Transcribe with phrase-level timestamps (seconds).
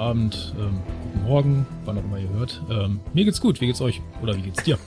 [0.00, 0.80] Abend, ähm,
[1.12, 2.62] guten Morgen, wann auch immer ihr hört.
[2.70, 4.00] Ähm, mir geht's gut, wie geht's euch?
[4.22, 4.78] Oder wie geht's dir?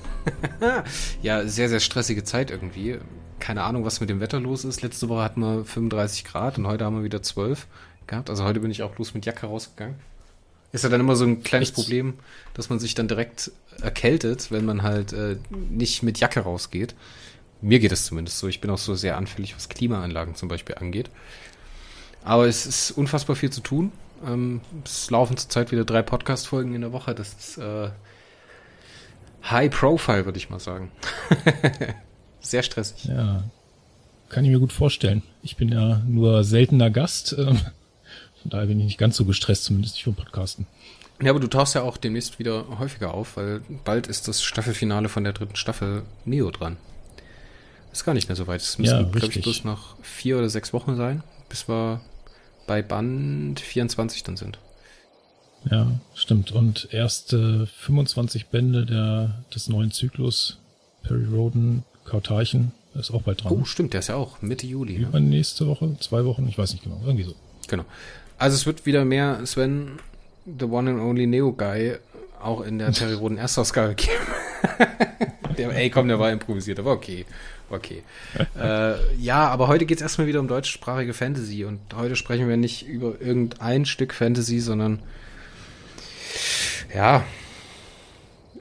[1.21, 2.97] ja, sehr, sehr stressige Zeit irgendwie.
[3.37, 4.81] Keine Ahnung, was mit dem Wetter los ist.
[4.81, 7.67] Letzte Woche hatten wir 35 Grad und heute haben wir wieder 12
[8.07, 8.31] gehabt.
[8.31, 9.97] Also heute bin ich auch bloß mit Jacke rausgegangen.
[10.71, 11.75] Ist ja dann immer so ein kleines Echt?
[11.75, 12.15] Problem,
[12.55, 13.51] dass man sich dann direkt
[13.83, 15.37] erkältet, wenn man halt äh,
[15.69, 16.95] nicht mit Jacke rausgeht.
[17.61, 18.47] Mir geht es zumindest so.
[18.47, 21.11] Ich bin auch so sehr anfällig, was Klimaanlagen zum Beispiel angeht.
[22.23, 23.91] Aber es ist unfassbar viel zu tun.
[24.25, 27.13] Ähm, es laufen zurzeit wieder drei Podcast-Folgen in der Woche.
[27.15, 27.89] Das ist äh,
[29.49, 30.91] High Profile, würde ich mal sagen.
[32.39, 33.05] sehr stressig.
[33.05, 33.43] Ja,
[34.29, 35.23] kann ich mir gut vorstellen.
[35.41, 37.35] Ich bin ja nur seltener Gast.
[37.37, 37.59] Ähm
[38.43, 40.67] von daher bin ich nicht ganz so gestresst, zumindest nicht vom Podcasten.
[41.21, 45.07] Ja, aber du tauchst ja auch demnächst wieder häufiger auf, weil bald ist das Staffelfinale
[45.07, 46.75] von der dritten Staffel Neo dran.
[47.93, 48.59] Ist gar nicht mehr so weit.
[48.59, 52.01] Es müssen, ja, glaube ich, bloß noch vier oder sechs Wochen sein, bis wir
[52.67, 54.59] bei Band 24 dann sind.
[55.69, 56.51] Ja, stimmt.
[56.51, 60.59] Und erste 25 Bände der, des neuen Zyklus,
[61.03, 63.53] Perry Roden, Kautarchen, ist auch bald dran.
[63.53, 64.99] Oh, stimmt, der ist ja auch Mitte Juli.
[64.99, 65.21] Ne?
[65.21, 67.33] Nächste Woche, zwei Wochen, ich weiß nicht genau, irgendwie so.
[67.67, 67.85] Genau.
[68.37, 69.99] Also es wird wieder mehr Sven,
[70.45, 71.95] the one and only Neo Guy,
[72.41, 74.11] auch in der Terry Roden Erstausgabe geben.
[75.57, 77.25] der, ey, komm, der war improvisiert, aber okay.
[77.69, 78.03] Okay.
[78.59, 82.57] äh, ja, aber heute geht es erstmal wieder um deutschsprachige Fantasy und heute sprechen wir
[82.57, 85.01] nicht über irgendein Stück Fantasy, sondern
[86.93, 87.23] ja,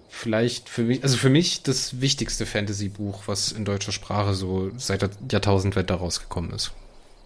[0.08, 5.02] vielleicht für mich, also für mich das wichtigste Fantasy-Buch, was in deutscher Sprache so seit
[5.02, 6.72] der Jahrtausendwende rausgekommen ist.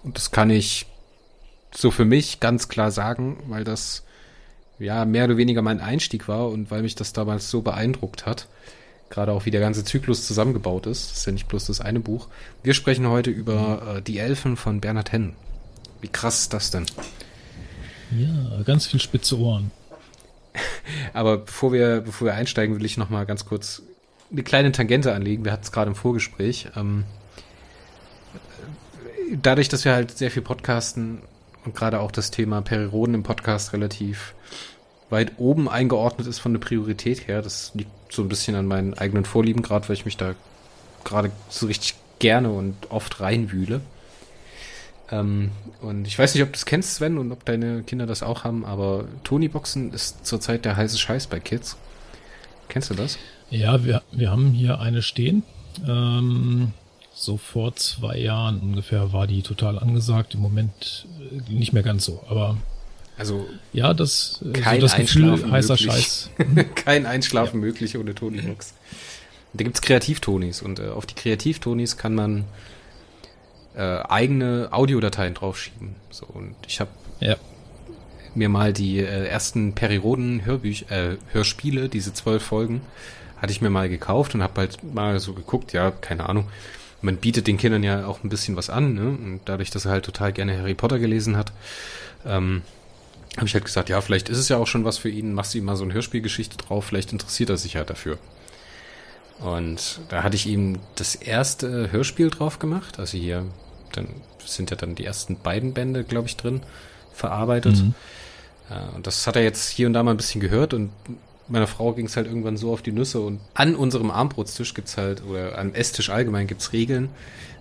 [0.03, 0.87] Und das kann ich
[1.75, 4.03] so für mich ganz klar sagen, weil das
[4.78, 8.48] ja mehr oder weniger mein Einstieg war und weil mich das damals so beeindruckt hat.
[9.11, 11.11] Gerade auch wie der ganze Zyklus zusammengebaut ist.
[11.11, 12.28] Das ist ja nicht bloß das eine Buch.
[12.62, 15.34] Wir sprechen heute über äh, Die Elfen von Bernhard Henn.
[16.00, 16.87] Wie krass ist das denn?
[18.11, 19.71] Ja, ganz viel spitze Ohren.
[21.12, 23.83] Aber bevor wir, bevor wir einsteigen, will ich noch mal ganz kurz
[24.31, 25.44] eine kleine Tangente anlegen.
[25.44, 26.69] Wir hatten es gerade im Vorgespräch.
[26.77, 27.05] Ähm,
[29.33, 31.23] dadurch, dass wir halt sehr viel podcasten,
[31.67, 34.34] und gerade auch das Thema Periroden im Podcast relativ
[35.11, 37.43] weit oben eingeordnet ist von der Priorität her.
[37.43, 40.34] Das liegt so ein bisschen an meinen eigenen Vorlieben, gerade weil ich mich da
[41.05, 43.81] gerade so richtig gerne und oft reinwühle.
[45.11, 45.50] Ähm,
[45.81, 48.44] und ich weiß nicht, ob du das kennst, Sven, und ob deine Kinder das auch
[48.44, 51.77] haben, aber Tony-Boxen ist zurzeit der heiße Scheiß bei Kids.
[52.69, 53.19] Kennst du das?
[53.50, 55.44] Ja, wir, wir haben hier eine stehen.
[55.87, 56.73] Ähm,
[57.15, 60.34] so vor zwei Jahren ungefähr war die total angesagt.
[60.34, 62.56] Im Moment äh, nicht mehr ganz so, aber
[63.16, 65.93] also ja, das, äh, kein so das Gefühl, heißer möglich.
[65.93, 66.31] Scheiß.
[66.75, 67.66] kein Einschlafen ja.
[67.66, 68.75] möglich ohne Tony Box.
[69.54, 72.44] Da gibt's Kreativtonis und äh, auf die Kreativtonis kann man
[73.75, 75.94] äh, eigene Audiodateien draufschieben.
[76.10, 76.91] So und ich habe
[77.21, 77.37] ja.
[78.34, 82.82] mir mal die äh, ersten Periroden Hörbüch äh, Hörspiele, diese zwölf Folgen,
[83.38, 86.49] hatte ich mir mal gekauft und habe halt mal so geguckt, ja, keine Ahnung
[87.03, 89.09] man bietet den Kindern ja auch ein bisschen was an, ne?
[89.09, 91.53] Und dadurch, dass er halt total gerne Harry Potter gelesen hat,
[92.26, 92.62] ähm,
[93.36, 95.54] habe ich halt gesagt, ja, vielleicht ist es ja auch schon was für ihn, machst
[95.54, 98.19] du ihm mal so eine Hörspielgeschichte drauf, vielleicht interessiert er sich halt dafür.
[99.38, 103.44] Und da hatte ich ihm das erste Hörspiel drauf gemacht, also hier,
[103.92, 104.08] dann
[104.44, 106.62] sind ja dann die ersten beiden Bände, glaube ich, drin,
[107.12, 107.76] verarbeitet.
[107.76, 107.94] Mhm.
[108.70, 110.90] Äh, und das hat er jetzt hier und da mal ein bisschen gehört und
[111.49, 114.96] meiner Frau ging es halt irgendwann so auf die Nüsse und an unserem Armbrotstisch gibt's
[114.96, 117.11] halt, oder am Esstisch allgemein gibt's Regeln.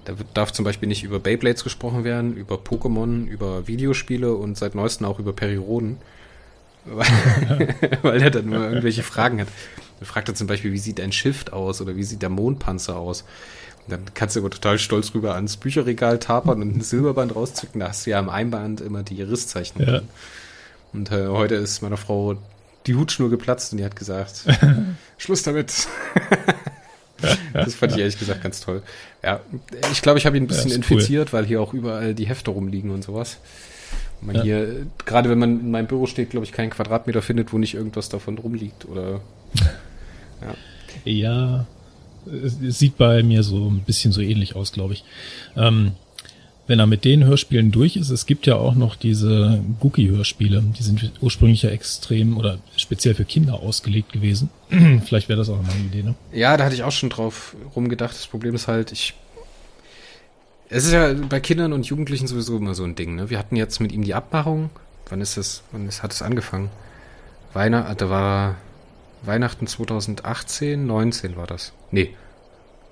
[0.06, 4.76] Da darf zum Beispiel nicht über Beyblades gesprochen werden, über Pokémon, über Videospiele und seit
[4.76, 5.98] neuestem auch über Periroden.
[8.04, 9.48] Weil er dann nur irgendwelche Fragen hat.
[10.00, 12.96] Er fragt er zum Beispiel, wie sieht ein Schiff aus oder wie sieht der Mondpanzer
[12.98, 13.24] aus?
[13.86, 17.80] Und dann kannst du aber total stolz rüber ans Bücherregal tapern und ein Silberband rauszücken.
[17.80, 19.84] Da hast du ja am Einband immer die Risszeichen.
[19.84, 20.02] Ja.
[20.94, 22.38] Und äh, heute ist meiner Frau
[22.86, 24.46] die Hutschnur geplatzt und die hat gesagt,
[25.18, 25.74] Schluss damit.
[27.54, 28.82] das fand ich ehrlich gesagt ganz toll.
[29.24, 29.40] Ja,
[29.92, 31.34] ich glaube, ich habe ihn ein bisschen ja, infiziert, cool.
[31.34, 33.38] weil hier auch überall die Hefte rumliegen und sowas.
[34.22, 34.44] Und man ja.
[34.44, 37.74] hier, gerade wenn man in meinem Büro steht, glaube ich, keinen Quadratmeter findet, wo nicht
[37.74, 39.22] irgendwas davon rumliegt oder.
[40.42, 40.56] Ja.
[41.06, 41.66] ja,
[42.26, 45.04] es sieht bei mir so ein bisschen so ähnlich aus, glaube ich.
[45.56, 45.94] Ähm,
[46.68, 50.84] wenn er mit den Hörspielen durch ist, es gibt ja auch noch diese Gookie-Hörspiele, die
[50.84, 54.50] sind ursprünglich ja extrem oder speziell für Kinder ausgelegt gewesen.
[55.06, 56.16] Vielleicht wäre das auch eine Idee, ne?
[56.32, 58.16] Ja, da hatte ich auch schon drauf rumgedacht.
[58.16, 59.14] Das Problem ist halt, ich.
[60.70, 63.30] Es ist ja bei Kindern und Jugendlichen sowieso immer so ein Ding, ne?
[63.30, 64.72] Wir hatten jetzt mit ihm die Abmachung.
[65.10, 65.62] Wann ist das?
[65.72, 66.72] Wann ist, hat es angefangen?
[67.54, 68.56] Weihnachten, da war
[69.22, 71.74] Weihnachten 2018, 19 war das.
[71.92, 72.16] Nee.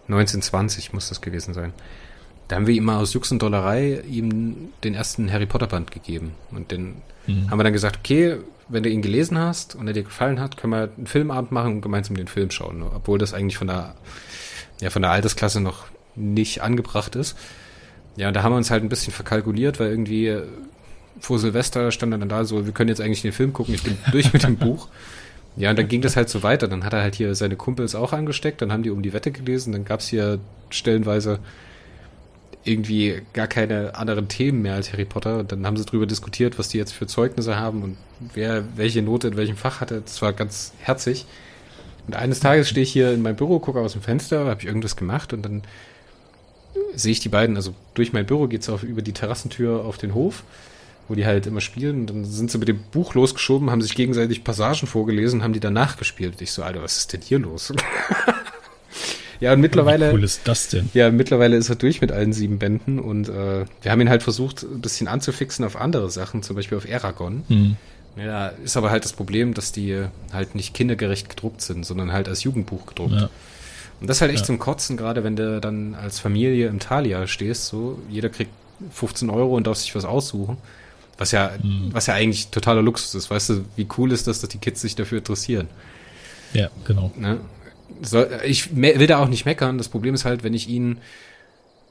[0.08, 1.74] 1920 muss das gewesen sein.
[2.48, 5.92] Da haben wir ihm mal aus Jux und Dollerei ihm den ersten Harry Potter Band
[5.92, 6.34] gegeben.
[6.51, 7.50] Und den mhm.
[7.50, 8.38] haben wir dann gesagt, okay,
[8.69, 11.74] wenn du ihn gelesen hast und er dir gefallen hat, können wir einen Filmabend machen
[11.74, 12.84] und gemeinsam den Film schauen.
[12.84, 13.95] Obwohl das eigentlich von der,
[14.81, 15.86] ja, von der Altersklasse noch
[16.16, 17.38] nicht angebracht ist.
[18.16, 20.38] Ja, und da haben wir uns halt ein bisschen verkalkuliert, weil irgendwie
[21.19, 23.84] vor Silvester stand er dann da so, wir können jetzt eigentlich den Film gucken, ich
[23.84, 24.88] bin durch mit dem Buch.
[25.56, 26.68] Ja, und dann ging das halt so weiter.
[26.68, 29.31] Dann hat er halt hier seine Kumpels auch angesteckt, dann haben die um die Wette
[29.31, 30.39] gelesen, dann gab's hier
[30.69, 31.39] stellenweise
[32.63, 35.39] irgendwie gar keine anderen Themen mehr als Harry Potter.
[35.39, 37.98] Und dann haben sie darüber diskutiert, was die jetzt für Zeugnisse haben und
[38.33, 40.01] wer welche Note in welchem Fach hatte.
[40.01, 41.25] Das war ganz herzig.
[42.07, 44.68] Und eines Tages stehe ich hier in meinem Büro, gucke aus dem Fenster, habe ich
[44.68, 45.63] irgendwas gemacht und dann
[46.95, 50.13] sehe ich die beiden, also durch mein Büro geht's auf über die Terrassentür auf den
[50.13, 50.44] Hof,
[51.07, 52.01] wo die halt immer spielen.
[52.01, 55.60] Und dann sind sie mit dem Buch losgeschoben, haben sich gegenseitig Passagen vorgelesen, haben die
[55.60, 56.33] danach gespielt.
[56.33, 57.74] Und ich so, Alter, was ist denn hier los?
[59.40, 60.10] ja, und mittlerweile.
[60.10, 60.90] Wie cool ist das denn?
[60.94, 64.24] Ja, mittlerweile ist er durch mit allen sieben Bänden und äh, wir haben ihn halt
[64.24, 67.44] versucht, ein bisschen anzufixen auf andere Sachen, zum Beispiel auf Aragon.
[67.48, 67.78] Mhm.
[68.16, 72.28] Ja, ist aber halt das Problem, dass die halt nicht kindergerecht gedruckt sind, sondern halt
[72.30, 73.14] als Jugendbuch gedruckt.
[73.14, 73.30] Ja.
[74.00, 74.48] Und das ist halt echt ja.
[74.48, 78.52] zum Kotzen, gerade wenn du dann als Familie im Thalia stehst, so, jeder kriegt
[78.92, 80.58] 15 Euro und darf sich was aussuchen.
[81.18, 81.90] Was ja, mhm.
[81.92, 83.30] was ja eigentlich totaler Luxus ist.
[83.30, 85.68] Weißt du, wie cool ist das, dass die Kids sich dafür interessieren?
[86.54, 87.12] Ja, genau.
[87.16, 87.40] Ne?
[88.01, 89.78] Soll, ich will da auch nicht meckern.
[89.78, 90.98] Das Problem ist halt, wenn ich ihn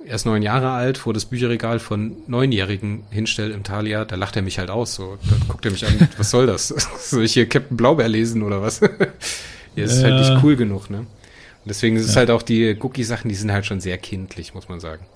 [0.06, 4.43] erst neun Jahre alt vor das Bücherregal von Neunjährigen hinstelle im Thalia, da lacht er
[4.43, 4.94] mich halt aus.
[4.94, 6.69] So, da guckt er mich an, was soll das?
[7.10, 8.81] Soll ich hier Captain Blaubeer lesen oder was?
[9.76, 10.99] ja, ist äh, halt nicht cool genug, ne?
[10.99, 14.69] Und deswegen ist es halt auch die Cookie-Sachen, die sind halt schon sehr kindlich, muss
[14.69, 15.06] man sagen.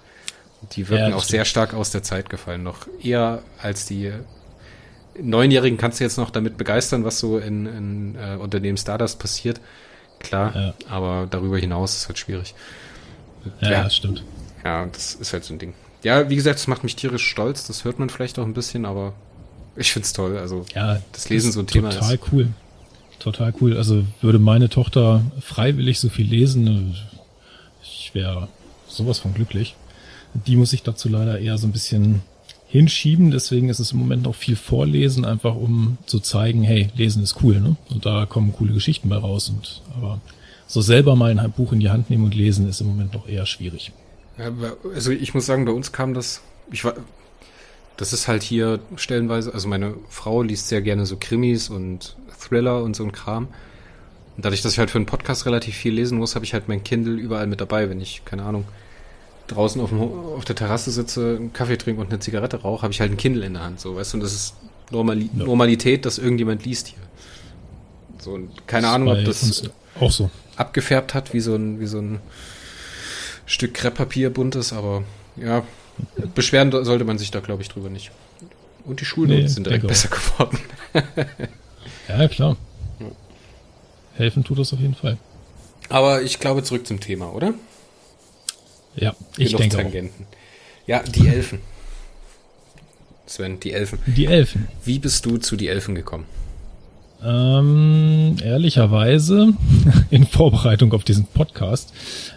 [0.73, 4.13] Die wirken ja, auch sehr stark aus der Zeit gefallen, noch eher als die
[5.21, 9.61] Neunjährigen kannst du jetzt noch damit begeistern, was so in, in äh, Unternehmen Stardust passiert.
[10.27, 10.75] Klar, ja.
[10.89, 12.55] aber darüber hinaus ist halt schwierig.
[13.61, 14.25] Ja, ja, das stimmt.
[14.65, 15.75] Ja, das ist halt so ein Ding.
[16.03, 17.67] Ja, wie gesagt, das macht mich tierisch stolz.
[17.67, 19.13] Das hört man vielleicht auch ein bisschen, aber
[19.77, 20.37] ich find's toll.
[20.39, 22.21] Also, ja, das Lesen so ein Thema total ist.
[22.21, 22.49] Total cool.
[23.19, 23.77] Total cool.
[23.77, 26.97] Also, würde meine Tochter freiwillig so viel lesen,
[27.83, 28.49] ich wäre
[28.89, 29.77] sowas von glücklich.
[30.35, 32.23] Die muss ich dazu leider eher so ein bisschen
[32.77, 33.31] hinschieben.
[33.31, 37.43] Deswegen ist es im Moment noch viel Vorlesen, einfach um zu zeigen, hey, Lesen ist
[37.43, 37.77] cool, ne?
[37.91, 39.49] Und da kommen coole Geschichten bei raus.
[39.49, 40.21] Und aber
[40.67, 43.29] so selber mal ein Buch in die Hand nehmen und lesen ist im Moment noch
[43.29, 43.93] eher schwierig.
[44.95, 46.95] Also ich muss sagen, bei uns kam das, ich war,
[47.97, 52.83] das ist halt hier stellenweise, also meine Frau liest sehr gerne so Krimis und Thriller
[52.83, 53.49] und so ein Kram.
[54.37, 56.69] Und dadurch, dass ich halt für einen Podcast relativ viel lesen muss, habe ich halt
[56.69, 58.67] mein Kindle überall mit dabei, wenn ich, keine Ahnung,
[59.47, 62.93] draußen auf, dem, auf der Terrasse sitze, einen Kaffee trinke und eine Zigarette rauche, habe
[62.93, 64.55] ich halt ein Kindle in der Hand, so, weißt du, und das ist
[64.91, 65.45] Normali ja.
[65.45, 66.99] Normalität, dass irgendjemand liest hier.
[68.19, 69.63] So, und keine Ahnung, ob das
[70.01, 72.21] auch so abgefärbt hat, wie so ein, wie so ein
[73.47, 75.05] Stück Krepppapier buntes, aber
[75.37, 75.65] ja,
[76.35, 78.11] beschweren sollte man sich da, glaube ich, drüber nicht.
[78.85, 80.59] Und die Schulnoten nee, sind direkt besser geworden.
[82.09, 82.57] ja, klar.
[84.15, 85.19] Helfen tut das auf jeden Fall.
[85.89, 87.55] Aber ich glaube, zurück zum Thema, oder?
[88.97, 90.25] Ja, ich Genug denke Tangenten.
[90.25, 90.89] Auch.
[90.89, 91.61] Ja, die Elfen.
[93.27, 93.99] Sven, die Elfen.
[94.07, 94.69] Die Elfen.
[94.85, 96.25] Wie bist du zu die Elfen gekommen?
[97.25, 99.55] Ähm, ehrlicherweise,
[100.11, 101.93] in Vorbereitung auf diesen Podcast,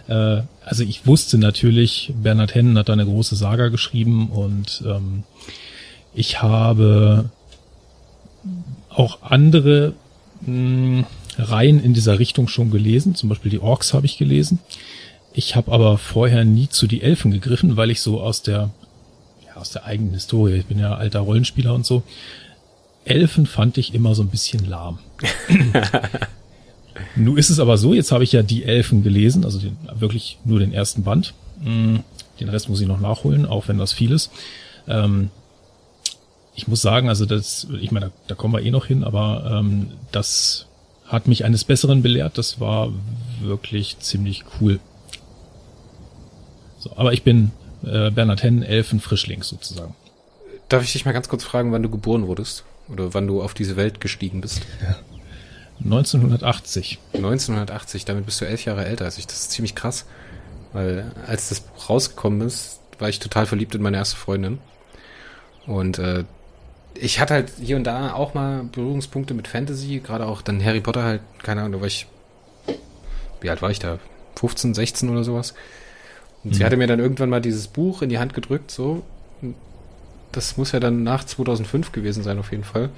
[0.08, 5.24] äh, also ich wusste natürlich, Bernhard Hennen hat da eine große Saga geschrieben und ähm,
[6.14, 7.30] ich habe
[8.88, 9.92] auch andere
[10.40, 11.04] mh,
[11.38, 14.58] Reihen in dieser Richtung schon gelesen, zum Beispiel die Orks habe ich gelesen.
[15.32, 18.70] Ich habe aber vorher nie zu die Elfen gegriffen, weil ich so aus der
[19.46, 22.02] ja, aus der eigenen Historie, ich bin ja alter Rollenspieler und so,
[23.04, 24.98] Elfen fand ich immer so ein bisschen lahm.
[27.16, 30.38] Nun ist es aber so, jetzt habe ich ja die Elfen gelesen, also den, wirklich
[30.44, 31.34] nur den ersten Band.
[31.62, 31.96] Mm,
[32.38, 34.30] den Rest muss ich noch nachholen, auch wenn das viel ist.
[34.86, 35.30] Ähm,
[36.54, 39.60] ich muss sagen, also das, ich meine, da, da kommen wir eh noch hin, aber
[39.60, 40.66] ähm, das
[41.06, 42.38] hat mich eines Besseren belehrt.
[42.38, 42.92] Das war
[43.40, 44.78] wirklich ziemlich cool.
[46.80, 47.52] So, aber ich bin
[47.84, 49.94] äh, Bernhard Hennen, Elfen Frischling sozusagen.
[50.68, 52.64] Darf ich dich mal ganz kurz fragen, wann du geboren wurdest?
[52.88, 54.62] Oder wann du auf diese Welt gestiegen bist?
[54.82, 54.96] Ja.
[55.84, 56.98] 1980.
[57.14, 59.26] 1980, damit bist du elf Jahre älter als ich.
[59.26, 60.06] Das ist ziemlich krass.
[60.72, 64.58] Weil als das Buch rausgekommen ist, war ich total verliebt in meine erste Freundin.
[65.66, 66.24] Und äh,
[66.94, 70.80] ich hatte halt hier und da auch mal Berührungspunkte mit Fantasy, gerade auch dann Harry
[70.80, 72.06] Potter halt, keine Ahnung, da war ich,
[73.40, 73.98] wie alt war ich da?
[74.36, 75.54] 15, 16 oder sowas.
[76.44, 76.54] Und mhm.
[76.54, 79.02] sie hatte mir dann irgendwann mal dieses Buch in die Hand gedrückt, so.
[80.32, 82.90] Das muss ja dann nach 2005 gewesen sein, auf jeden Fall.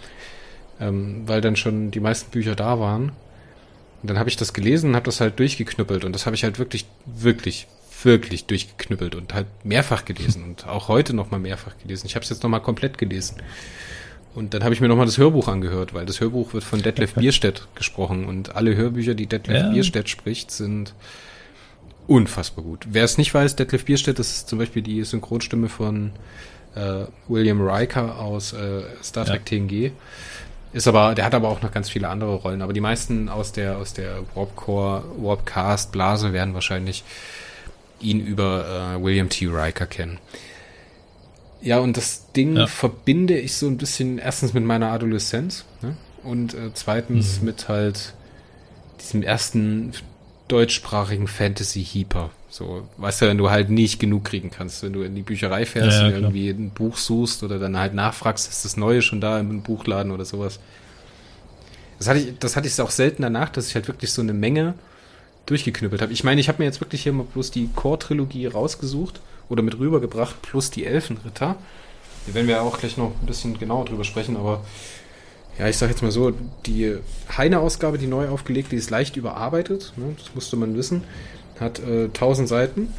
[0.81, 3.13] Ähm, weil dann schon die meisten Bücher da waren.
[4.03, 6.43] Und dann habe ich das gelesen und habe das halt durchgeknüppelt und das habe ich
[6.43, 7.69] halt wirklich, wirklich,
[8.03, 12.07] wirklich durchgeknüppelt und halt mehrfach gelesen und auch heute nochmal mehrfach gelesen.
[12.07, 13.37] Ich habe es jetzt nochmal komplett gelesen.
[14.35, 17.15] Und dann habe ich mir nochmal das Hörbuch angehört, weil das Hörbuch wird von Detlef
[17.17, 19.69] Bierstedt gesprochen und alle Hörbücher, die Detlef ja.
[19.69, 20.95] Bierstedt spricht, sind
[22.07, 22.87] unfassbar gut.
[22.91, 26.13] Wer es nicht weiß, Detlef Bierstedt, das ist zum Beispiel die Synchronstimme von
[26.75, 29.59] äh, William Riker aus äh, Star Trek ja.
[29.59, 29.93] TNG.
[30.73, 32.63] Ist aber, der hat aber auch noch ganz viele andere Rollen.
[32.63, 37.05] Aber die meisten aus der, aus der Warpcore, Warpcast Blase werden wahrscheinlich
[38.01, 39.47] ihn über äh, William T.
[39.47, 40.19] Riker kennen.
[41.61, 42.67] Ja, und das Ding ja.
[42.67, 45.97] verbinde ich so ein bisschen erstens mit meiner Adoleszenz ne?
[46.25, 47.47] und äh, zweitens mhm.
[47.47, 48.15] mit halt
[49.01, 49.93] diesem ersten
[50.53, 52.31] deutschsprachigen Fantasy-Heaper.
[52.51, 55.65] So, weißt du, wenn du halt nicht genug kriegen kannst, wenn du in die Bücherei
[55.65, 59.01] fährst ja, ja, und irgendwie ein Buch suchst oder dann halt nachfragst, ist das Neue
[59.01, 60.61] schon da im Buchladen oder sowas.
[61.99, 64.35] Das hatte ich, das hatte ich auch selten danach, dass ich halt wirklich so eine
[64.35, 64.75] Menge
[65.47, 66.13] durchgeknüppelt habe.
[66.13, 69.79] Ich meine, ich habe mir jetzt wirklich hier mal bloß die Core-Trilogie rausgesucht oder mit
[69.79, 71.57] rübergebracht, plus die Elfenritter.
[72.27, 74.63] Hier werden wir auch gleich noch ein bisschen genauer drüber sprechen, aber
[75.59, 76.33] ja, ich sag jetzt mal so,
[76.67, 76.97] die
[77.37, 80.15] Heine-Ausgabe, die neu aufgelegt, die ist leicht überarbeitet, ne?
[80.19, 81.05] das musste man wissen.
[81.61, 82.93] Hat äh, 1000 Seiten.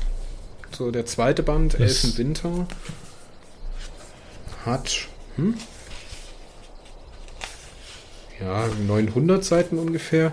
[0.71, 2.67] So, der zweite Band, das Elfenwinter,
[4.65, 5.55] hat hm?
[8.39, 10.31] ja, 900 Seiten ungefähr.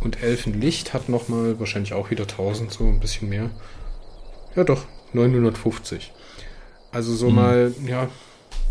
[0.00, 3.50] Und Elfenlicht hat nochmal wahrscheinlich auch wieder 1000, so ein bisschen mehr.
[4.56, 6.12] Ja, doch, 950.
[6.90, 7.34] Also so mhm.
[7.34, 8.08] mal, ja,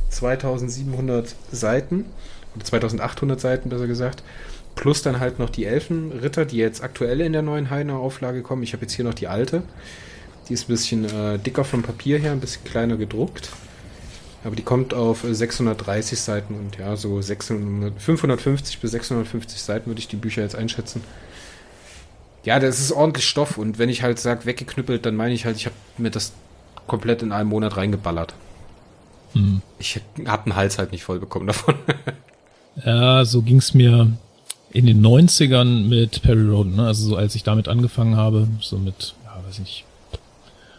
[0.10, 2.06] 2700 Seiten.
[2.56, 4.24] Oder 2800 Seiten, besser gesagt.
[4.76, 8.64] Plus dann halt noch die Elfenritter, die jetzt aktuell in der neuen Heiner Auflage kommen.
[8.64, 9.64] Ich habe jetzt hier noch die alte.
[10.48, 13.52] Die ist ein bisschen äh, dicker vom Papier her, ein bisschen kleiner gedruckt.
[14.44, 20.00] Aber die kommt auf 630 Seiten und ja, so 600, 550 bis 650 Seiten würde
[20.00, 21.04] ich die Bücher jetzt einschätzen.
[22.46, 25.58] Ja, das ist ordentlich Stoff und wenn ich halt sage weggeknüppelt, dann meine ich halt,
[25.58, 26.32] ich habe mir das
[26.88, 28.34] komplett in einem Monat reingeballert.
[29.34, 29.62] Hm.
[29.78, 31.76] Ich habe den Hals halt nicht voll bekommen davon.
[32.86, 34.12] ja, so ging es mir
[34.72, 36.88] in den 90ern mit Perry Roden, ne?
[36.88, 39.86] also so als ich damit angefangen habe, so mit, ja, weiß nicht,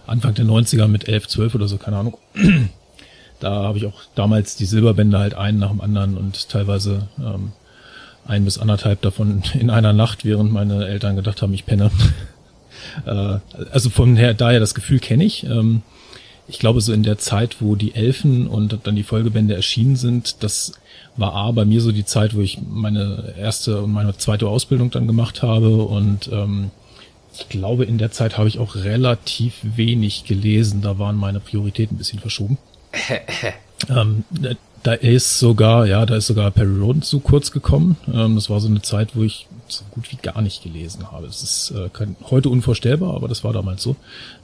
[0.06, 2.18] Anfang der 90er mit 11, 12 oder so, keine Ahnung.
[3.40, 7.52] Da habe ich auch damals die Silberbände halt einen nach dem anderen und teilweise ähm,
[8.26, 11.90] ein bis anderthalb davon in einer Nacht, während meine Eltern gedacht haben, ich penne.
[13.06, 13.38] äh,
[13.70, 15.44] also von her, daher das Gefühl kenne ich.
[15.44, 15.82] Ähm,
[16.48, 20.42] ich glaube, so in der Zeit, wo die Elfen und dann die Folgebände erschienen sind,
[20.42, 20.72] das
[21.16, 24.90] war A bei mir so die Zeit, wo ich meine erste und meine zweite Ausbildung
[24.90, 26.70] dann gemacht habe und ähm,
[27.32, 30.82] ich glaube, in der Zeit habe ich auch relativ wenig gelesen.
[30.82, 32.58] Da waren meine Prioritäten ein bisschen verschoben.
[33.88, 34.24] ähm,
[34.82, 37.96] da ist sogar, ja, da ist sogar Perry Roden zu kurz gekommen.
[38.12, 41.26] Ähm, das war so eine Zeit, wo ich so gut wie gar nicht gelesen habe.
[41.26, 43.96] Es ist äh, kein, heute unvorstellbar, aber das war damals so.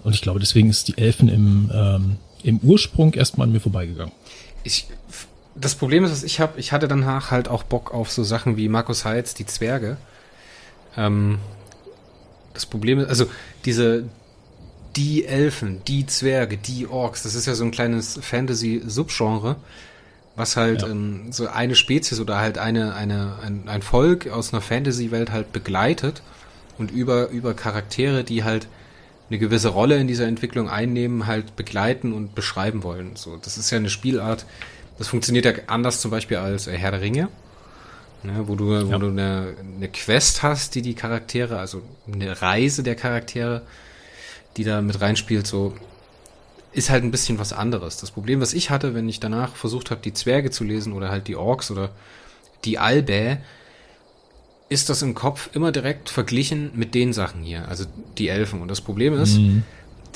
[0.04, 4.12] Und ich glaube, deswegen ist die Elfen im, ähm, im Ursprung erstmal an mir vorbeigegangen.
[4.62, 4.86] Ich,
[5.58, 8.56] das Problem ist, was ich habe, ich hatte danach halt auch Bock auf so Sachen
[8.56, 9.96] wie Markus Heitz, die Zwerge.
[10.96, 11.38] Ähm,
[12.54, 13.26] das Problem ist, also
[13.64, 14.04] diese,
[14.96, 19.56] die Elfen, die Zwerge, die Orks, das ist ja so ein kleines Fantasy-Subgenre,
[20.36, 20.88] was halt ja.
[20.88, 25.52] ähm, so eine Spezies oder halt eine, eine, ein, ein Volk aus einer Fantasy-Welt halt
[25.52, 26.22] begleitet
[26.78, 28.68] und über, über Charaktere, die halt
[29.28, 33.16] eine gewisse Rolle in dieser Entwicklung einnehmen, halt begleiten und beschreiben wollen.
[33.16, 34.46] So, das ist ja eine Spielart,
[34.98, 37.28] das funktioniert ja anders zum Beispiel als Herr der Ringe,
[38.22, 38.86] ne, wo du, ja.
[38.86, 43.62] wo du eine, eine Quest hast, die die Charaktere, also eine Reise der Charaktere
[44.56, 45.74] die da mit reinspielt, so
[46.72, 47.98] ist halt ein bisschen was anderes.
[47.98, 51.10] Das Problem, was ich hatte, wenn ich danach versucht habe, die Zwerge zu lesen oder
[51.10, 51.90] halt die Orks oder
[52.64, 53.38] die Albä,
[54.68, 57.84] ist das im Kopf immer direkt verglichen mit den Sachen hier, also
[58.18, 58.60] die Elfen.
[58.60, 59.62] Und das Problem ist, mhm.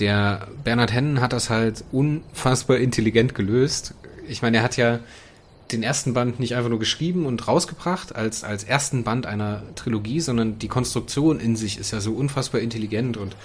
[0.00, 3.94] der Bernhard Hennen hat das halt unfassbar intelligent gelöst.
[4.28, 5.00] Ich meine, er hat ja
[5.72, 10.20] den ersten Band nicht einfach nur geschrieben und rausgebracht als, als ersten Band einer Trilogie,
[10.20, 13.36] sondern die Konstruktion in sich ist ja so unfassbar intelligent und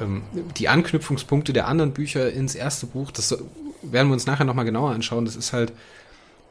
[0.00, 0.22] ähm,
[0.56, 3.36] die Anknüpfungspunkte der anderen Bücher ins erste Buch, das
[3.82, 5.24] werden wir uns nachher nochmal genauer anschauen.
[5.24, 5.72] Das ist halt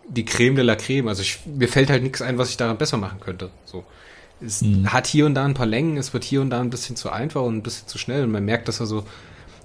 [0.08, 1.08] die Creme de la Creme.
[1.08, 3.50] Also ich, mir fällt halt nichts ein, was ich daran besser machen könnte.
[3.66, 3.84] So.
[4.42, 4.92] Es mhm.
[4.92, 7.10] hat hier und da ein paar Längen, es wird hier und da ein bisschen zu
[7.10, 9.06] einfach und ein bisschen zu schnell und man merkt, dass er so,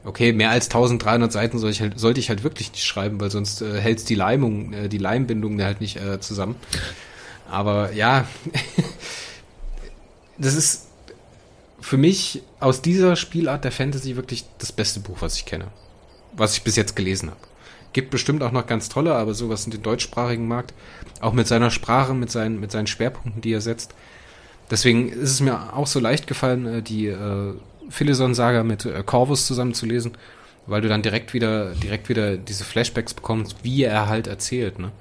[0.04, 3.30] okay, mehr als 1300 Seiten soll ich halt, sollte ich halt wirklich nicht schreiben, weil
[3.30, 6.56] sonst äh, hält die Leimung, äh, die Leimbindung halt nicht äh, zusammen.
[7.50, 8.26] Aber ja,
[10.38, 10.86] das ist
[11.80, 15.68] für mich aus dieser Spielart der Fantasy wirklich das beste Buch, was ich kenne.
[16.32, 17.40] Was ich bis jetzt gelesen habe.
[17.92, 20.72] Gibt bestimmt auch noch ganz tolle, aber sowas in den deutschsprachigen Markt,
[21.20, 23.94] auch mit seiner Sprache, mit seinen, mit seinen Schwerpunkten, die er setzt,
[24.70, 27.54] Deswegen ist es mir auch so leicht gefallen, äh, die äh,
[27.90, 30.12] Philison-Saga mit äh, Corvus zusammenzulesen,
[30.66, 34.92] weil du dann direkt wieder, direkt wieder diese Flashbacks bekommst, wie er halt erzählt, ne?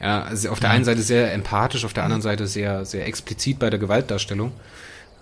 [0.00, 3.60] Ja, also auf der einen Seite sehr empathisch, auf der anderen Seite sehr, sehr explizit
[3.60, 4.50] bei der Gewaltdarstellung.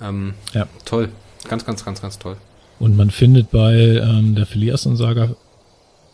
[0.01, 0.67] Ähm, ja.
[0.87, 1.11] Toll.
[1.49, 2.39] Ganz, ganz, ganz, ganz toll.
[2.79, 5.37] Und man findet bei ähm, der Philiason-Saga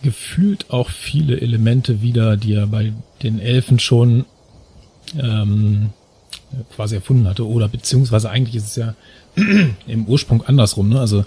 [0.02, 4.24] gefühlt auch viele Elemente wieder, die er bei den Elfen schon
[5.16, 5.90] ähm,
[6.74, 7.46] quasi erfunden hatte.
[7.46, 8.94] Oder beziehungsweise eigentlich ist es ja
[9.86, 10.88] im Ursprung andersrum.
[10.88, 11.00] Ne?
[11.00, 11.24] Also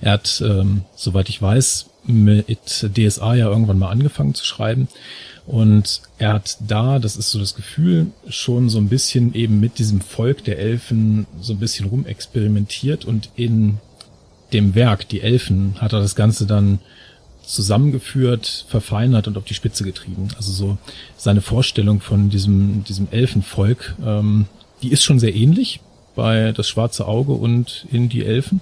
[0.00, 4.88] er hat, ähm, soweit ich weiß, mit DSA ja irgendwann mal angefangen zu schreiben.
[5.46, 9.78] Und er hat da, das ist so das Gefühl, schon so ein bisschen eben mit
[9.78, 13.78] diesem Volk der Elfen so ein bisschen rumexperimentiert und in
[14.52, 16.78] dem Werk, die Elfen, hat er das Ganze dann
[17.44, 20.28] zusammengeführt, verfeinert und auf die Spitze getrieben.
[20.36, 20.78] Also so
[21.16, 24.46] seine Vorstellung von diesem, diesem Elfenvolk, ähm,
[24.82, 25.80] die ist schon sehr ähnlich
[26.14, 28.60] bei das schwarze Auge und in die Elfen.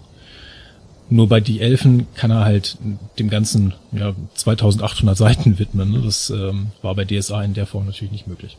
[1.12, 2.78] Nur bei die Elfen kann er halt
[3.18, 5.90] dem ganzen ja, 2800 Seiten widmen.
[5.90, 6.02] Ne?
[6.04, 8.56] Das ähm, war bei DSA in der Form natürlich nicht möglich.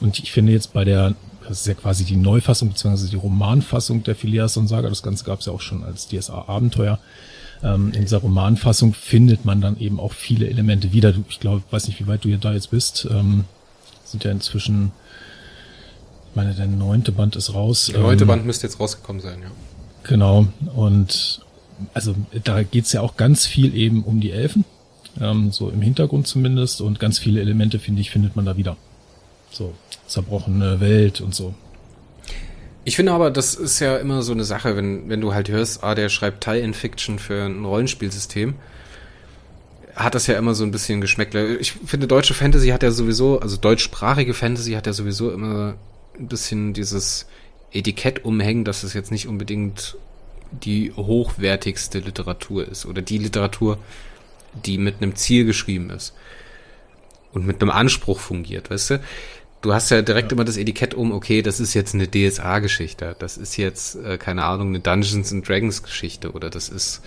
[0.00, 1.14] Und ich finde jetzt bei der,
[1.46, 5.24] das ist ja quasi die Neufassung beziehungsweise die Romanfassung der Phileas und Saga, das Ganze
[5.24, 6.98] gab es ja auch schon als DSA-Abenteuer.
[7.62, 11.12] Ähm, in dieser Romanfassung findet man dann eben auch viele Elemente wieder.
[11.28, 13.06] Ich glaube, weiß nicht, wie weit du da jetzt bist.
[13.10, 13.44] Ähm,
[14.04, 14.92] sind ja inzwischen,
[16.30, 17.90] ich meine, der neunte Band ist raus.
[17.92, 19.50] Der neunte ähm, Band müsste jetzt rausgekommen sein, ja.
[20.04, 20.46] Genau.
[20.74, 21.44] Und
[21.94, 22.14] also
[22.44, 24.64] da geht's ja auch ganz viel eben um die Elfen,
[25.20, 28.76] ähm, so im Hintergrund zumindest, und ganz viele Elemente, finde ich, findet man da wieder.
[29.50, 29.74] So,
[30.06, 31.54] zerbrochene Welt und so.
[32.84, 35.82] Ich finde aber, das ist ja immer so eine Sache, wenn, wenn du halt hörst,
[35.84, 38.54] ah, der schreibt Tie-In-Fiction für ein Rollenspielsystem,
[39.96, 41.56] hat das ja immer so ein bisschen Geschmäckle.
[41.56, 45.74] Ich finde, deutsche Fantasy hat ja sowieso, also deutschsprachige Fantasy hat ja sowieso immer
[46.20, 47.26] ein bisschen dieses
[47.72, 49.96] Etikett umhängen, dass es jetzt nicht unbedingt
[50.50, 53.78] die hochwertigste Literatur ist oder die Literatur,
[54.66, 56.12] die mit einem Ziel geschrieben ist
[57.32, 59.00] und mit einem Anspruch fungiert, weißt du?
[59.62, 60.36] Du hast ja direkt ja.
[60.36, 64.44] immer das Etikett um, okay, das ist jetzt eine DSA-Geschichte, das ist jetzt, äh, keine
[64.44, 67.02] Ahnung, eine Dungeons and Dragons-Geschichte oder das ist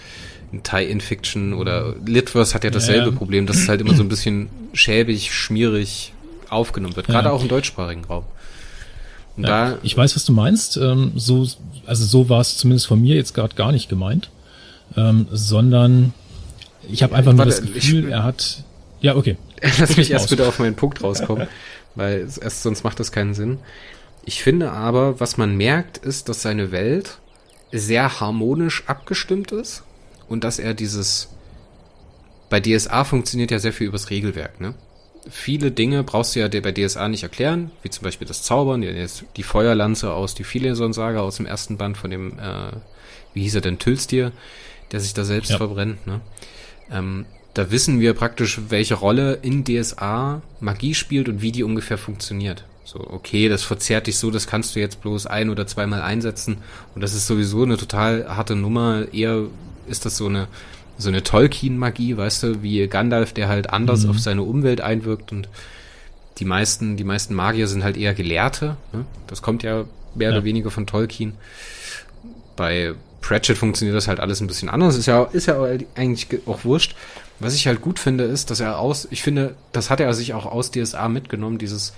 [0.53, 3.15] ein Tie-In-Fiction oder Litverse hat ja dasselbe ja.
[3.15, 6.13] Problem, dass es halt immer so ein bisschen schäbig, schmierig
[6.49, 8.25] aufgenommen wird, gerade auch im deutschsprachigen Raum.
[9.37, 10.77] Ja, ich weiß, was du meinst.
[10.77, 11.47] Ähm, so,
[11.85, 14.29] also so war es zumindest von mir jetzt gerade gar nicht gemeint,
[14.95, 16.13] ähm, sondern
[16.89, 18.63] ich habe einfach nur das Gefühl, ich, er hat.
[19.01, 19.37] Ja, okay.
[19.79, 21.47] Lass mich erst bitte auf meinen Punkt rauskommen,
[21.95, 23.59] weil erst sonst macht das keinen Sinn.
[24.25, 27.17] Ich finde aber, was man merkt, ist, dass seine Welt
[27.71, 29.83] sehr harmonisch abgestimmt ist
[30.29, 31.29] und dass er dieses
[32.49, 34.75] bei DSA funktioniert ja sehr viel übers Regelwerk, ne?
[35.29, 39.43] Viele Dinge brauchst du ja bei DSA nicht erklären, wie zum Beispiel das Zaubern, die,
[39.43, 42.71] Feuerlanze aus die Fileson-Saga aus dem ersten Band von dem, äh,
[43.33, 44.31] wie hieß er denn, Tülstier,
[44.91, 45.57] der sich da selbst ja.
[45.57, 46.05] verbrennt.
[46.05, 46.21] Ne?
[46.91, 51.97] Ähm, da wissen wir praktisch, welche Rolle in DSA Magie spielt und wie die ungefähr
[51.97, 52.65] funktioniert.
[52.83, 56.57] So, okay, das verzerrt dich so, das kannst du jetzt bloß ein- oder zweimal einsetzen.
[56.95, 59.05] Und das ist sowieso eine total harte Nummer.
[59.13, 59.43] Eher
[59.87, 60.47] ist das so eine
[60.97, 64.11] so eine Tolkien-Magie, weißt du, wie Gandalf, der halt anders mhm.
[64.11, 65.49] auf seine Umwelt einwirkt und
[66.39, 68.77] die meisten, die meisten Magier sind halt eher Gelehrte.
[68.91, 69.05] Ne?
[69.27, 70.35] Das kommt ja mehr ja.
[70.35, 71.33] oder weniger von Tolkien.
[72.55, 74.95] Bei Pratchett funktioniert das halt alles ein bisschen anders.
[74.95, 75.61] Ist ja, ist ja
[75.95, 76.95] eigentlich auch wurscht.
[77.39, 80.33] Was ich halt gut finde, ist, dass er aus, ich finde, das hat er sich
[80.33, 81.93] auch aus DSA mitgenommen, dieses,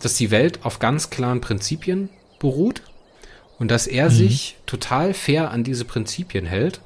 [0.00, 2.82] dass die Welt auf ganz klaren Prinzipien beruht
[3.58, 4.14] und dass er mhm.
[4.14, 6.80] sich total fair an diese Prinzipien hält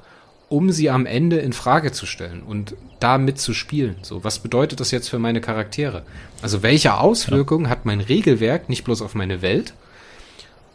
[0.49, 3.97] um sie am Ende in Frage zu stellen und da mitzuspielen.
[4.01, 6.03] So, was bedeutet das jetzt für meine Charaktere?
[6.41, 7.69] Also welche Auswirkungen ja.
[7.71, 9.73] hat mein Regelwerk nicht bloß auf meine Welt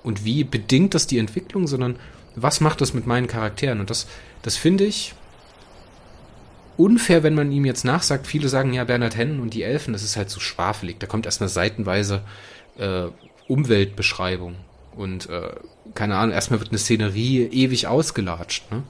[0.03, 1.97] und wie bedingt das die Entwicklung, sondern
[2.35, 3.81] was macht das mit meinen Charakteren?
[3.81, 4.07] Und das,
[4.43, 5.15] das finde ich
[6.77, 8.27] unfair, wenn man ihm jetzt nachsagt.
[8.27, 10.99] Viele sagen ja, Bernhard Hennen und die Elfen, das ist halt so schwafelig.
[10.99, 12.23] Da kommt erst eine seitenweise
[12.79, 13.05] äh,
[13.49, 14.57] Umweltbeschreibung
[14.97, 15.51] und äh,
[15.95, 18.71] keine Ahnung, erstmal wird eine Szenerie ewig ausgelatscht.
[18.71, 18.83] Ne?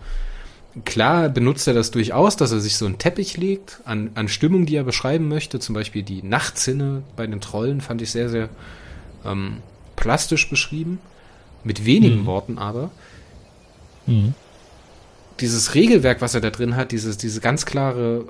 [0.85, 4.67] Klar benutzt er das durchaus, dass er sich so einen Teppich legt an, an Stimmung,
[4.67, 5.61] die er beschreiben möchte.
[5.61, 8.49] Zum Beispiel die Nachtsinne bei den Trollen fand ich sehr, sehr
[9.25, 9.59] ähm,
[9.97, 10.99] plastisch beschrieben.
[11.65, 12.27] Mit wenigen mhm.
[12.27, 12.91] Worten aber.
[14.07, 14.35] Mhm.
[15.41, 18.27] Dieses Regelwerk, was er da drin hat, dieses, diese ganz klare,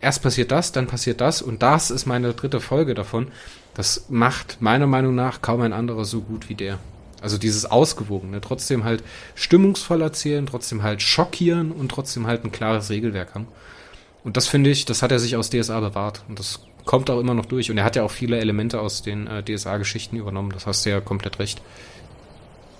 [0.00, 3.28] erst passiert das, dann passiert das und das ist meine dritte Folge davon.
[3.74, 6.78] Das macht meiner Meinung nach kaum ein anderer so gut wie der.
[7.26, 9.02] Also dieses Ausgewogene, trotzdem halt
[9.34, 13.48] stimmungsvoll erzählen, trotzdem halt schockieren und trotzdem halt ein klares Regelwerk haben.
[14.22, 16.22] Und das finde ich, das hat er sich aus DSA bewahrt.
[16.28, 17.68] Und das kommt auch immer noch durch.
[17.68, 20.52] Und er hat ja auch viele Elemente aus den äh, DSA-Geschichten übernommen.
[20.52, 21.60] Das hast du ja komplett recht.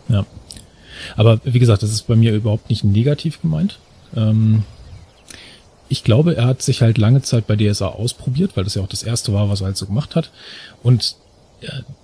[0.07, 0.25] Ja.
[1.17, 3.81] Aber wie gesagt, das ist bei mir überhaupt nicht negativ gemeint.
[4.15, 4.63] Ähm,
[5.89, 8.89] ich glaube, er hat sich halt lange Zeit bei DSA ausprobiert, weil das ja auch
[8.89, 10.31] das erste war, was er halt so gemacht hat.
[10.85, 11.17] Und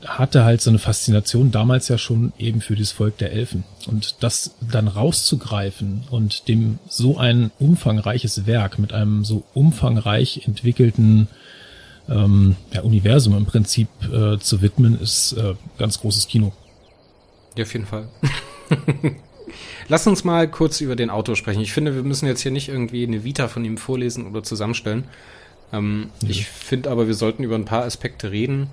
[0.05, 3.65] hatte halt so eine Faszination damals ja schon eben für dieses Volk der Elfen.
[3.87, 11.29] Und das dann rauszugreifen und dem so ein umfangreiches Werk mit einem so umfangreich entwickelten
[12.09, 16.53] ähm, ja, Universum im Prinzip äh, zu widmen, ist äh, ganz großes Kino.
[17.57, 18.09] Ja, auf jeden Fall.
[19.89, 21.61] Lass uns mal kurz über den Autor sprechen.
[21.61, 25.05] Ich finde, wir müssen jetzt hier nicht irgendwie eine Vita von ihm vorlesen oder zusammenstellen.
[25.73, 26.31] Ähm, ja.
[26.31, 28.69] Ich finde aber, wir sollten über ein paar Aspekte reden.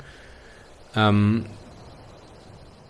[0.96, 1.46] Ähm,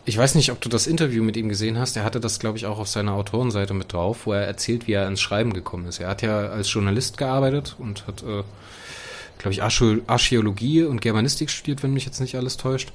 [0.06, 1.96] ich weiß nicht, ob du das Interview mit ihm gesehen hast.
[1.96, 4.94] Er hatte das, glaube ich, auch auf seiner Autorenseite mit drauf, wo er erzählt, wie
[4.94, 6.00] er ins Schreiben gekommen ist.
[6.00, 8.44] Er hat ja als Journalist gearbeitet und hat, äh,
[9.38, 12.92] glaube ich, Archäologie und Germanistik studiert, wenn mich jetzt nicht alles täuscht.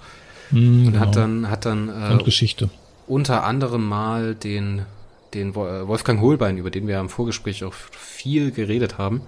[0.51, 0.99] Mm, und genau.
[1.01, 2.69] hat dann, hat dann äh, und Geschichte.
[3.07, 4.85] unter anderem mal den
[5.35, 9.23] den äh, Wolfgang Holbein, über den wir im Vorgespräch auch viel geredet haben,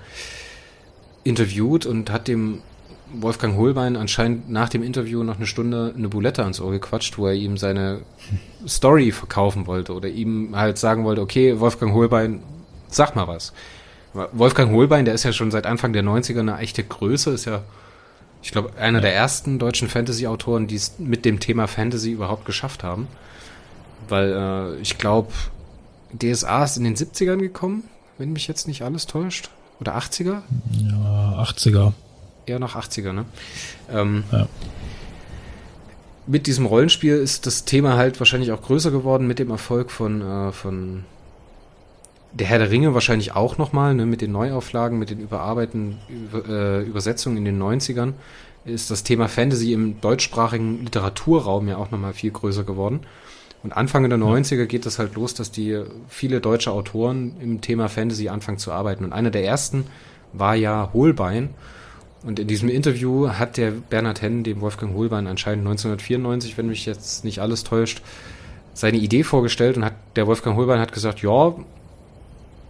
[1.25, 2.61] interviewt und hat dem
[3.13, 7.27] Wolfgang Holbein anscheinend nach dem Interview noch eine Stunde eine Bulette ans Ohr gequatscht, wo
[7.27, 8.01] er ihm seine
[8.67, 12.43] Story verkaufen wollte oder ihm halt sagen wollte, okay, Wolfgang Holbein,
[12.89, 13.53] sag mal was.
[14.33, 17.63] Wolfgang Holbein, der ist ja schon seit Anfang der 90er eine echte Größe, ist ja,
[18.43, 22.83] ich glaube, einer der ersten deutschen Fantasy-Autoren, die es mit dem Thema Fantasy überhaupt geschafft
[22.83, 23.09] haben.
[24.09, 25.33] Weil äh, ich glaube,
[26.13, 27.85] DSA ist in den 70ern gekommen,
[28.19, 29.51] wenn mich jetzt nicht alles täuscht.
[29.81, 30.43] Oder 80er?
[30.71, 31.93] Ja, 80er.
[32.47, 33.25] Eher noch 80er, ne?
[33.93, 34.49] Ähm, ja.
[36.27, 40.23] Mit diesem Rollenspiel ist das Thema halt wahrscheinlich auch größer geworden mit dem Erfolg von,
[40.23, 41.05] äh, von
[42.33, 46.49] der Herr der Ringe wahrscheinlich auch nochmal, ne, mit den Neuauflagen, mit den Überarbeiten, über,
[46.49, 48.15] äh, Übersetzungen in den 90ern,
[48.65, 53.01] ist das Thema Fantasy im deutschsprachigen Literaturraum ja auch nochmal viel größer geworden.
[53.63, 57.89] Und Anfang der 90er geht das halt los, dass die viele deutsche Autoren im Thema
[57.89, 59.05] Fantasy anfangen zu arbeiten.
[59.05, 59.87] Und einer der ersten
[60.33, 61.51] war ja Holbein.
[62.27, 66.85] Und in diesem Interview hat der Bernhard Henn dem Wolfgang Holbein anscheinend 1994, wenn mich
[66.85, 68.03] jetzt nicht alles täuscht,
[68.75, 71.55] seine Idee vorgestellt und hat der Wolfgang Holbein hat gesagt, ja,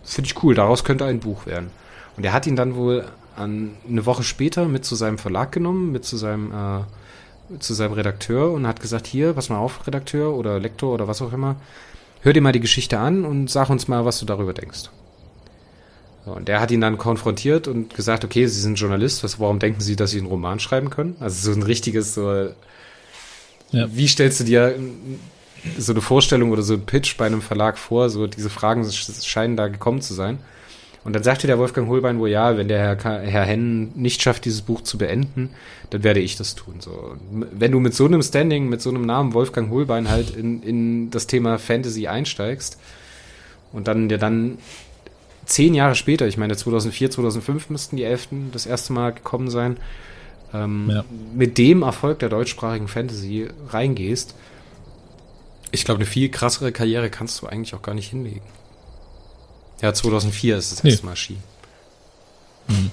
[0.04, 1.70] finde ich cool, daraus könnte ein Buch werden.
[2.18, 5.90] Und er hat ihn dann wohl an, eine Woche später mit zu seinem Verlag genommen,
[5.90, 10.34] mit zu seinem äh, zu seinem Redakteur und hat gesagt, hier, pass mal auf, Redakteur
[10.34, 11.56] oder Lektor oder was auch immer,
[12.20, 14.90] hör dir mal die Geschichte an und sag uns mal, was du darüber denkst.
[16.26, 19.80] Und der hat ihn dann konfrontiert und gesagt, okay, Sie sind Journalist, was, warum denken
[19.80, 21.16] Sie, dass Sie einen Roman schreiben können?
[21.20, 22.48] Also so ein richtiges, so,
[23.70, 23.86] ja.
[23.92, 24.74] wie stellst du dir
[25.78, 28.10] so eine Vorstellung oder so ein Pitch bei einem Verlag vor?
[28.10, 30.38] So diese Fragen scheinen da gekommen zu sein.
[31.06, 34.44] Und dann sagte der Wolfgang Holbein wohl, ja, wenn der Herr, Herr Hennen nicht schafft,
[34.44, 35.50] dieses Buch zu beenden,
[35.90, 36.80] dann werde ich das tun.
[36.80, 40.64] So, wenn du mit so einem Standing, mit so einem Namen Wolfgang Holbein halt in,
[40.64, 42.80] in das Thema Fantasy einsteigst
[43.72, 44.58] und dann dir dann
[45.46, 49.78] zehn Jahre später, ich meine 2004, 2005 müssten die Elften das erste Mal gekommen sein,
[50.52, 51.04] ähm, ja.
[51.34, 54.34] mit dem Erfolg der deutschsprachigen Fantasy reingehst,
[55.72, 58.42] ich glaube, eine viel krassere Karriere kannst du eigentlich auch gar nicht hinlegen.
[59.82, 60.90] Ja, 2004 ist das nee.
[60.90, 61.36] erste Mal Ski.
[62.68, 62.90] Hm.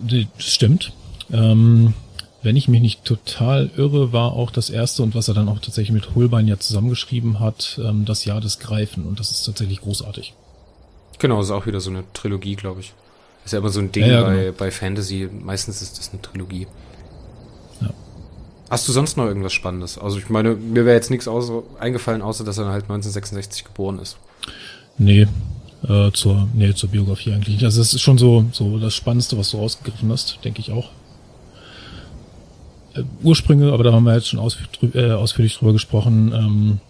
[0.00, 0.92] Das stimmt.
[1.32, 1.94] Ähm,
[2.42, 5.60] wenn ich mich nicht total irre, war auch das erste und was er dann auch
[5.60, 9.80] tatsächlich mit Holbein ja zusammengeschrieben hat, ähm, das Jahr des Greifen und das ist tatsächlich
[9.80, 10.34] großartig.
[11.20, 12.94] Genau, ist auch wieder so eine Trilogie, glaube ich.
[13.44, 14.52] Ist ja immer so ein Ding ja, ja, bei, genau.
[14.58, 15.28] bei Fantasy.
[15.30, 16.66] Meistens ist das eine Trilogie.
[17.80, 17.90] Ja.
[18.70, 19.98] Hast du sonst noch irgendwas Spannendes?
[19.98, 23.98] Also ich meine, mir wäre jetzt nichts außer, eingefallen, außer dass er halt 1966 geboren
[23.98, 24.16] ist.
[24.96, 25.28] Nee,
[25.86, 27.64] äh, zur, nee, zur Biografie eigentlich.
[27.64, 30.90] Also es ist schon so, so das Spannendste, was du rausgegriffen hast, denke ich auch.
[32.94, 34.40] Äh, Ursprünge, aber da haben wir jetzt schon
[34.94, 36.80] äh, ausführlich drüber gesprochen, ähm,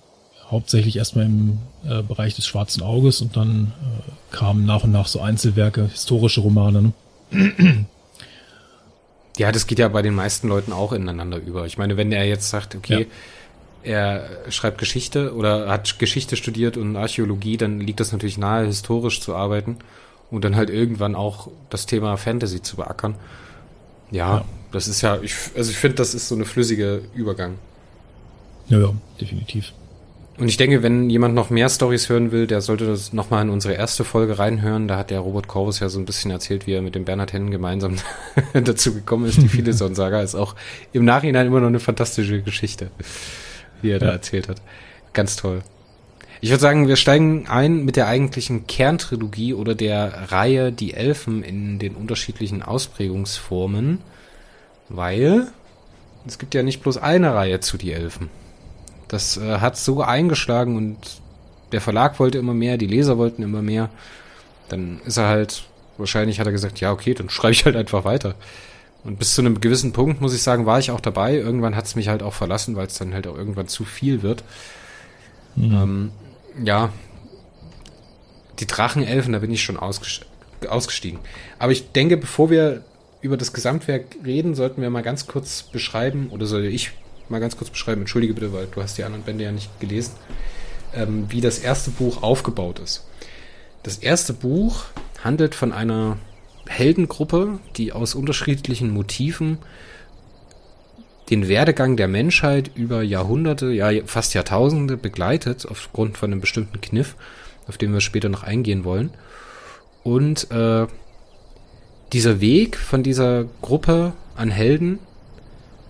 [0.50, 5.06] hauptsächlich erstmal im äh, Bereich des schwarzen Auges und dann äh, kamen nach und nach
[5.06, 6.92] so Einzelwerke, historische Romane.
[7.30, 7.86] Ne?
[9.36, 11.64] Ja, das geht ja bei den meisten Leuten auch ineinander über.
[11.64, 13.06] Ich meine, wenn er jetzt sagt, okay, ja
[13.82, 19.20] er schreibt Geschichte oder hat Geschichte studiert und Archäologie, dann liegt das natürlich nahe, historisch
[19.20, 19.78] zu arbeiten
[20.30, 23.14] und dann halt irgendwann auch das Thema Fantasy zu beackern.
[24.10, 24.44] Ja, ja.
[24.72, 27.54] das ist ja, ich, also ich finde, das ist so eine flüssige Übergang.
[28.68, 29.72] Ja, ja, definitiv.
[30.40, 33.50] Und ich denke, wenn jemand noch mehr Stories hören will, der sollte das nochmal in
[33.50, 34.88] unsere erste Folge reinhören.
[34.88, 37.33] Da hat der Robert Corvus ja so ein bisschen erzählt, wie er mit dem Bernhard
[37.33, 37.96] Hennen gemeinsam
[38.55, 39.40] dazu gekommen ist.
[39.40, 40.57] Die Fileson-Saga ist auch
[40.92, 42.90] im Nachhinein immer noch eine fantastische Geschichte
[43.83, 44.61] wie er da erzählt hat.
[45.12, 45.62] Ganz toll.
[46.40, 51.42] Ich würde sagen, wir steigen ein mit der eigentlichen Kerntrilogie oder der Reihe Die Elfen
[51.42, 53.98] in den unterschiedlichen Ausprägungsformen,
[54.88, 55.48] weil
[56.26, 58.31] es gibt ja nicht bloß eine Reihe zu Die Elfen.
[59.11, 60.96] Das äh, hat so eingeschlagen und
[61.73, 63.90] der Verlag wollte immer mehr, die Leser wollten immer mehr.
[64.68, 65.64] Dann ist er halt,
[65.99, 68.37] wahrscheinlich hat er gesagt, ja, okay, dann schreibe ich halt einfach weiter.
[69.03, 71.35] Und bis zu einem gewissen Punkt, muss ich sagen, war ich auch dabei.
[71.35, 74.23] Irgendwann hat es mich halt auch verlassen, weil es dann halt auch irgendwann zu viel
[74.23, 74.44] wird.
[75.57, 75.73] Mhm.
[75.73, 76.12] Ähm,
[76.62, 76.92] ja,
[78.61, 81.18] die Drachenelfen, da bin ich schon ausgestiegen.
[81.59, 82.85] Aber ich denke, bevor wir
[83.23, 86.92] über das Gesamtwerk reden, sollten wir mal ganz kurz beschreiben, oder soll ich
[87.30, 90.14] mal ganz kurz beschreiben, entschuldige bitte, weil du hast die anderen Bände ja nicht gelesen,
[90.94, 93.06] ähm, wie das erste Buch aufgebaut ist.
[93.82, 94.84] Das erste Buch
[95.22, 96.18] handelt von einer
[96.68, 99.58] Heldengruppe, die aus unterschiedlichen Motiven
[101.30, 107.16] den Werdegang der Menschheit über Jahrhunderte, ja fast Jahrtausende begleitet, aufgrund von einem bestimmten Kniff,
[107.68, 109.10] auf den wir später noch eingehen wollen.
[110.02, 110.86] Und äh,
[112.12, 114.98] dieser Weg von dieser Gruppe an Helden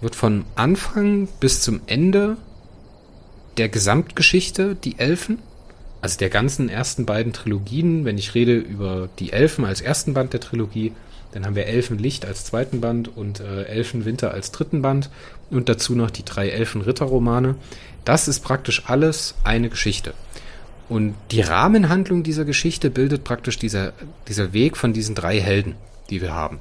[0.00, 2.36] wird von Anfang bis zum Ende
[3.56, 5.38] der Gesamtgeschichte, die Elfen,
[6.00, 10.32] also der ganzen ersten beiden Trilogien, wenn ich rede über die Elfen als ersten Band
[10.32, 10.92] der Trilogie,
[11.32, 15.10] dann haben wir Elfenlicht als zweiten Band und äh, Elfenwinter als dritten Band
[15.50, 17.54] und dazu noch die drei Elfenritterromane.
[18.04, 20.14] Das ist praktisch alles eine Geschichte.
[20.88, 23.92] Und die Rahmenhandlung dieser Geschichte bildet praktisch dieser,
[24.26, 25.76] dieser Weg von diesen drei Helden,
[26.08, 26.58] die wir haben.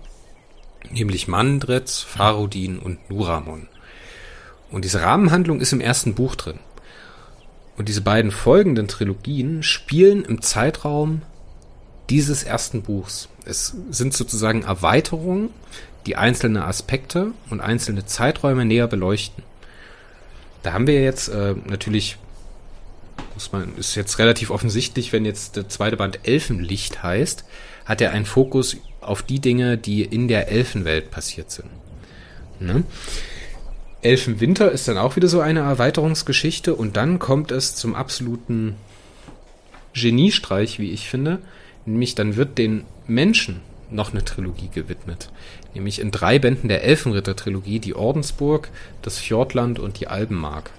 [0.92, 3.68] Nämlich Mandretz, Farodin und Nuramon.
[4.72, 6.60] Und diese Rahmenhandlung ist im ersten Buch drin.
[7.78, 11.22] Und diese beiden folgenden Trilogien spielen im Zeitraum
[12.10, 13.30] dieses ersten Buchs.
[13.46, 15.50] Es sind sozusagen Erweiterungen,
[16.06, 19.44] die einzelne Aspekte und einzelne Zeiträume näher beleuchten.
[20.64, 22.18] Da haben wir jetzt äh, natürlich,
[23.34, 27.46] muss man, ist jetzt relativ offensichtlich, wenn jetzt der zweite Band Elfenlicht heißt,
[27.86, 28.78] hat er einen Fokus
[29.10, 31.70] auf die Dinge, die in der Elfenwelt passiert sind.
[32.60, 32.84] Ne?
[34.02, 38.76] Elfenwinter ist dann auch wieder so eine Erweiterungsgeschichte und dann kommt es zum absoluten
[39.94, 41.40] Geniestreich, wie ich finde.
[41.86, 45.32] Nämlich dann wird den Menschen noch eine Trilogie gewidmet.
[45.74, 48.70] Nämlich in drei Bänden der Elfenritter-Trilogie die Ordensburg,
[49.02, 50.70] das Fjordland und die Albenmark.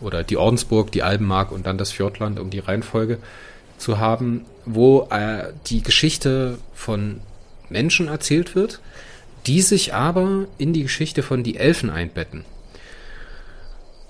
[0.00, 3.18] Oder die Ordensburg, die Albenmark und dann das Fjordland, um die Reihenfolge
[3.78, 7.20] zu haben, wo äh, die Geschichte von
[7.68, 8.80] Menschen erzählt wird
[9.46, 12.44] die sich aber in die Geschichte von die Elfen einbetten.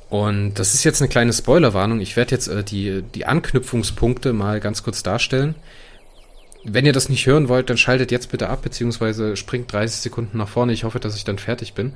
[0.09, 2.01] Und das ist jetzt eine kleine Spoilerwarnung.
[2.01, 5.55] Ich werde jetzt äh, die, die Anknüpfungspunkte mal ganz kurz darstellen.
[6.65, 10.39] Wenn ihr das nicht hören wollt, dann schaltet jetzt bitte ab, beziehungsweise springt 30 Sekunden
[10.39, 10.73] nach vorne.
[10.73, 11.95] Ich hoffe, dass ich dann fertig bin.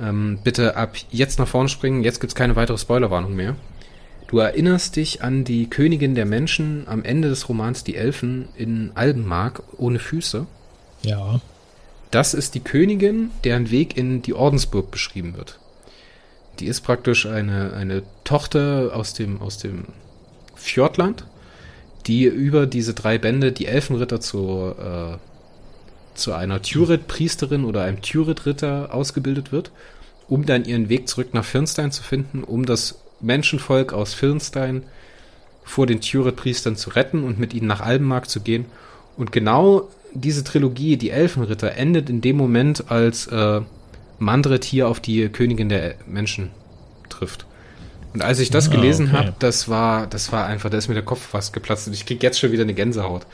[0.00, 2.02] Ähm, bitte ab jetzt nach vorne springen.
[2.02, 3.56] Jetzt gibt's keine weitere Spoilerwarnung mehr.
[4.30, 8.92] Du erinnerst dich an die Königin der Menschen am Ende des Romans Die Elfen in
[8.94, 10.46] Albenmark ohne Füße?
[11.02, 11.40] Ja.
[12.12, 15.58] Das ist die Königin, deren Weg in die Ordensburg beschrieben wird.
[16.60, 19.86] Die ist praktisch eine, eine Tochter aus dem, aus dem
[20.54, 21.24] Fjordland,
[22.06, 25.16] die über diese drei Bände die Elfenritter zu, äh,
[26.14, 29.72] zu einer Tyrit-Priesterin oder einem Tyrit-Ritter ausgebildet wird,
[30.28, 34.84] um dann ihren Weg zurück nach Firnstein zu finden, um das Menschenvolk aus Firnstein
[35.64, 38.66] vor den Tyrit-Priestern zu retten und mit ihnen nach Albenmark zu gehen.
[39.16, 43.60] Und genau diese Trilogie, die Elfenritter, endet in dem Moment, als äh,
[44.18, 46.50] Mandret hier auf die Königin der Menschen
[47.08, 47.46] trifft.
[48.12, 49.16] Und als ich das ah, gelesen okay.
[49.16, 52.06] habe, das war, das war einfach, da ist mir der Kopf fast geplatzt und ich
[52.06, 53.26] krieg jetzt schon wieder eine Gänsehaut.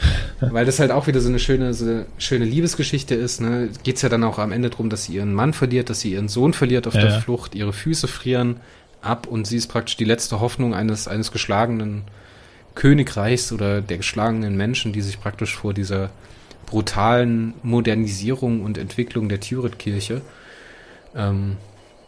[0.40, 3.40] Weil das halt auch wieder so eine schöne, so eine schöne Liebesgeschichte ist.
[3.40, 3.68] Ne?
[3.82, 6.12] Geht es ja dann auch am Ende darum, dass sie ihren Mann verliert, dass sie
[6.12, 8.60] ihren Sohn verliert auf ja, der Flucht, ihre Füße frieren
[9.02, 12.02] ab und sie ist praktisch die letzte Hoffnung eines, eines geschlagenen
[12.74, 16.10] Königreichs oder der geschlagenen Menschen, die sich praktisch vor dieser
[16.66, 20.22] brutalen Modernisierung und Entwicklung der Tyrit-Kirche
[21.14, 21.56] ähm,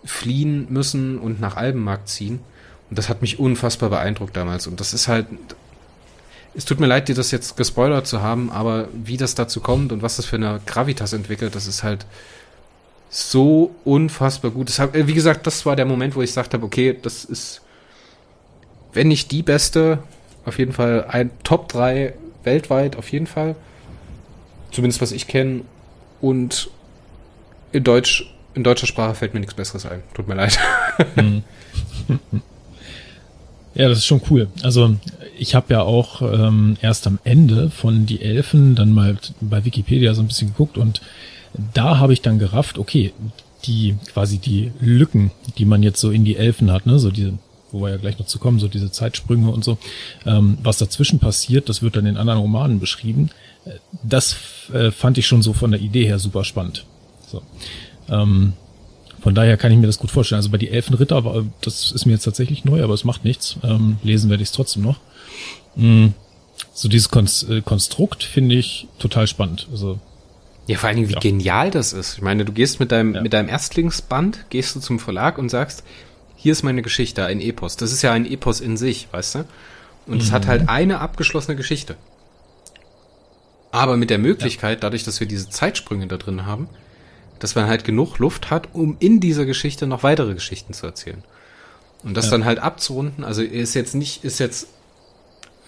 [0.04, 2.40] fliehen müssen und nach Albenmarkt ziehen.
[2.88, 4.66] Und das hat mich unfassbar beeindruckt damals.
[4.66, 5.26] Und das ist halt,
[6.54, 9.92] es tut mir leid, dir das jetzt gespoilert zu haben, aber wie das dazu kommt
[9.92, 12.06] und was das für eine Gravitas entwickelt, das ist halt
[13.14, 14.70] so unfassbar gut.
[14.70, 17.60] Das hab, wie gesagt, das war der Moment, wo ich gesagt habe, okay, das ist,
[18.94, 19.98] wenn nicht die beste,
[20.46, 23.54] auf jeden Fall ein Top 3 weltweit, auf jeden Fall.
[24.70, 25.60] Zumindest was ich kenne.
[26.22, 26.70] Und
[27.72, 30.02] in Deutsch, in deutscher Sprache fällt mir nichts Besseres ein.
[30.14, 30.58] Tut mir leid.
[31.16, 31.42] Mhm.
[33.74, 34.48] Ja, das ist schon cool.
[34.62, 34.96] Also
[35.38, 40.12] ich habe ja auch ähm, erst am Ende von die Elfen dann mal bei Wikipedia
[40.12, 41.00] so ein bisschen geguckt und
[41.74, 43.12] da habe ich dann gerafft, okay,
[43.64, 47.34] die quasi die Lücken, die man jetzt so in die Elfen hat, ne, so diese
[47.72, 49.78] wo wir ja gleich noch zu kommen, so diese Zeitsprünge und so,
[50.26, 53.30] ähm, was dazwischen passiert, das wird dann in anderen Romanen beschrieben.
[54.02, 54.36] Das
[54.72, 56.84] äh, fand ich schon so von der Idee her super spannend.
[57.30, 57.42] So.
[58.08, 58.54] Ähm,
[59.20, 60.38] von daher kann ich mir das gut vorstellen.
[60.38, 63.56] Also bei die Elfenritter, war, das ist mir jetzt tatsächlich neu, aber es macht nichts.
[63.62, 64.98] Ähm, lesen werde ich es trotzdem noch.
[65.76, 66.14] Mhm.
[66.74, 69.68] So dieses Kon äh, Konstrukt finde ich total spannend.
[69.70, 70.00] Also
[70.66, 71.20] ja, vor allen Dingen, wie ja.
[71.20, 72.14] genial das ist.
[72.14, 73.22] Ich meine, du gehst mit deinem, ja.
[73.22, 75.82] mit deinem Erstlingsband, gehst du zum Verlag und sagst,
[76.36, 77.76] hier ist meine Geschichte, ein Epos.
[77.76, 79.44] Das ist ja ein Epos in sich, weißt du?
[80.06, 80.68] Und es hat halt mhm.
[80.68, 81.96] eine abgeschlossene Geschichte.
[83.70, 84.80] Aber mit der Möglichkeit, ja.
[84.80, 86.68] dadurch, dass wir diese Zeitsprünge da drin haben,
[87.38, 91.24] dass man halt genug Luft hat, um in dieser Geschichte noch weitere Geschichten zu erzählen.
[92.04, 94.66] Und das dann halt abzurunden, also ist jetzt nicht, ist jetzt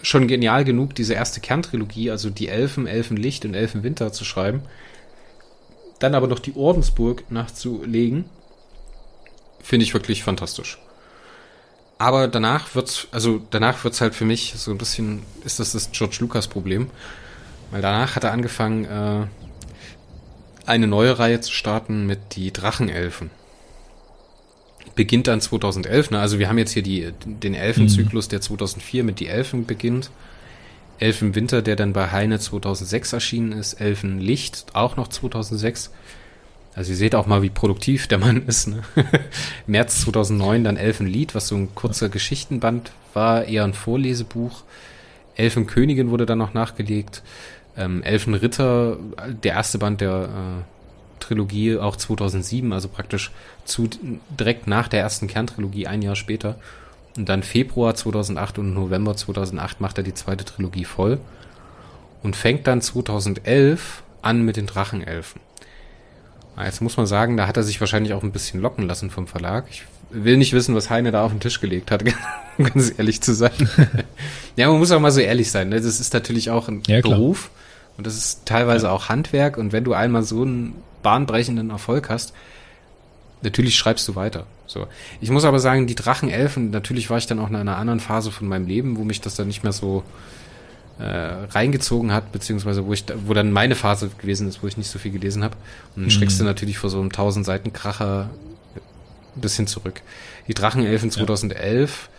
[0.05, 4.61] schon genial genug, diese erste Kerntrilogie, also die Elfen, Elfenlicht und Elfenwinter zu schreiben.
[5.97, 8.25] Dann aber noch die Ordensburg nachzulegen,
[9.63, 10.77] finde ich wirklich fantastisch.
[11.97, 15.91] Aber danach wird's, also danach wird's halt für mich so ein bisschen, ist das das
[15.91, 16.91] George Lucas Problem.
[17.71, 19.25] Weil danach hat er angefangen, äh,
[20.67, 23.31] eine neue Reihe zu starten mit die Drachenelfen.
[24.93, 26.19] Beginnt dann 2011, ne?
[26.19, 28.29] Also wir haben jetzt hier die, den Elfenzyklus, mhm.
[28.29, 30.11] der 2004 mit die Elfen beginnt.
[30.99, 33.73] Elfenwinter, der dann bei Heine 2006 erschienen ist.
[33.73, 35.91] Elfenlicht, auch noch 2006.
[36.75, 38.67] Also ihr seht auch mal, wie produktiv der Mann ist.
[38.67, 38.83] Ne?
[39.67, 44.63] März 2009 dann Elfenlied, was so ein kurzer Geschichtenband war, eher ein Vorlesebuch.
[45.35, 47.23] Elfenkönigin wurde dann noch nachgelegt.
[47.77, 48.97] Ähm, Elfenritter,
[49.43, 50.74] der erste Band der äh,
[51.25, 53.31] Trilogie, auch 2007, also praktisch
[53.63, 53.89] zu,
[54.29, 56.55] direkt nach der ersten Kerntrilogie, ein Jahr später.
[57.17, 61.19] Und dann Februar 2008 und November 2008 macht er die zweite Trilogie voll
[62.23, 65.41] und fängt dann 2011 an mit den Drachenelfen.
[66.63, 69.27] Jetzt muss man sagen, da hat er sich wahrscheinlich auch ein bisschen locken lassen vom
[69.27, 69.65] Verlag.
[69.69, 72.03] Ich will nicht wissen, was Heine da auf den Tisch gelegt hat,
[72.57, 73.51] ganz ehrlich zu sein.
[74.55, 75.69] ja, man muss auch mal so ehrlich sein.
[75.69, 75.81] Ne?
[75.81, 77.51] Das ist natürlich auch ein ja, Beruf
[77.97, 78.91] und das ist teilweise ja.
[78.91, 79.57] auch Handwerk.
[79.57, 82.33] Und wenn du einmal so einen bahnbrechenden Erfolg hast,
[83.43, 84.47] natürlich schreibst du weiter.
[84.65, 84.87] So.
[85.21, 88.31] Ich muss aber sagen, die Drachenelfen, natürlich war ich dann auch in einer anderen Phase
[88.31, 90.03] von meinem Leben, wo mich das dann nicht mehr so
[90.97, 94.89] äh, reingezogen hat, beziehungsweise wo ich, wo dann meine Phase gewesen ist, wo ich nicht
[94.89, 95.55] so viel gelesen habe.
[95.95, 96.09] Und dann mhm.
[96.09, 98.31] schreckst du natürlich vor so einem 1000 Seiten Kracher
[99.35, 100.01] ein bisschen zurück.
[100.47, 102.09] Die Drachenelfen 2011,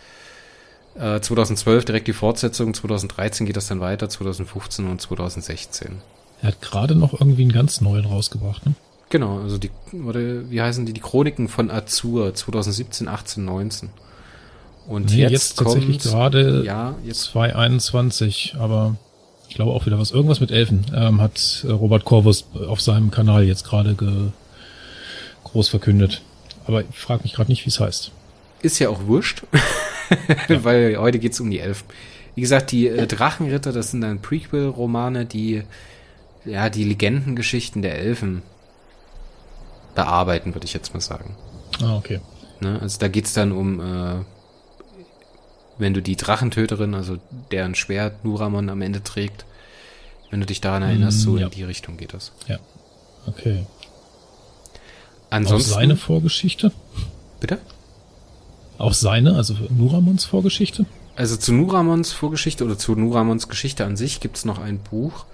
[0.95, 1.17] ja.
[1.17, 5.97] äh, 2012 direkt die Fortsetzung, 2013 geht das dann weiter, 2015 und 2016.
[6.41, 8.75] Er hat gerade noch irgendwie einen ganz neuen rausgebracht, ne?
[9.09, 9.71] Genau, also die,
[10.05, 10.19] oder
[10.49, 13.89] wie heißen die, die Chroniken von Azur 2017, 18, 19.
[14.85, 18.95] Und nee, jetzt, jetzt tatsächlich gerade ja, jetzt 2021, aber
[19.47, 20.11] ich glaube auch wieder was.
[20.11, 23.95] Irgendwas mit Elfen ähm, hat äh, Robert Corvus auf seinem Kanal jetzt gerade
[25.45, 26.21] groß verkündet.
[26.65, 28.11] Aber ich frage mich gerade nicht, wie es heißt.
[28.61, 29.43] Ist ja auch wurscht,
[30.49, 30.63] ja.
[30.63, 31.85] weil heute geht's um die Elfen.
[32.35, 35.63] Wie gesagt, die äh, Drachenritter, das sind dann Prequel-Romane, die
[36.47, 38.41] ja die Legendengeschichten der Elfen
[39.95, 41.35] bearbeiten, würde ich jetzt mal sagen.
[41.81, 42.19] Ah, okay.
[42.59, 42.79] Ne?
[42.81, 44.23] Also da geht's dann um äh,
[45.77, 47.17] wenn du die Drachentöterin, also
[47.51, 49.45] deren Schwert Nuramon am Ende trägt,
[50.29, 51.45] wenn du dich daran erinnerst, so mm, ja.
[51.45, 52.31] in die Richtung geht das.
[52.47, 52.57] Ja.
[53.27, 53.65] Okay.
[55.29, 55.71] Ansonsten.
[55.71, 56.71] Auch seine Vorgeschichte?
[57.39, 57.59] Bitte?
[58.77, 60.85] Auch seine, also Nuramons Vorgeschichte?
[61.15, 65.25] Also zu Nuramons Vorgeschichte oder zu Nuramons Geschichte an sich gibt es noch ein Buch.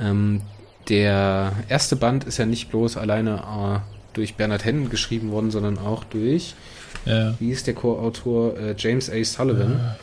[0.00, 0.40] Ähm,
[0.88, 5.78] der erste Band ist ja nicht bloß alleine äh, durch Bernhard Hennen geschrieben worden, sondern
[5.78, 6.54] auch durch
[7.04, 7.34] ja.
[7.38, 8.56] Wie ist der Co-Autor?
[8.56, 9.22] Äh, James A.
[9.24, 9.96] Sullivan, ja.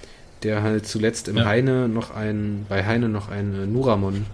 [0.43, 1.45] der halt zuletzt im ja.
[1.45, 4.25] Heine noch ein, bei Heine noch ein äh, Nuramon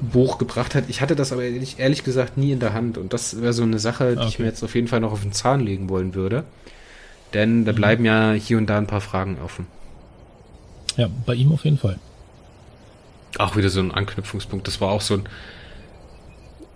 [0.00, 0.84] Buch gebracht hat.
[0.88, 3.64] Ich hatte das aber ehrlich, ehrlich gesagt nie in der Hand und das wäre so
[3.64, 4.28] eine Sache, die okay.
[4.28, 6.44] ich mir jetzt auf jeden Fall noch auf den Zahn legen wollen würde.
[7.34, 7.76] Denn da mhm.
[7.76, 9.66] bleiben ja hier und da ein paar Fragen offen.
[10.96, 11.98] Ja, bei ihm auf jeden Fall.
[13.38, 14.66] Auch wieder so ein Anknüpfungspunkt.
[14.66, 15.28] Das war auch so ein,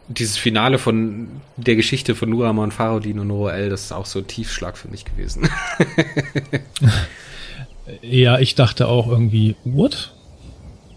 [0.09, 4.27] dieses Finale von der Geschichte von Nuramon, Farodin und Noel, das ist auch so ein
[4.27, 5.49] Tiefschlag für mich gewesen.
[8.03, 10.15] ja, ich dachte auch irgendwie, what?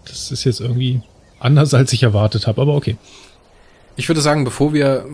[0.04, 1.02] Das ist jetzt irgendwie
[1.38, 2.96] anders, als ich erwartet habe, aber okay.
[3.96, 5.06] Ich würde sagen, bevor wir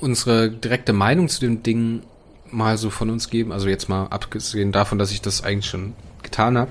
[0.00, 2.02] unsere direkte Meinung zu dem Ding
[2.50, 5.94] mal so von uns geben, also jetzt mal abgesehen davon, dass ich das eigentlich schon
[6.22, 6.70] getan habe,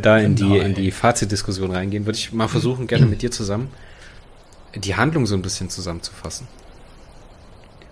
[0.00, 3.70] da in die, in die Fazitdiskussion reingehen, würde ich mal versuchen, gerne mit dir zusammen
[4.76, 6.48] die Handlung so ein bisschen zusammenzufassen.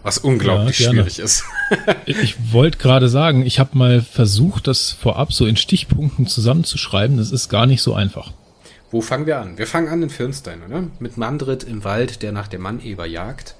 [0.02, 1.44] Was unglaublich ja, schwierig ist.
[2.06, 7.18] ich wollte gerade sagen, ich habe mal versucht, das vorab so in Stichpunkten zusammenzuschreiben.
[7.18, 8.32] Das ist gar nicht so einfach.
[8.90, 9.58] Wo fangen wir an?
[9.58, 10.84] Wir fangen an in Firnstein, oder?
[10.98, 13.54] Mit Mandrit im Wald, der nach dem Manneber jagt.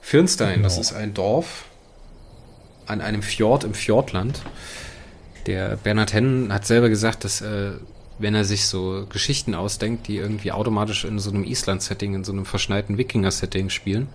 [0.00, 0.64] Firnstein, genau.
[0.64, 1.64] das ist ein Dorf
[2.86, 4.40] an einem Fjord im Fjordland.
[5.48, 7.70] Der Bernhard Hennen hat selber gesagt, dass äh,
[8.18, 12.32] wenn er sich so Geschichten ausdenkt, die irgendwie automatisch in so einem Island-Setting, in so
[12.32, 14.08] einem verschneiten Wikinger-Setting spielen,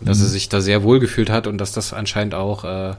[0.00, 0.24] dass mhm.
[0.24, 2.94] er sich da sehr wohl gefühlt hat und dass das anscheinend auch äh,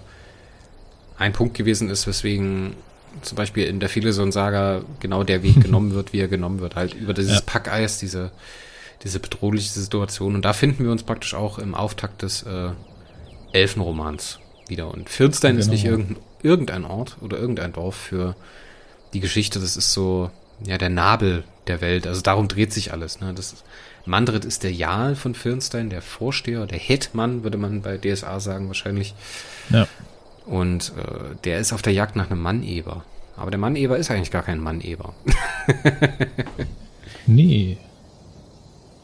[1.18, 2.78] ein Punkt gewesen ist, weswegen
[3.22, 6.78] zum Beispiel in der Phileson-Saga genau der Weg genommen wird, wie er genommen wird.
[6.78, 7.42] Halt über dieses ja.
[7.46, 8.32] Packeis, diese,
[9.04, 10.36] diese bedrohliche Situation.
[10.36, 12.70] Und da finden wir uns praktisch auch im Auftakt des äh,
[13.52, 14.90] Elfenromans wieder.
[14.90, 15.66] Und Firnstein genau.
[15.66, 16.16] ist nicht irgendein,
[16.46, 18.36] irgendein Ort oder irgendein Dorf für
[19.14, 19.60] die Geschichte.
[19.60, 20.30] Das ist so,
[20.66, 22.08] ja, der Nabel der Welt.
[22.08, 23.20] Also darum dreht sich alles.
[23.20, 23.34] Ne?
[23.34, 23.64] Das ist,
[24.06, 28.68] Mandrit ist der Jarl von Firnstein, der Vorsteher, der Hetman, würde man bei DSA sagen
[28.68, 29.16] wahrscheinlich.
[29.72, 29.88] Ja.
[30.46, 33.04] Und äh, der ist auf der Jagd nach einem Manneber.
[33.36, 35.14] Aber der Manneber ist eigentlich gar kein Manneber.
[37.26, 37.78] nee.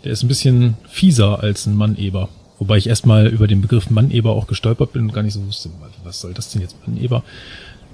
[0.04, 2.30] Der ist ein bisschen fieser als ein Manneber.
[2.62, 5.72] Wobei ich erstmal über den Begriff Manneber auch gestolpert bin und gar nicht so wusste,
[6.04, 7.24] was soll das denn jetzt Manneber?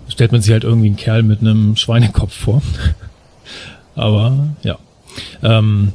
[0.09, 2.61] Stellt man sich halt irgendwie einen Kerl mit einem Schweinekopf vor.
[3.95, 4.77] Aber ja.
[5.41, 5.93] Ähm,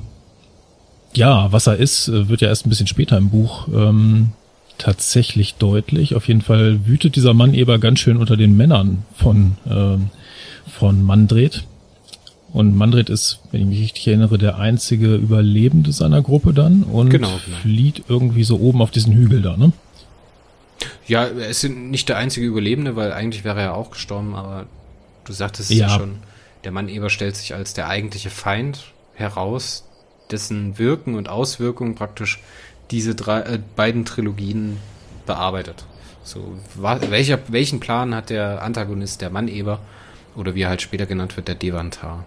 [1.12, 4.30] ja, was er ist, wird ja erst ein bisschen später im Buch ähm,
[4.78, 6.14] tatsächlich deutlich.
[6.14, 9.98] Auf jeden Fall wütet dieser Mann Eber ganz schön unter den Männern von, äh,
[10.70, 11.64] von Mandret.
[12.52, 17.08] Und Mandret ist, wenn ich mich richtig erinnere, der einzige Überlebende seiner Gruppe dann und
[17.08, 17.56] genau, genau.
[17.58, 19.72] flieht irgendwie so oben auf diesen Hügel da, ne?
[21.06, 24.66] Ja, er ist nicht der einzige Überlebende, weil eigentlich wäre er auch gestorben, aber
[25.24, 26.16] du sagtest es ja, ja schon,
[26.64, 29.84] der Mann Eber stellt sich als der eigentliche Feind heraus,
[30.30, 32.40] dessen Wirken und Auswirkungen praktisch
[32.90, 34.76] diese drei, äh, beiden Trilogien
[35.26, 35.84] bearbeitet.
[36.24, 39.80] So, welcher, welchen Plan hat der Antagonist, der Mann-Eber,
[40.36, 42.26] oder wie er halt später genannt wird, der Devantar?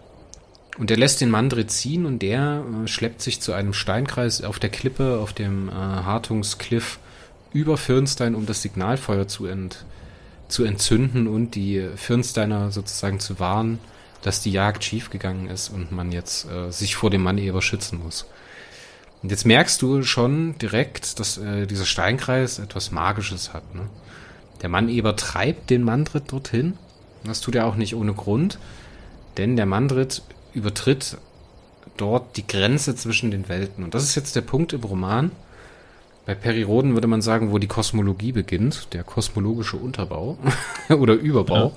[0.78, 4.60] Und er lässt den Mandrit ziehen und der äh, schleppt sich zu einem Steinkreis auf
[4.60, 7.00] der Klippe, auf dem äh, Hartungskliff
[7.54, 9.86] über Firnstein, um das Signalfeuer zu, ent,
[10.50, 13.80] zu entzünden und die Firnsteiner sozusagen zu warnen,
[14.22, 18.26] dass die Jagd schiefgegangen ist und man jetzt äh, sich vor dem Mann-Eber schützen muss.
[19.24, 23.74] Und jetzt merkst du schon direkt, dass äh, dieser Steinkreis etwas Magisches hat.
[23.74, 23.84] Ne?
[24.62, 26.74] Der Mann-Eber treibt den Mandrit dorthin.
[27.24, 28.60] Das tut er auch nicht ohne Grund,
[29.38, 30.22] denn der Mandrit
[30.56, 31.18] übertritt
[31.98, 33.84] dort die Grenze zwischen den Welten.
[33.84, 35.32] Und das ist jetzt der Punkt im Roman.
[36.26, 40.38] Bei Periroden würde man sagen, wo die Kosmologie beginnt, der kosmologische Unterbau
[40.90, 41.74] oder Überbau.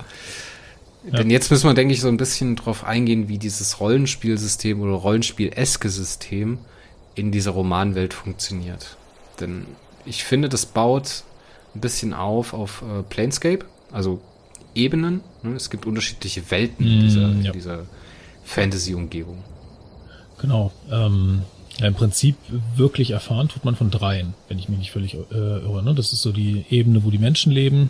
[1.05, 1.17] Ja.
[1.17, 4.93] Denn jetzt müssen wir, denke ich, so ein bisschen drauf eingehen, wie dieses Rollenspielsystem oder
[4.93, 6.57] Rollenspiel-eske System
[7.15, 8.97] in dieser Romanwelt funktioniert.
[9.39, 9.65] Denn
[10.05, 11.23] ich finde, das baut
[11.75, 14.19] ein bisschen auf auf äh, Planescape, also
[14.75, 15.21] Ebenen.
[15.43, 15.55] Ne?
[15.55, 17.51] Es gibt unterschiedliche Welten in mm, dieser, ja.
[17.51, 17.85] dieser
[18.49, 19.43] Fantasy-Umgebung.
[20.39, 20.71] Genau.
[20.91, 21.43] Ähm,
[21.77, 22.35] ja, Im Prinzip
[22.75, 25.83] wirklich erfahren tut man von dreien, wenn ich mich nicht völlig äh, irre.
[25.83, 25.93] Ne?
[25.93, 27.89] Das ist so die Ebene, wo die Menschen leben,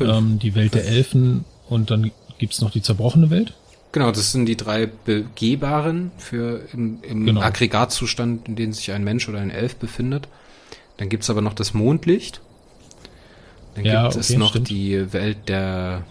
[0.00, 0.84] ähm, die Welt Fünf.
[0.84, 3.52] der Elfen und dann gibt's noch die zerbrochene Welt.
[3.92, 7.40] Genau, das sind die drei begehbaren für im, im genau.
[7.40, 10.28] Aggregatzustand, in dem sich ein Mensch oder ein Elf befindet.
[10.96, 12.40] Dann gibt's aber noch das Mondlicht.
[13.74, 14.70] Dann ja, gibt okay, es noch stimmt.
[14.70, 16.04] die Welt der.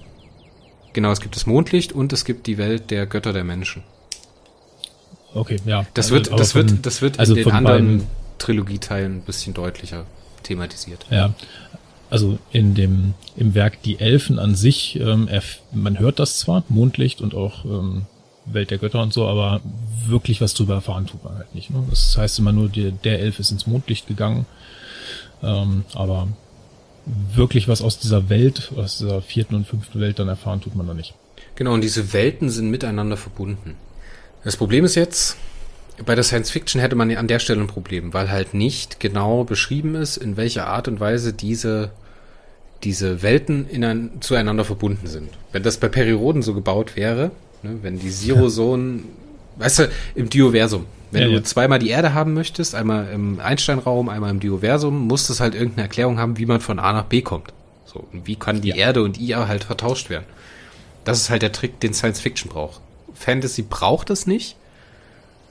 [0.94, 3.84] Genau, es gibt das Mondlicht und es gibt die Welt der Götter der Menschen.
[5.34, 5.86] Okay, ja.
[5.94, 8.08] Das wird, das von, wird, das wird also in den anderen
[8.40, 10.06] Trilogieteilen ein bisschen deutlicher
[10.44, 11.06] thematisiert.
[11.12, 11.34] Ja,
[12.10, 15.30] also in dem im Werk die Elfen an sich, ähm,
[15.72, 18.08] man hört das zwar, Mondlicht und auch ähm,
[18.46, 19.62] Welt der Götter und so, aber
[20.08, 21.70] wirklich was drüber erfahren tut man halt nicht.
[21.70, 21.84] Ne?
[21.90, 24.48] Das heißt immer nur, der, der Elf ist ins Mondlicht gegangen,
[25.44, 26.28] ähm, aber
[27.06, 30.88] wirklich was aus dieser Welt, aus dieser vierten und fünften Welt dann erfahren tut man
[30.88, 31.14] da nicht.
[31.56, 33.76] Genau, und diese Welten sind miteinander verbunden.
[34.44, 35.38] Das Problem ist jetzt,
[36.06, 39.44] bei der Science Fiction hätte man an der Stelle ein Problem, weil halt nicht genau
[39.44, 41.92] beschrieben ist, in welcher Art und Weise diese,
[42.84, 45.30] diese Welten in ein, zueinander verbunden sind.
[45.52, 47.32] Wenn das bei Periroden so gebaut wäre,
[47.64, 49.64] ne, wenn die Zero-Zone, ja.
[49.64, 51.44] weißt du, im Dioversum, wenn ja, du ja.
[51.44, 55.84] zweimal die Erde haben möchtest, einmal im Einsteinraum, einmal im Dioversum, muss es halt irgendeine
[55.84, 57.52] Erklärung haben, wie man von A nach B kommt.
[57.86, 60.26] So, und wie kann die Erde und IA halt vertauscht werden?
[61.04, 62.82] Das ist halt der Trick, den Science Fiction braucht.
[63.16, 64.56] Fantasy braucht das nicht,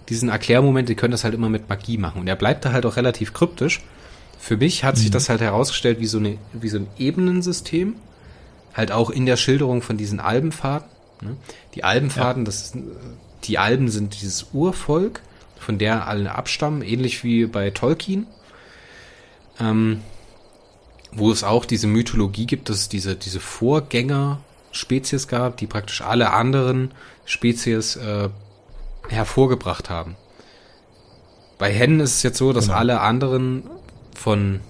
[0.08, 2.20] diesen Erklärmoment, die können das halt immer mit Magie machen.
[2.20, 3.82] Und er bleibt da halt auch relativ kryptisch.
[4.38, 5.00] Für mich hat mhm.
[5.00, 7.96] sich das halt herausgestellt wie so, eine, wie so ein Ebenensystem.
[8.74, 10.88] Halt auch in der Schilderung von diesen Albenfaden.
[11.20, 11.36] Ne?
[11.74, 12.46] Die Albenfaden, ja.
[12.46, 12.72] das
[13.44, 15.20] die Alben sind dieses Urvolk,
[15.68, 18.26] von der alle abstammen, ähnlich wie bei Tolkien.
[19.60, 20.00] Ähm,
[21.12, 26.32] wo es auch diese Mythologie gibt, dass es diese, diese Vorgänger-Spezies gab, die praktisch alle
[26.32, 26.92] anderen
[27.26, 28.30] Spezies äh,
[29.10, 30.16] hervorgebracht haben.
[31.58, 32.78] Bei Hennen ist es jetzt so, dass genau.
[32.78, 33.64] alle anderen
[34.14, 34.60] von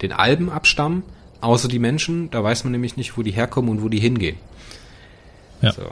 [0.00, 1.02] den Alben abstammen,
[1.42, 2.30] außer die Menschen.
[2.30, 4.38] Da weiß man nämlich nicht, wo die herkommen und wo die hingehen.
[5.60, 5.72] Ja.
[5.72, 5.82] So.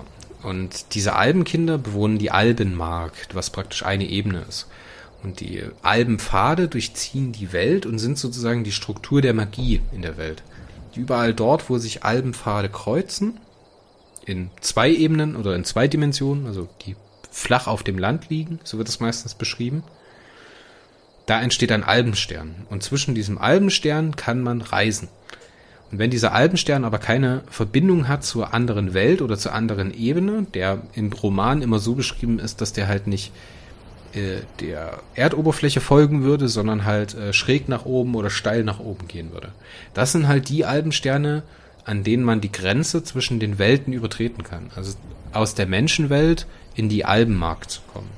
[0.44, 4.66] Und diese Albenkinder bewohnen die Albenmark, was praktisch eine Ebene ist.
[5.22, 10.18] Und die Albenpfade durchziehen die Welt und sind sozusagen die Struktur der Magie in der
[10.18, 10.42] Welt.
[10.94, 13.40] Überall dort, wo sich Albenpfade kreuzen,
[14.26, 16.94] in zwei Ebenen oder in zwei Dimensionen, also die
[17.30, 19.82] flach auf dem Land liegen, so wird es meistens beschrieben,
[21.26, 22.66] da entsteht ein Albenstern.
[22.68, 25.08] Und zwischen diesem Albenstern kann man reisen.
[25.94, 30.44] Und wenn dieser Albenstern aber keine Verbindung hat zur anderen Welt oder zur anderen Ebene,
[30.52, 33.30] der im Roman immer so beschrieben ist, dass der halt nicht
[34.12, 39.06] äh, der Erdoberfläche folgen würde, sondern halt äh, schräg nach oben oder steil nach oben
[39.06, 39.52] gehen würde.
[39.94, 41.44] Das sind halt die Albensterne,
[41.84, 44.72] an denen man die Grenze zwischen den Welten übertreten kann.
[44.74, 44.96] Also
[45.32, 48.10] aus der Menschenwelt in die Albenmarkt zu kommen.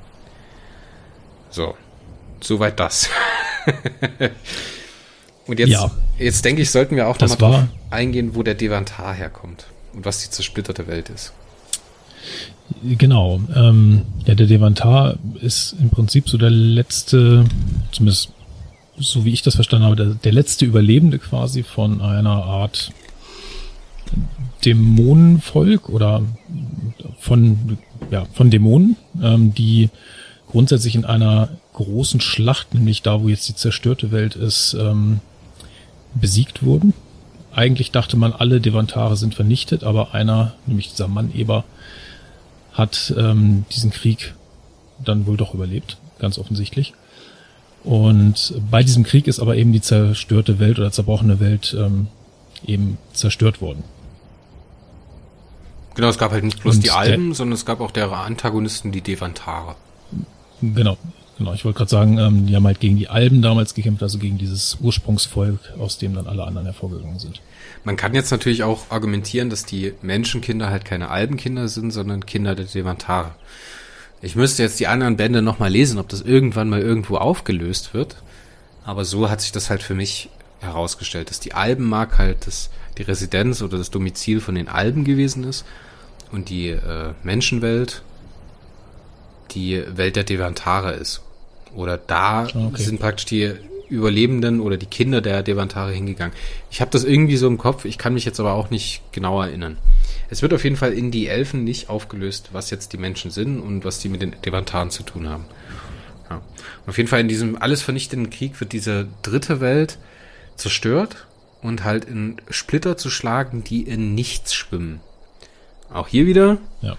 [1.50, 1.76] So,
[2.40, 3.10] soweit das.
[5.46, 9.14] und jetzt, ja, jetzt denke ich, sollten wir auch nochmal drauf eingehen, wo der Devantar
[9.14, 11.32] herkommt und was die zersplitterte Welt ist.
[12.82, 13.40] Genau.
[13.54, 17.44] Ähm, ja, der Devantar ist im Prinzip so der letzte,
[17.92, 18.32] zumindest
[18.98, 22.92] so wie ich das verstanden habe, der, der letzte Überlebende quasi von einer Art
[24.64, 26.22] Dämonenvolk oder
[27.18, 27.78] von,
[28.10, 29.90] ja, von Dämonen, ähm, die
[30.48, 35.20] grundsätzlich in einer großen Schlacht, nämlich da, wo jetzt die zerstörte Welt ist, ähm,
[36.20, 36.94] besiegt wurden.
[37.54, 41.64] Eigentlich dachte man, alle Devantare sind vernichtet, aber einer, nämlich dieser Mann Eber,
[42.72, 44.34] hat ähm, diesen Krieg
[45.02, 46.92] dann wohl doch überlebt, ganz offensichtlich.
[47.82, 52.08] Und bei diesem Krieg ist aber eben die zerstörte Welt oder zerbrochene Welt ähm,
[52.66, 53.84] eben zerstört worden.
[55.94, 58.92] Genau, es gab halt nicht bloß Und die Alben, sondern es gab auch deren Antagonisten,
[58.92, 59.76] die Devantare.
[60.60, 60.98] Genau,
[61.38, 61.52] genau.
[61.54, 64.38] Ich wollte gerade sagen, ähm, die haben halt gegen die Alben damals gekämpft, also gegen
[64.38, 67.40] dieses Ursprungsvolk, aus dem dann alle anderen hervorgegangen sind.
[67.84, 72.54] Man kann jetzt natürlich auch argumentieren, dass die Menschenkinder halt keine Albenkinder sind, sondern Kinder
[72.54, 73.32] der Devantare.
[74.22, 78.16] Ich müsste jetzt die anderen Bände nochmal lesen, ob das irgendwann mal irgendwo aufgelöst wird.
[78.84, 80.30] Aber so hat sich das halt für mich
[80.60, 85.44] herausgestellt, dass die Albenmark halt das, die Residenz oder das Domizil von den Alben gewesen
[85.44, 85.64] ist
[86.32, 88.02] und die äh, Menschenwelt
[89.52, 91.22] die Welt der Devantare ist.
[91.76, 92.82] Oder da okay.
[92.82, 93.54] sind praktisch die
[93.88, 96.34] Überlebenden oder die Kinder der Devantare hingegangen.
[96.70, 99.40] Ich habe das irgendwie so im Kopf, ich kann mich jetzt aber auch nicht genau
[99.40, 99.76] erinnern.
[100.28, 103.60] Es wird auf jeden Fall in die Elfen nicht aufgelöst, was jetzt die Menschen sind
[103.60, 105.44] und was die mit den Devantaren zu tun haben.
[106.28, 106.42] Ja.
[106.88, 109.98] auf jeden Fall in diesem alles vernichtenden Krieg wird diese dritte Welt
[110.56, 111.28] zerstört
[111.62, 115.00] und halt in Splitter zu schlagen, die in nichts schwimmen.
[115.92, 116.58] Auch hier wieder.
[116.82, 116.96] Ja.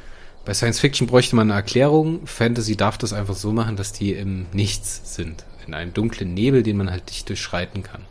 [0.48, 2.26] Bei Science Fiction bräuchte man eine Erklärung.
[2.26, 6.64] Fantasy darf das einfach so machen, dass die im Nichts sind in einem dunklen Nebel,
[6.64, 8.04] den man halt nicht durchschreiten kann.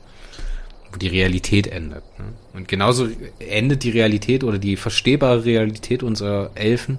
[0.93, 2.05] Wo die Realität endet.
[2.19, 2.27] Ne?
[2.53, 3.09] Und genauso
[3.39, 6.99] endet die Realität oder die verstehbare Realität unserer Elfen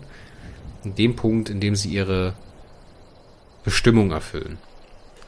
[0.83, 2.33] in dem Punkt, in dem sie ihre
[3.63, 4.57] Bestimmung erfüllen.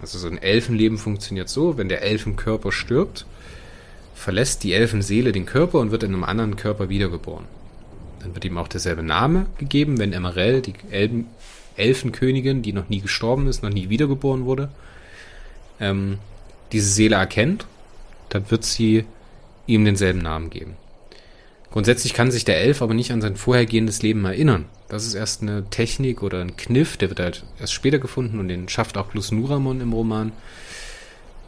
[0.02, 3.28] Also so ein Elfenleben funktioniert so, wenn der Elfenkörper stirbt,
[4.16, 7.46] verlässt die Elfenseele den Körper und wird in einem anderen Körper wiedergeboren.
[8.20, 11.28] Dann wird ihm auch derselbe Name gegeben, wenn Emerell, die Elben,
[11.78, 14.70] Elfenkönigin, die noch nie gestorben ist, noch nie wiedergeboren wurde,
[15.80, 16.18] ähm,
[16.72, 17.66] diese Seele erkennt,
[18.30, 19.06] dann wird sie
[19.66, 20.76] ihm denselben Namen geben.
[21.72, 24.66] Grundsätzlich kann sich der Elf aber nicht an sein vorhergehendes Leben erinnern.
[24.88, 28.48] Das ist erst eine Technik oder ein Kniff, der wird halt erst später gefunden und
[28.48, 30.32] den schafft auch plus Nuramon im Roman,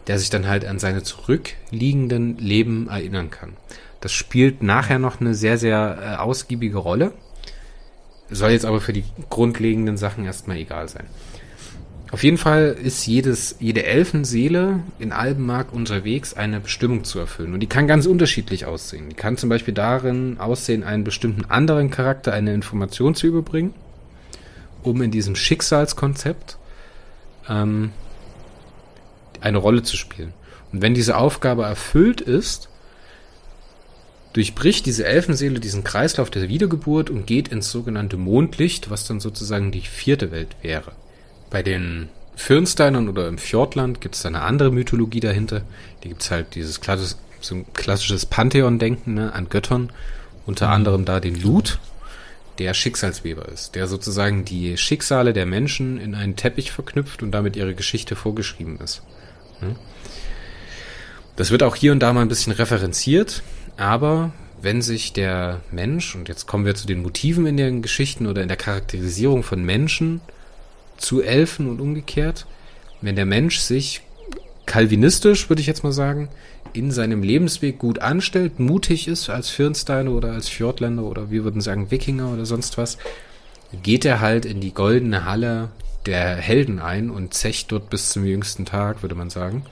[0.06, 3.54] der sich dann halt an seine zurückliegenden Leben erinnern kann.
[4.02, 7.14] Das spielt nachher noch eine sehr, sehr äh, ausgiebige Rolle.
[8.30, 11.06] Soll jetzt aber für die grundlegenden Sachen erstmal egal sein.
[12.12, 17.54] Auf jeden Fall ist jedes, jede Elfenseele in Albenmark unterwegs, eine Bestimmung zu erfüllen.
[17.54, 19.10] Und die kann ganz unterschiedlich aussehen.
[19.10, 23.74] Die kann zum Beispiel darin aussehen, einen bestimmten anderen Charakter eine Information zu überbringen,
[24.84, 26.58] um in diesem Schicksalskonzept
[27.48, 27.92] ähm,
[29.40, 30.34] eine Rolle zu spielen.
[30.74, 32.71] Und wenn diese Aufgabe erfüllt ist,
[34.34, 39.72] durchbricht diese Elfenseele diesen Kreislauf der Wiedergeburt und geht ins sogenannte Mondlicht, was dann sozusagen
[39.72, 40.94] die vierte Welt wäre.
[41.50, 45.64] Bei den Fürnsteinern oder im Fjordland gibt es eine andere Mythologie dahinter.
[46.04, 49.92] Die gibt es halt dieses klassisches, so ein klassisches Pantheon-Denken ne, an Göttern.
[50.46, 50.74] Unter mhm.
[50.74, 51.80] anderem da den Lut,
[52.58, 57.56] der Schicksalsweber ist, der sozusagen die Schicksale der Menschen in einen Teppich verknüpft und damit
[57.56, 59.02] ihre Geschichte vorgeschrieben ist.
[59.62, 59.76] Ne?
[61.36, 63.42] Das wird auch hier und da mal ein bisschen referenziert,
[63.78, 68.28] aber wenn sich der Mensch, und jetzt kommen wir zu den Motiven in den Geschichten
[68.28, 70.22] oder in der Charakterisierung von Menschen,
[71.02, 72.46] zu Elfen und umgekehrt.
[73.02, 74.02] Wenn der Mensch sich
[74.66, 76.30] kalvinistisch, würde ich jetzt mal sagen,
[76.74, 81.60] in seinem Lebensweg gut anstellt, mutig ist als Firnsteiner oder als Fjordländer oder wir würden
[81.60, 82.98] sagen Wikinger oder sonst was,
[83.84, 85.70] geht er halt in die goldene Halle
[86.06, 89.66] der Helden ein und zecht dort bis zum jüngsten Tag, würde man sagen.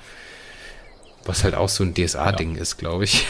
[1.29, 2.61] Was halt auch so ein DSA-Ding ja.
[2.61, 3.27] ist, glaube ich.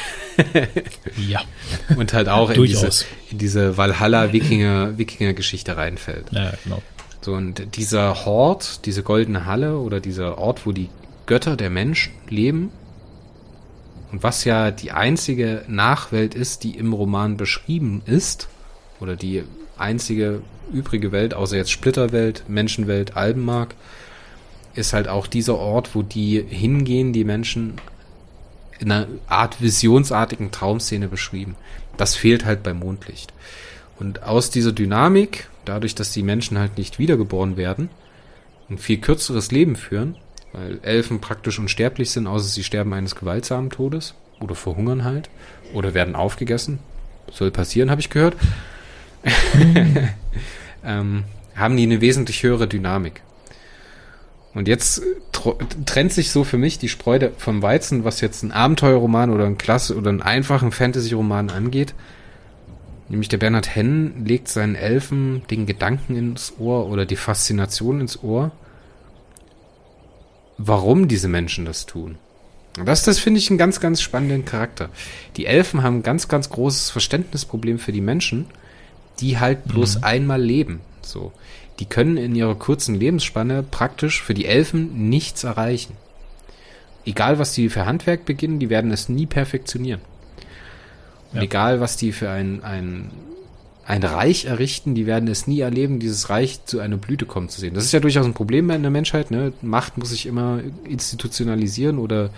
[1.27, 1.41] ja.
[1.97, 6.27] Und halt auch in diese, in diese Valhalla-Wikinger-Geschichte reinfällt.
[6.31, 6.81] Ja, genau.
[7.21, 10.87] So, und dieser Hort, diese goldene Halle oder dieser Ort, wo die
[11.25, 12.71] Götter der Menschen leben,
[14.13, 18.47] und was ja die einzige Nachwelt ist, die im Roman beschrieben ist,
[19.01, 19.43] oder die
[19.77, 20.41] einzige
[20.71, 23.75] übrige Welt, außer jetzt Splitterwelt, Menschenwelt, Albenmark,
[24.74, 27.76] ist halt auch dieser Ort, wo die hingehen, die Menschen
[28.80, 31.55] in einer Art visionsartigen Traumszene beschrieben.
[31.97, 33.34] Das fehlt halt beim Mondlicht.
[33.99, 37.89] Und aus dieser Dynamik, dadurch, dass die Menschen halt nicht wiedergeboren werden,
[38.70, 40.15] ein viel kürzeres Leben führen,
[40.53, 45.30] weil Elfen praktisch unsterblich sind, außer sie sterben eines gewaltsamen Todes oder verhungern halt
[45.74, 46.80] oder werden aufgegessen.
[47.32, 48.36] Soll passieren, habe ich gehört.
[50.86, 53.22] ähm, haben die eine wesentlich höhere Dynamik.
[54.60, 55.01] Und jetzt
[55.86, 59.57] trennt sich so für mich die Spreu vom Weizen, was jetzt ein Abenteuerroman oder ein
[59.57, 61.93] Klasse oder einen einfachen Fantasy-Roman angeht.
[63.07, 68.22] Nämlich der Bernhard Hennen legt seinen Elfen den Gedanken ins Ohr oder die Faszination ins
[68.22, 68.51] Ohr,
[70.57, 72.18] warum diese Menschen das tun.
[72.78, 74.89] Und das, das finde ich einen ganz, ganz spannenden Charakter.
[75.38, 78.47] Die Elfen haben ein ganz, ganz großes Verständnisproblem für die Menschen,
[79.22, 80.03] die halt bloß mhm.
[80.03, 80.82] einmal leben.
[81.01, 81.32] So
[81.80, 85.93] die können in ihrer kurzen Lebensspanne praktisch für die Elfen nichts erreichen.
[87.05, 90.01] Egal, was die für Handwerk beginnen, die werden es nie perfektionieren.
[91.34, 91.41] Ja.
[91.41, 93.11] Egal, was die für ein, ein,
[93.86, 97.61] ein Reich errichten, die werden es nie erleben, dieses Reich zu einer Blüte kommen zu
[97.61, 97.73] sehen.
[97.73, 99.32] Das ist ja durchaus ein Problem in der Menschheit.
[99.32, 99.53] Ne?
[99.61, 102.30] Macht muss sich immer institutionalisieren oder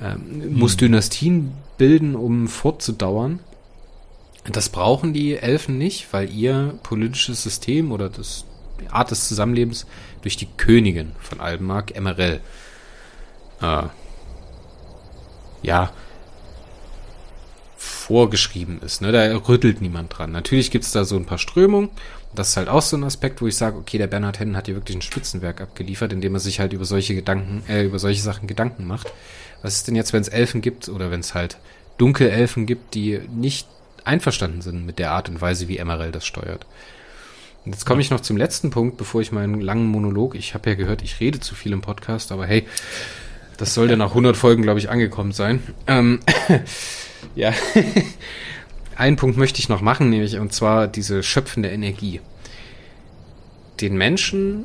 [0.00, 0.78] ähm, muss hm.
[0.78, 3.40] Dynastien bilden, um fortzudauern.
[4.50, 8.46] Das brauchen die Elfen nicht, weil ihr politisches System oder das
[8.88, 9.86] Art des Zusammenlebens
[10.22, 12.40] durch die Königin von Albenmark, Emerell,
[13.60, 13.82] äh,
[15.62, 15.92] ja,
[17.76, 19.00] vorgeschrieben ist.
[19.00, 19.12] Ne?
[19.12, 20.32] Da rüttelt niemand dran.
[20.32, 21.90] Natürlich gibt's da so ein paar Strömungen.
[22.34, 24.66] Das ist halt auch so ein Aspekt, wo ich sage, okay, der Bernhard Hennen hat
[24.66, 28.20] hier wirklich ein Spitzenwerk abgeliefert, indem er sich halt über solche Gedanken, äh, über solche
[28.20, 29.12] Sachen Gedanken macht.
[29.62, 31.58] Was ist denn jetzt, wenn es Elfen gibt oder wenn es halt
[31.98, 33.66] Dunkelelfen gibt, die nicht
[34.04, 36.66] einverstanden sind mit der Art und Weise, wie Emerald das steuert?
[37.64, 40.70] Und jetzt komme ich noch zum letzten Punkt, bevor ich meinen langen Monolog, ich habe
[40.70, 42.66] ja gehört, ich rede zu viel im Podcast, aber hey,
[43.58, 45.62] das sollte nach 100 Folgen, glaube ich, angekommen sein.
[45.86, 46.20] Ähm,
[47.34, 47.52] ja,
[48.96, 52.20] einen Punkt möchte ich noch machen, nämlich und zwar diese schöpfende Energie.
[53.82, 54.64] Den Menschen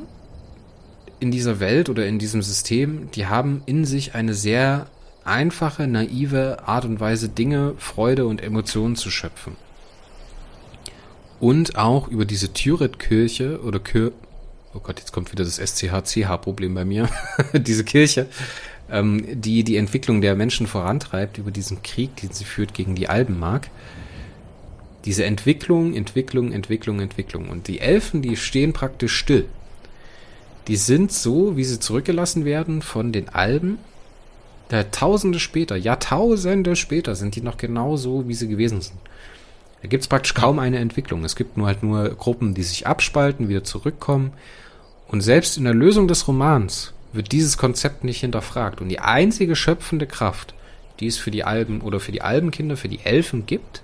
[1.20, 4.86] in dieser Welt oder in diesem System, die haben in sich eine sehr
[5.24, 9.56] einfache, naive Art und Weise, Dinge, Freude und Emotionen zu schöpfen
[11.40, 14.12] und auch über diese Thüret-Kirche oder Kir
[14.76, 17.08] oh Gott, jetzt kommt wieder das SCH-CH-Problem bei mir,
[17.54, 18.26] diese Kirche,
[18.90, 23.08] ähm, die die Entwicklung der Menschen vorantreibt über diesen Krieg, den sie führt gegen die
[23.08, 23.68] Albenmark.
[25.04, 27.48] Diese Entwicklung, Entwicklung, Entwicklung, Entwicklung.
[27.48, 29.46] Und die Elfen, die stehen praktisch still.
[30.66, 33.78] Die sind so, wie sie zurückgelassen werden von den Alben.
[34.68, 38.98] Da Tausende später, Jahrtausende später sind die noch genau so, wie sie gewesen sind.
[39.86, 41.24] Da gibt es praktisch kaum eine Entwicklung.
[41.24, 44.32] Es gibt nur halt nur Gruppen, die sich abspalten, wieder zurückkommen.
[45.06, 48.80] Und selbst in der Lösung des Romans wird dieses Konzept nicht hinterfragt.
[48.80, 50.54] Und die einzige schöpfende Kraft,
[50.98, 53.82] die es für die Alben oder für die Albenkinder, für die Elfen gibt,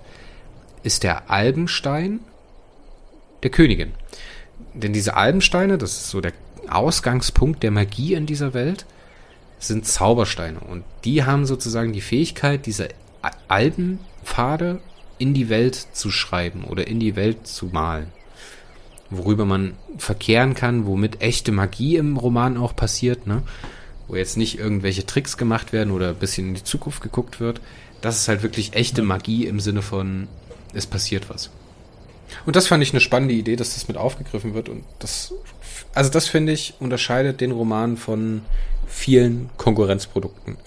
[0.82, 2.18] ist der Albenstein
[3.44, 3.92] der Königin.
[4.74, 6.32] Denn diese Albensteine, das ist so der
[6.68, 8.86] Ausgangspunkt der Magie in dieser Welt,
[9.60, 10.58] sind Zaubersteine.
[10.58, 12.88] Und die haben sozusagen die Fähigkeit, diese
[13.46, 14.80] Albenpfade
[15.22, 18.08] in die Welt zu schreiben oder in die Welt zu malen.
[19.08, 23.42] Worüber man verkehren kann, womit echte Magie im Roman auch passiert, ne?
[24.08, 27.60] Wo jetzt nicht irgendwelche Tricks gemacht werden oder ein bisschen in die Zukunft geguckt wird.
[28.00, 30.26] Das ist halt wirklich echte Magie im Sinne von,
[30.74, 31.50] es passiert was.
[32.44, 34.68] Und das fand ich eine spannende Idee, dass das mit aufgegriffen wird.
[34.68, 35.32] Und das,
[35.94, 38.42] also das finde ich, unterscheidet den Roman von
[38.88, 40.56] vielen Konkurrenzprodukten.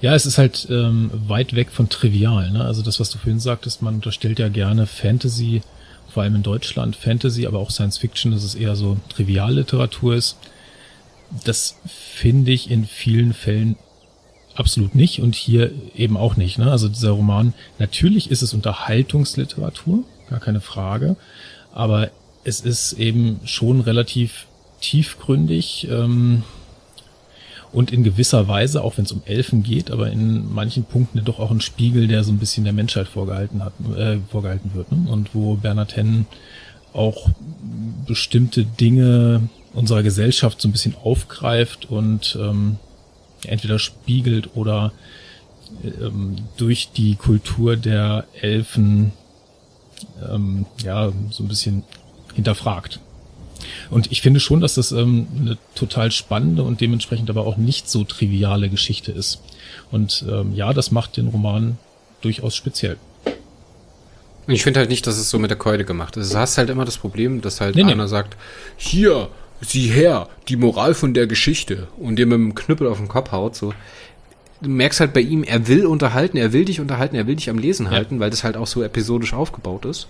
[0.00, 2.50] Ja, es ist halt ähm, weit weg von trivial.
[2.50, 2.64] Ne?
[2.64, 5.62] Also das, was du vorhin sagtest, man unterstellt ja gerne Fantasy,
[6.08, 10.36] vor allem in Deutschland Fantasy, aber auch Science Fiction, dass es eher so Trivialliteratur ist.
[11.44, 13.76] Das finde ich in vielen Fällen
[14.54, 16.58] absolut nicht und hier eben auch nicht.
[16.58, 16.70] Ne?
[16.70, 21.16] Also dieser Roman, natürlich ist es Unterhaltungsliteratur, gar keine Frage,
[21.72, 22.10] aber
[22.44, 24.46] es ist eben schon relativ
[24.80, 25.88] tiefgründig.
[25.90, 26.44] Ähm,
[27.72, 31.38] und in gewisser Weise, auch wenn es um Elfen geht, aber in manchen Punkten doch
[31.38, 34.90] auch ein Spiegel, der so ein bisschen der Menschheit vorgehalten hat, äh, vorgehalten wird.
[34.90, 35.10] Ne?
[35.10, 36.26] Und wo Bernhard Hennen
[36.92, 37.28] auch
[38.06, 42.76] bestimmte Dinge unserer Gesellschaft so ein bisschen aufgreift und ähm,
[43.44, 44.92] entweder spiegelt oder
[45.84, 49.12] ähm, durch die Kultur der Elfen
[50.28, 51.84] ähm, ja so ein bisschen
[52.34, 53.00] hinterfragt.
[53.90, 57.88] Und ich finde schon, dass das ähm, eine total spannende und dementsprechend aber auch nicht
[57.88, 59.40] so triviale Geschichte ist.
[59.90, 61.78] Und ähm, ja, das macht den Roman
[62.20, 62.96] durchaus speziell.
[64.46, 66.32] Ich finde halt nicht, dass es so mit der Keule gemacht ist.
[66.32, 68.08] Du hast halt immer das Problem, dass halt nee, einer nee.
[68.08, 68.36] sagt,
[68.76, 69.28] hier,
[69.60, 73.32] sieh her, die Moral von der Geschichte und dir mit dem Knüppel auf den Kopf
[73.32, 73.74] haut, so.
[74.60, 77.48] Du merkst halt bei ihm, er will unterhalten, er will dich unterhalten, er will dich
[77.48, 77.92] am Lesen ja.
[77.92, 80.08] halten, weil das halt auch so episodisch aufgebaut ist.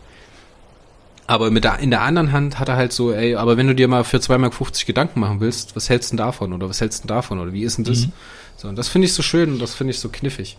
[1.28, 3.74] Aber mit der, in der anderen Hand hat er halt so, ey, aber wenn du
[3.74, 6.54] dir mal für 2,50 Mark Gedanken machen willst, was hältst du denn davon?
[6.54, 7.38] Oder was hältst du denn davon?
[7.38, 8.06] Oder wie ist denn das?
[8.06, 8.12] Mhm.
[8.56, 10.56] So, und das finde ich so schön und das finde ich so kniffig.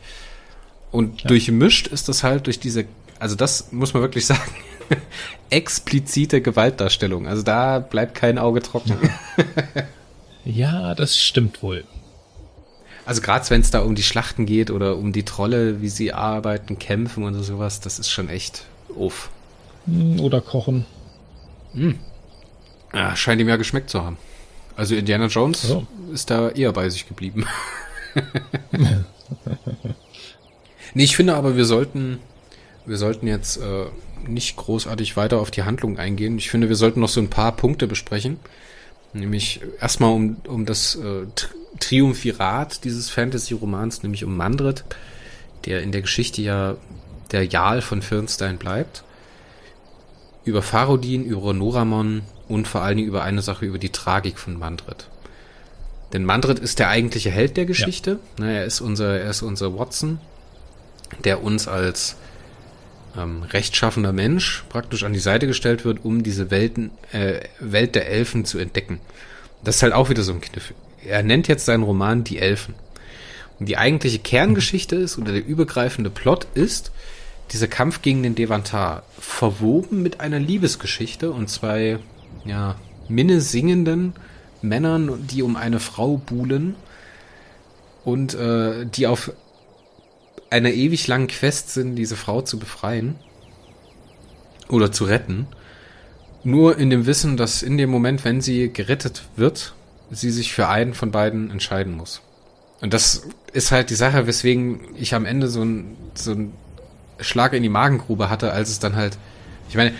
[0.92, 1.28] Und ja.
[1.28, 2.86] durchmischt ist das halt durch diese,
[3.18, 4.54] also das muss man wirklich sagen,
[5.50, 7.28] explizite Gewaltdarstellung.
[7.28, 8.96] Also da bleibt kein Auge trocken.
[10.46, 11.84] ja, das stimmt wohl.
[13.08, 16.14] Also gerade wenn es da um die Schlachten geht oder um die Trolle, wie sie
[16.14, 18.66] arbeiten, kämpfen und sowas, das ist schon echt
[18.96, 19.32] uff.
[19.86, 20.86] Hm, oder kochen.
[21.74, 22.00] Hm.
[22.94, 24.18] Ja, scheint ihm ja geschmeckt zu haben.
[24.76, 25.86] Also Indiana Jones so.
[26.14, 27.46] ist da eher bei sich geblieben.
[30.94, 32.20] nee, ich finde aber, wir sollten,
[32.86, 33.86] wir sollten jetzt äh,
[34.28, 36.38] nicht großartig weiter auf die Handlung eingehen.
[36.38, 38.40] Ich finde, wir sollten noch so ein paar Punkte besprechen.
[39.12, 41.26] Nämlich erstmal um, um das äh,
[41.80, 44.86] Triumphirat dieses Fantasy-Romans, nämlich um Mandrit,
[45.66, 46.78] der in der Geschichte ja
[47.32, 49.04] der Jarl von Firnstein bleibt
[50.50, 54.58] über Farodin, über Noramon und vor allen Dingen über eine Sache, über die Tragik von
[54.58, 55.08] Mandrit.
[56.12, 58.20] Denn Mandrit ist der eigentliche Held der Geschichte.
[58.40, 58.46] Ja.
[58.46, 60.20] Er ist unser, er ist unser Watson,
[61.24, 62.16] der uns als
[63.18, 68.08] ähm, rechtschaffender Mensch praktisch an die Seite gestellt wird, um diese Welten, äh, Welt der
[68.08, 69.00] Elfen zu entdecken.
[69.64, 70.74] Das ist halt auch wieder so ein Kniff.
[71.06, 72.74] Er nennt jetzt seinen Roman Die Elfen.
[73.60, 76.92] Und die eigentliche Kerngeschichte ist, oder der übergreifende Plot ist,
[77.52, 82.00] dieser Kampf gegen den Devantar, verwoben mit einer Liebesgeschichte und zwei,
[82.46, 82.76] ja,
[83.08, 84.14] minnesingenden
[84.62, 86.76] Männern, die um eine Frau buhlen
[88.04, 89.32] und äh, die auf
[90.50, 93.16] einer ewig langen Quest sind, diese Frau zu befreien
[94.68, 95.48] oder zu retten.
[96.44, 99.74] Nur in dem Wissen, dass in dem Moment, wenn sie gerettet wird,
[100.12, 102.22] sie sich für einen von beiden entscheiden muss.
[102.82, 106.54] Und das ist halt die Sache, weswegen ich am Ende so ein, so ein
[107.22, 109.18] Schlag in die Magengrube hatte, als es dann halt,
[109.70, 109.94] ich meine,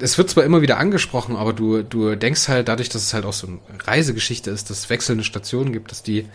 [0.00, 3.24] es wird zwar immer wieder angesprochen, aber du, du denkst halt dadurch, dass es halt
[3.24, 6.26] auch so eine Reisegeschichte ist, dass es wechselnde Stationen gibt, dass die,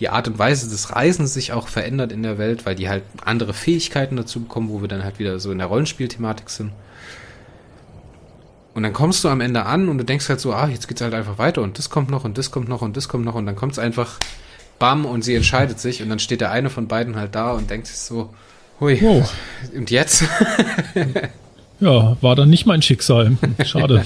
[0.00, 3.04] die Art und Weise des Reisens sich auch verändert in der Welt, weil die halt
[3.24, 6.72] andere Fähigkeiten dazu bekommen, wo wir dann halt wieder so in der Rollenspielthematik sind.
[8.74, 11.02] Und dann kommst du am Ende an und du denkst halt so, ah, jetzt geht's
[11.02, 13.34] halt einfach weiter und das kommt noch und das kommt noch und das kommt noch
[13.34, 14.18] und dann kommt's einfach
[14.78, 17.68] bam und sie entscheidet sich und dann steht der eine von beiden halt da und
[17.68, 18.34] denkt sich so,
[18.82, 19.00] Hui.
[19.00, 19.32] Wow.
[19.76, 20.24] Und jetzt?
[21.80, 23.36] ja, war dann nicht mein Schicksal.
[23.64, 24.04] Schade.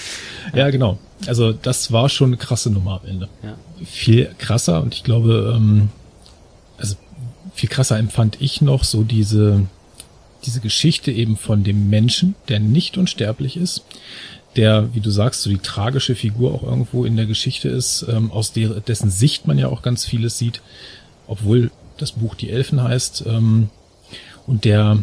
[0.54, 0.98] ja, genau.
[1.28, 3.28] Also das war schon eine krasse Nummer am Ende.
[3.44, 3.54] Ja.
[3.84, 5.90] Viel krasser und ich glaube, ähm,
[6.76, 6.96] also
[7.54, 9.64] viel krasser empfand ich noch so diese,
[10.44, 13.84] diese Geschichte eben von dem Menschen, der nicht unsterblich ist,
[14.56, 18.32] der, wie du sagst, so die tragische Figur auch irgendwo in der Geschichte ist, ähm,
[18.32, 20.62] aus der, dessen Sicht man ja auch ganz vieles sieht,
[21.28, 23.70] obwohl das Buch Die Elfen heißt, ähm,
[24.46, 25.02] und der,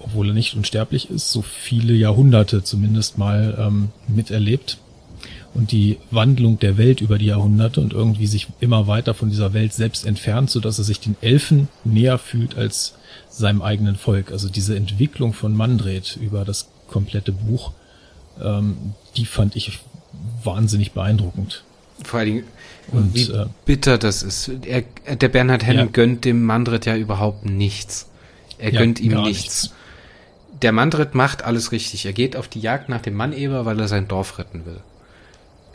[0.00, 4.78] obwohl er nicht unsterblich ist, so viele Jahrhunderte zumindest mal ähm, miterlebt
[5.54, 9.52] und die Wandlung der Welt über die Jahrhunderte und irgendwie sich immer weiter von dieser
[9.52, 12.94] Welt selbst entfernt, so dass er sich den Elfen näher fühlt als
[13.30, 14.32] seinem eigenen Volk.
[14.32, 17.72] Also diese Entwicklung von Mandred über das komplette Buch,
[18.42, 18.76] ähm,
[19.16, 19.80] die fand ich
[20.42, 21.62] wahnsinnig beeindruckend.
[22.02, 22.44] Vor allen Dingen,
[22.90, 24.50] und, wie äh, bitter das ist.
[24.66, 24.82] Er,
[25.14, 25.92] der Bernhard Hennen ja.
[25.92, 28.08] gönnt dem Mandred ja überhaupt nichts.
[28.58, 29.24] Er ja, gönnt ihm nichts.
[29.24, 29.74] nichts.
[30.62, 32.06] Der Mandrit macht alles richtig.
[32.06, 34.80] Er geht auf die Jagd nach dem Manneber, weil er sein Dorf retten will.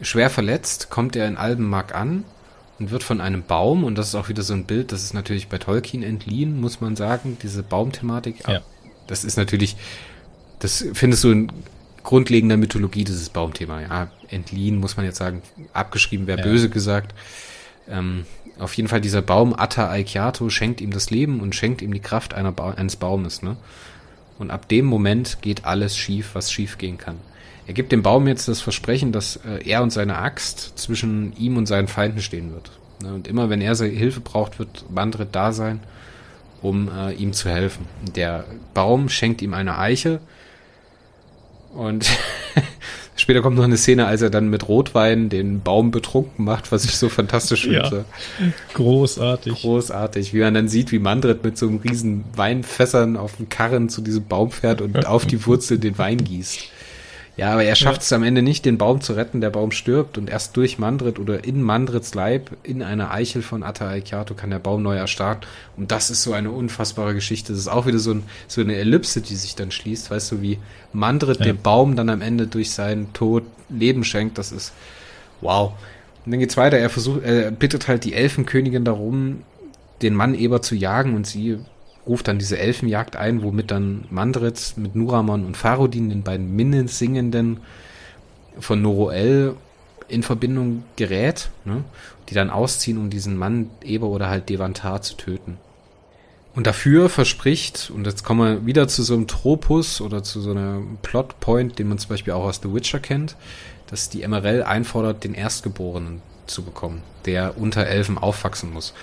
[0.01, 2.23] Schwer verletzt kommt er in Albenmark an
[2.79, 5.13] und wird von einem Baum, und das ist auch wieder so ein Bild, das ist
[5.13, 8.47] natürlich bei Tolkien entliehen, muss man sagen, diese Baumthematik.
[8.47, 8.61] Ja.
[9.07, 9.75] Das ist natürlich,
[10.59, 11.51] das findest du in
[12.03, 13.81] grundlegender Mythologie, dieses Baumthema.
[13.81, 15.41] Ja, entliehen, muss man jetzt sagen,
[15.73, 16.45] abgeschrieben wäre ja.
[16.45, 17.13] böse gesagt.
[17.89, 18.25] Ähm,
[18.59, 21.99] auf jeden Fall dieser Baum Atta Aikiato schenkt ihm das Leben und schenkt ihm die
[21.99, 23.41] Kraft ba eines Baumes.
[23.41, 23.57] Ne?
[24.37, 27.17] Und ab dem Moment geht alles schief, was schief gehen kann.
[27.67, 31.55] Er gibt dem Baum jetzt das Versprechen, dass äh, er und seine Axt zwischen ihm
[31.57, 32.71] und seinen Feinden stehen wird.
[33.01, 33.13] Ne?
[33.13, 35.79] Und immer wenn er Hilfe braucht, wird Mandrit da sein,
[36.61, 37.85] um äh, ihm zu helfen.
[38.15, 40.19] Der Baum schenkt ihm eine Eiche
[41.73, 42.09] Und
[43.19, 46.85] später kommt noch eine Szene, als er dann mit Rotwein den Baum betrunken macht, was
[46.85, 48.05] ich so fantastisch finde.
[48.39, 49.61] Ja, großartig.
[49.61, 53.89] Großartig, wie man dann sieht, wie Mandrit mit so einem riesen Weinfässern auf dem Karren
[53.89, 56.59] zu diesem Baum fährt und auf die Wurzel den Wein gießt.
[57.39, 59.39] Ja, aber er schafft es am Ende nicht, den Baum zu retten.
[59.39, 63.63] Der Baum stirbt und erst durch Mandrit oder in Mandrits Leib, in einer Eichel von
[63.63, 65.47] Atta Aikato, kann der Baum neu erstarken.
[65.77, 67.53] Und das ist so eine unfassbare Geschichte.
[67.53, 70.11] Das ist auch wieder so, ein, so eine Ellipse, die sich dann schließt.
[70.11, 70.59] Weißt du, wie
[70.91, 71.45] Mandrit ja.
[71.45, 74.37] dem Baum dann am Ende durch seinen Tod Leben schenkt.
[74.37, 74.73] Das ist
[75.39, 75.71] wow.
[76.25, 76.77] Und dann geht's weiter.
[76.77, 79.43] Er versucht, er bittet halt die Elfenkönigin darum,
[80.01, 81.59] den Mann Eber zu jagen und sie
[82.09, 87.61] ruft dann diese Elfenjagd ein, womit dann Mandritz mit Nuramon und Farodin, den beiden Minnensingenden
[88.59, 89.55] von Noroel,
[90.09, 91.83] in Verbindung gerät, ne?
[92.27, 95.57] die dann ausziehen, um diesen Mann Eber oder halt Devantar zu töten.
[96.55, 100.51] Und dafür verspricht, und jetzt kommen wir wieder zu so einem Tropus oder zu so
[100.51, 103.35] einem Plotpoint, den man zum Beispiel auch aus The Witcher kennt,
[103.87, 108.93] dass die MRL einfordert, den Erstgeborenen zu bekommen, der unter Elfen aufwachsen muss.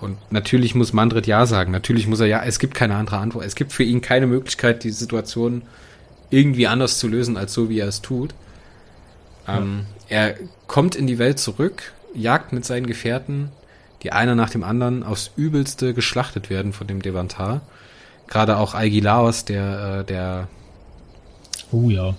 [0.00, 1.72] Und natürlich muss Mandrit ja sagen.
[1.72, 3.44] Natürlich muss er ja, es gibt keine andere Antwort.
[3.44, 5.62] Es gibt für ihn keine Möglichkeit, die Situation
[6.30, 8.34] irgendwie anders zu lösen, als so, wie er es tut.
[9.46, 9.58] Ja.
[9.58, 10.34] Ähm, er
[10.66, 13.50] kommt in die Welt zurück, jagt mit seinen Gefährten,
[14.02, 17.62] die einer nach dem anderen aufs Übelste geschlachtet werden von dem Devantar.
[18.26, 20.48] Gerade auch Aegilaos, der, äh, der.
[21.72, 22.14] Oh ja.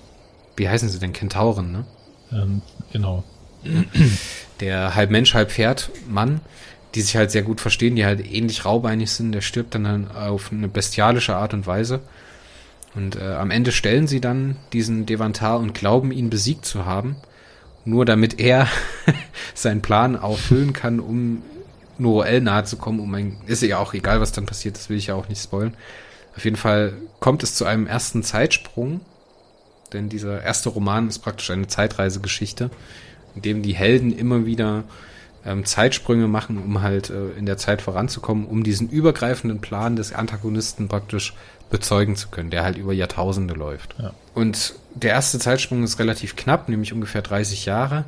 [0.55, 1.13] Wie heißen sie denn?
[1.13, 1.86] Kentauren, ne?
[2.32, 2.61] Ähm,
[2.91, 3.23] genau.
[4.59, 6.41] Der halb Mensch, halb Pferd, Mann,
[6.95, 9.33] die sich halt sehr gut verstehen, die halt ähnlich raubeinig sind.
[9.33, 11.99] Der stirbt dann auf eine bestialische Art und Weise.
[12.95, 17.17] Und äh, am Ende stellen sie dann diesen Devantar und glauben, ihn besiegt zu haben.
[17.83, 18.69] Nur damit er
[19.53, 21.43] seinen Plan auffüllen kann, um
[21.97, 23.01] Noel nahe zu kommen.
[23.01, 25.43] Um ein, ist ja auch egal, was dann passiert, das will ich ja auch nicht
[25.43, 25.75] spoilen.
[26.37, 29.01] Auf jeden Fall kommt es zu einem ersten Zeitsprung.
[29.91, 32.69] Denn dieser erste Roman ist praktisch eine Zeitreisegeschichte,
[33.35, 34.85] in dem die Helden immer wieder
[35.45, 40.13] ähm, Zeitsprünge machen, um halt äh, in der Zeit voranzukommen, um diesen übergreifenden Plan des
[40.13, 41.33] Antagonisten praktisch
[41.69, 43.95] bezeugen zu können, der halt über Jahrtausende läuft.
[43.99, 44.13] Ja.
[44.33, 48.05] Und der erste Zeitsprung ist relativ knapp, nämlich ungefähr 30 Jahre.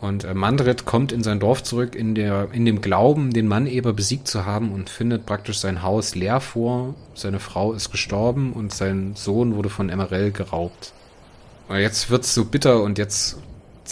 [0.00, 3.92] Und äh, Mandret kommt in sein Dorf zurück in, der, in dem Glauben, den Manneber
[3.92, 6.94] besiegt zu haben und findet praktisch sein Haus leer vor.
[7.14, 10.92] Seine Frau ist gestorben und sein Sohn wurde von Emerell geraubt.
[11.68, 13.38] Und jetzt wird's so bitter und jetzt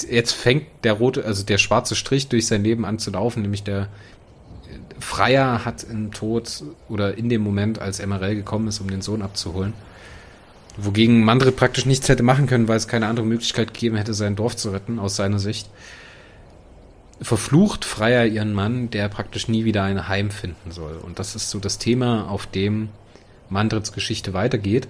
[0.03, 3.63] jetzt fängt der rote, also der schwarze Strich durch sein Leben an zu laufen, nämlich
[3.63, 3.89] der
[4.99, 9.23] Freier hat im Tod oder in dem Moment, als Emerell gekommen ist, um den Sohn
[9.23, 9.75] abzuholen.
[10.77, 14.35] Wogegen Mandrit praktisch nichts hätte machen können, weil es keine andere Möglichkeit gegeben hätte, sein
[14.35, 15.69] Dorf zu retten, aus seiner Sicht.
[17.21, 20.97] Verflucht Freier ihren Mann, der praktisch nie wieder ein Heim finden soll.
[20.97, 22.89] Und das ist so das Thema, auf dem
[23.51, 24.89] Mandrits Geschichte weitergeht.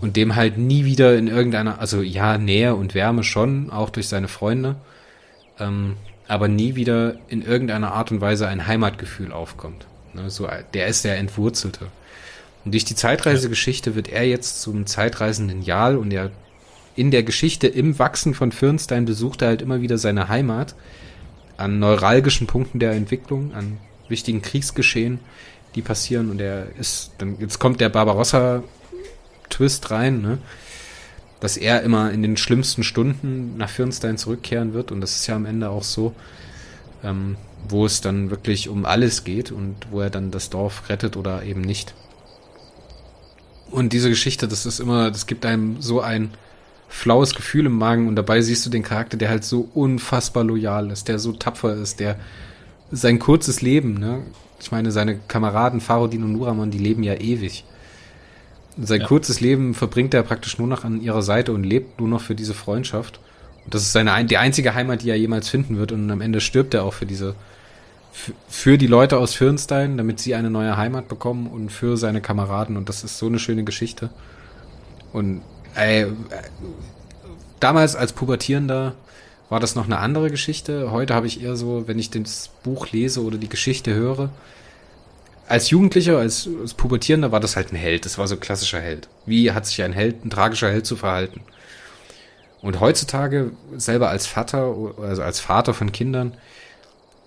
[0.00, 4.08] Und dem halt nie wieder in irgendeiner, also ja, Nähe und Wärme schon, auch durch
[4.08, 4.76] seine Freunde,
[5.58, 5.96] ähm,
[6.28, 9.86] aber nie wieder in irgendeiner Art und Weise ein Heimatgefühl aufkommt.
[10.14, 11.86] Ne, so, der ist der Entwurzelte.
[12.64, 16.30] Und durch die Zeitreisegeschichte wird er jetzt zum zeitreisenden Jal und er
[16.96, 20.74] in der Geschichte im Wachsen von Fürnstein besucht er halt immer wieder seine Heimat
[21.58, 25.20] an neuralgischen Punkten der Entwicklung, an wichtigen Kriegsgeschehen,
[25.74, 28.62] die passieren und er ist dann jetzt kommt der Barbarossa
[29.50, 30.38] Twist rein, ne?
[31.40, 35.36] dass er immer in den schlimmsten Stunden nach Firnstein zurückkehren wird und das ist ja
[35.36, 36.14] am Ende auch so,
[37.04, 37.36] ähm,
[37.68, 41.42] wo es dann wirklich um alles geht und wo er dann das Dorf rettet oder
[41.42, 41.94] eben nicht.
[43.70, 46.30] Und diese Geschichte, das ist immer, das gibt einem so ein
[46.88, 50.90] flaues Gefühl im Magen und dabei siehst du den Charakter, der halt so unfassbar loyal
[50.90, 52.16] ist, der so tapfer ist, der
[52.90, 54.22] sein kurzes Leben, ne?
[54.60, 57.64] Ich meine, seine Kameraden Farodin und Nuraman, die leben ja ewig.
[58.78, 59.06] Sein ja.
[59.06, 62.34] kurzes Leben verbringt er praktisch nur noch an ihrer Seite und lebt nur noch für
[62.34, 63.20] diese Freundschaft.
[63.64, 65.92] Und das ist seine die einzige Heimat, die er jemals finden wird.
[65.92, 67.34] Und am Ende stirbt er auch für diese
[68.48, 72.76] für die Leute aus Firnstein, damit sie eine neue Heimat bekommen und für seine Kameraden.
[72.76, 74.10] Und das ist so eine schöne Geschichte.
[75.12, 75.42] Und
[75.74, 76.06] ey,
[77.60, 78.94] damals als Pubertierender
[79.48, 80.90] war das noch eine andere Geschichte.
[80.90, 84.30] Heute habe ich eher so, wenn ich das Buch lese oder die Geschichte höre,
[85.48, 88.04] als Jugendlicher, als, als Pubertierender war das halt ein Held.
[88.04, 89.08] Das war so ein klassischer Held.
[89.26, 91.40] Wie hat sich ein Held, ein tragischer Held zu verhalten?
[92.62, 96.34] Und heutzutage, selber als Vater, also als Vater von Kindern,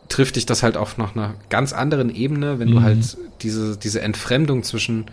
[0.10, 2.74] trifft dich das halt auf noch einer ganz anderen Ebene, wenn mhm.
[2.74, 5.06] du halt diese, diese Entfremdung zwischen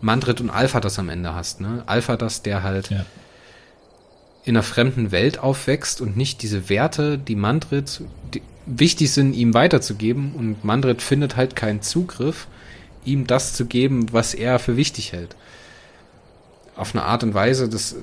[0.00, 1.84] Mandrit und Alpha das am Ende hast, ne?
[1.86, 3.04] Alpha das, der halt ja.
[4.44, 8.00] in einer fremden Welt aufwächst und nicht diese Werte, die Mandrit,
[8.34, 12.46] die, wichtig sind, ihm weiterzugeben und Mandrit findet halt keinen Zugriff,
[13.04, 15.34] ihm das zu geben, was er für wichtig hält.
[16.76, 17.96] auf eine Art und Weise, das,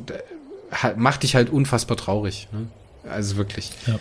[0.95, 2.47] macht dich halt unfassbar traurig.
[2.51, 2.68] Ne?
[3.10, 3.72] Also wirklich.
[3.88, 3.99] Ja.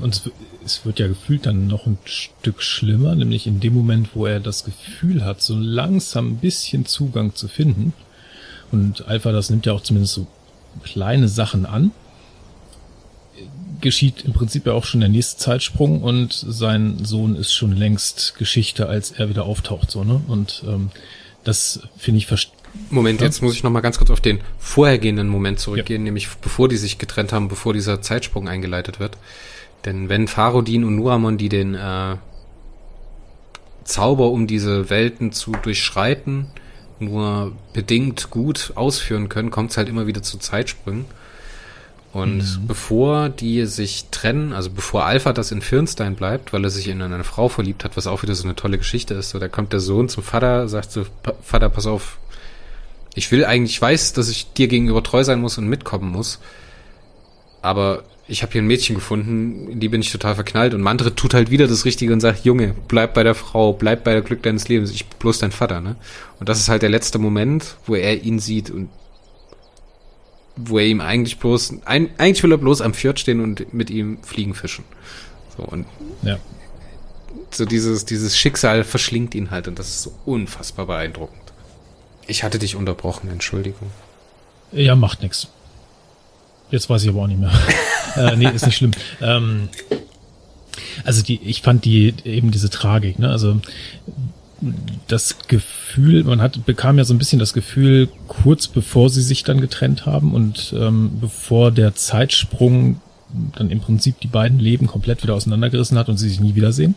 [0.00, 0.30] Und
[0.64, 4.40] es, wird ja gefühlt dann noch ein Stück schlimmer, nämlich in dem Moment, wo er
[4.40, 7.92] das Gefühl hat, so langsam ein bisschen Zugang zu finden.
[8.72, 10.26] Und Alpha, das nimmt ja auch zumindest so
[10.82, 11.92] kleine Sachen an.
[13.82, 18.36] Geschieht im Prinzip ja auch schon der nächste Zeitsprung und sein Sohn ist schon längst
[18.36, 20.22] Geschichte, als er wieder auftaucht, so, ne?
[20.28, 20.90] Und ähm,
[21.44, 22.28] das finde ich
[22.90, 23.26] Moment, ja.
[23.26, 26.04] jetzt muss ich noch mal ganz kurz auf den vorhergehenden Moment zurückgehen, ja.
[26.04, 29.18] nämlich bevor die sich getrennt haben, bevor dieser Zeitsprung eingeleitet wird.
[29.84, 32.16] Denn wenn Farodin und Nuramon, die den äh,
[33.84, 36.46] Zauber, um diese Welten zu durchschreiten,
[36.98, 41.04] nur bedingt gut ausführen können, kommt es halt immer wieder zu Zeitsprüngen.
[42.12, 42.66] Und mhm.
[42.66, 47.00] bevor die sich trennen, also bevor Alpha das in Firnstein bleibt, weil er sich in
[47.00, 49.72] eine Frau verliebt hat, was auch wieder so eine tolle Geschichte ist, so da kommt
[49.72, 51.06] der Sohn zum Vater, sagt so,
[51.42, 52.18] Vater, pass auf,
[53.14, 56.38] ich will eigentlich, ich weiß, dass ich dir gegenüber treu sein muss und mitkommen muss,
[57.62, 61.14] aber ich habe hier ein Mädchen gefunden, in die bin ich total verknallt und Mantre
[61.14, 64.22] tut halt wieder das Richtige und sagt, Junge, bleib bei der Frau, bleib bei der
[64.22, 65.96] Glück deines Lebens, ich bin bloß dein Vater, ne?
[66.38, 68.90] Und das ist halt der letzte Moment, wo er ihn sieht und
[70.56, 73.90] wo er ihm eigentlich bloß, ein, eigentlich will er bloß am Fjord stehen und mit
[73.90, 74.84] ihm fliegen fischen.
[75.56, 75.86] So und
[76.22, 76.38] ja.
[77.50, 81.40] so dieses, dieses Schicksal verschlingt ihn halt und das ist so unfassbar beeindruckend.
[82.26, 83.90] Ich hatte dich unterbrochen, Entschuldigung.
[84.72, 85.48] Ja, macht nix.
[86.70, 87.52] Jetzt weiß ich aber auch nicht mehr.
[88.16, 88.92] äh, nee, ist nicht schlimm.
[89.20, 89.68] Ähm,
[91.04, 93.30] also die, ich fand die eben diese Tragik, ne?
[93.30, 93.60] Also
[95.08, 99.44] das Gefühl, man hat bekam ja so ein bisschen das Gefühl, kurz bevor sie sich
[99.44, 103.00] dann getrennt haben und ähm, bevor der Zeitsprung
[103.56, 106.94] dann im Prinzip die beiden Leben komplett wieder auseinandergerissen hat und sie sich nie wiedersehen.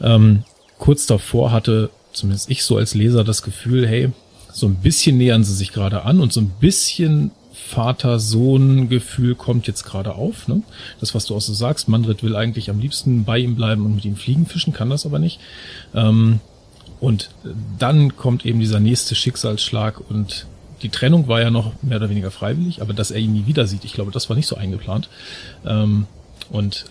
[0.00, 0.44] Ähm,
[0.78, 4.10] kurz davor hatte zumindest ich so als Leser das Gefühl, hey,
[4.52, 9.84] so ein bisschen nähern sie sich gerade an und so ein bisschen Vater-Sohn-Gefühl kommt jetzt
[9.84, 10.48] gerade auf.
[10.48, 10.62] Ne?
[11.00, 13.94] Das, was du auch so sagst, Mandrit will eigentlich am liebsten bei ihm bleiben und
[13.94, 15.38] mit ihm fliegen, fischen, kann das aber nicht.
[15.94, 16.40] Ähm,
[17.02, 17.30] und
[17.80, 20.46] dann kommt eben dieser nächste Schicksalsschlag und
[20.82, 23.66] die Trennung war ja noch mehr oder weniger freiwillig, aber dass er ihn nie wieder
[23.66, 25.08] sieht, ich glaube, das war nicht so eingeplant.
[25.66, 26.06] Ähm,
[26.48, 26.84] und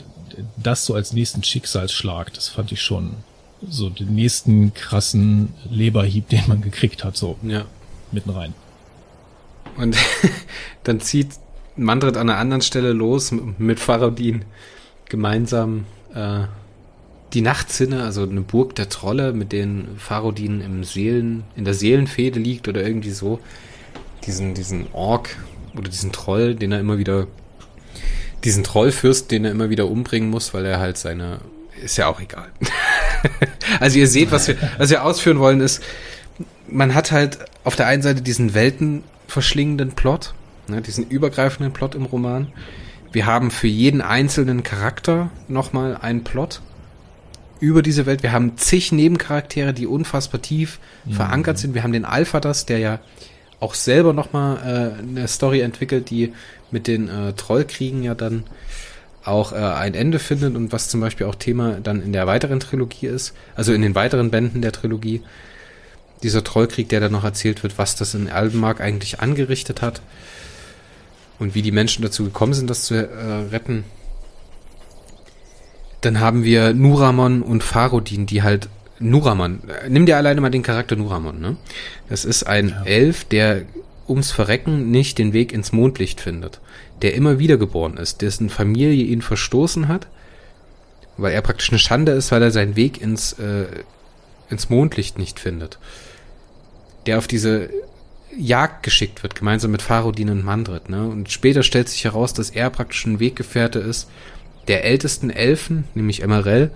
[0.57, 3.11] das so als nächsten Schicksalsschlag, das fand ich schon
[3.65, 7.63] so den nächsten krassen Leberhieb, den man gekriegt hat, so ja.
[8.11, 8.53] mitten rein.
[9.77, 9.95] Und
[10.83, 11.29] dann zieht
[11.77, 14.43] Mandrit an einer anderen Stelle los mit Faradin
[15.07, 16.47] gemeinsam äh,
[17.33, 22.39] die Nachtsinne, also eine Burg der Trolle, mit denen Farodin im Seelen, in der Seelenfehde
[22.39, 23.39] liegt oder irgendwie so.
[24.25, 25.37] Diesen, diesen Ork
[25.75, 27.27] oder diesen Troll, den er immer wieder,
[28.43, 31.39] diesen Trollfürst, den er immer wieder umbringen muss, weil er halt seine,
[31.81, 32.49] ist ja auch egal.
[33.79, 35.81] also ihr seht, was wir, was wir ausführen wollen, ist,
[36.67, 40.33] man hat halt auf der einen Seite diesen weltenverschlingenden Plot,
[40.67, 42.47] ne, diesen übergreifenden Plot im Roman.
[43.11, 46.61] Wir haben für jeden einzelnen Charakter nochmal einen Plot
[47.61, 48.23] über diese Welt.
[48.23, 51.13] Wir haben zig Nebencharaktere, die unfassbar tief mhm.
[51.13, 51.73] verankert sind.
[51.73, 52.99] Wir haben den Alpha das, der ja
[53.61, 56.33] auch selber nochmal äh, eine Story entwickelt, die
[56.71, 58.43] mit den äh, Trollkriegen ja dann
[59.23, 62.59] auch äh, ein Ende findet und was zum Beispiel auch Thema dann in der weiteren
[62.59, 65.21] Trilogie ist, also in den weiteren Bänden der Trilogie,
[66.23, 70.01] dieser Trollkrieg, der dann noch erzählt wird, was das in Albenmark eigentlich angerichtet hat
[71.39, 73.05] und wie die Menschen dazu gekommen sind, das zu äh,
[73.51, 73.83] retten.
[76.01, 80.63] Dann haben wir Nuramon und Farodin, die halt Nuramon, äh, nimm dir alleine mal den
[80.63, 81.57] Charakter Nuramon, ne?
[82.09, 82.83] Das ist ein ja.
[82.83, 83.63] Elf, der
[84.07, 86.59] ums Verrecken nicht den Weg ins Mondlicht findet
[87.01, 90.07] der immer wiedergeboren ist, dessen Familie ihn verstoßen hat,
[91.17, 93.65] weil er praktisch eine Schande ist, weil er seinen Weg ins, äh,
[94.49, 95.79] ins Mondlicht nicht findet.
[97.05, 97.69] Der auf diese
[98.37, 100.89] Jagd geschickt wird, gemeinsam mit Farodin und Mandrit.
[100.89, 101.05] Ne?
[101.05, 104.07] Und später stellt sich heraus, dass er praktisch ein Weggefährte ist
[104.67, 106.71] der ältesten Elfen, nämlich Emerell,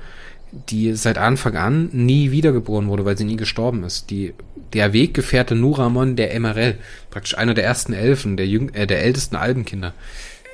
[0.69, 4.09] die seit Anfang an nie wiedergeboren wurde, weil sie nie gestorben ist.
[4.09, 4.33] Die,
[4.73, 6.77] der Weggefährte Nuramon, der Emerell,
[7.09, 9.93] praktisch einer der ersten Elfen, der, jüng, äh, der ältesten Albenkinder.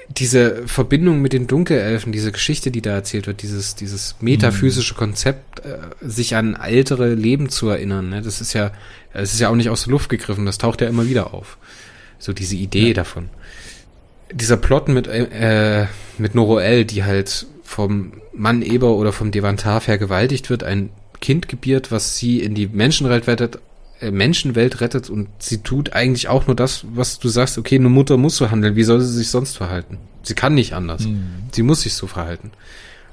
[0.10, 5.64] Diese Verbindung mit den Dunkelelfen, diese Geschichte, die da erzählt wird, dieses, dieses metaphysische Konzept,
[5.66, 8.72] äh, sich an ältere Leben zu erinnern, ne, das ist ja,
[9.14, 11.58] es ist ja auch nicht aus der Luft gegriffen, das taucht ja immer wieder auf.
[12.20, 12.94] So diese Idee ja.
[12.94, 13.30] davon.
[14.34, 20.50] Dieser Plot mit, äh, mit Noroel, die halt vom Mann Eber oder vom Devantar vergewaltigt
[20.50, 23.60] wird, ein Kind gebiert, was sie in die Menschenwelt rettet,
[24.00, 27.90] äh, Menschenwelt rettet und sie tut eigentlich auch nur das, was du sagst, okay, eine
[27.90, 29.98] Mutter muss so handeln, wie soll sie sich sonst verhalten?
[30.24, 31.06] Sie kann nicht anders.
[31.06, 31.24] Mhm.
[31.52, 32.52] Sie muss sich so verhalten.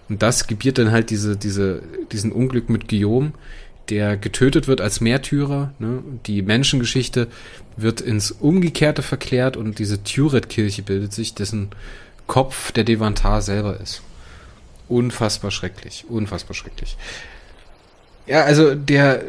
[0.08, 3.32] Und das gebiert dann halt diese, diese, diesen Unglück mit Guillaume,
[3.91, 5.72] der getötet wird als Märtyrer.
[5.78, 6.03] Ne?
[6.26, 7.28] Die Menschengeschichte
[7.76, 11.70] wird ins Umgekehrte verklärt und diese Turet-Kirche bildet sich, dessen
[12.26, 14.03] Kopf der Devantar selber ist.
[14.89, 16.97] Unfassbar schrecklich, unfassbar schrecklich.
[18.26, 19.22] Ja, also der,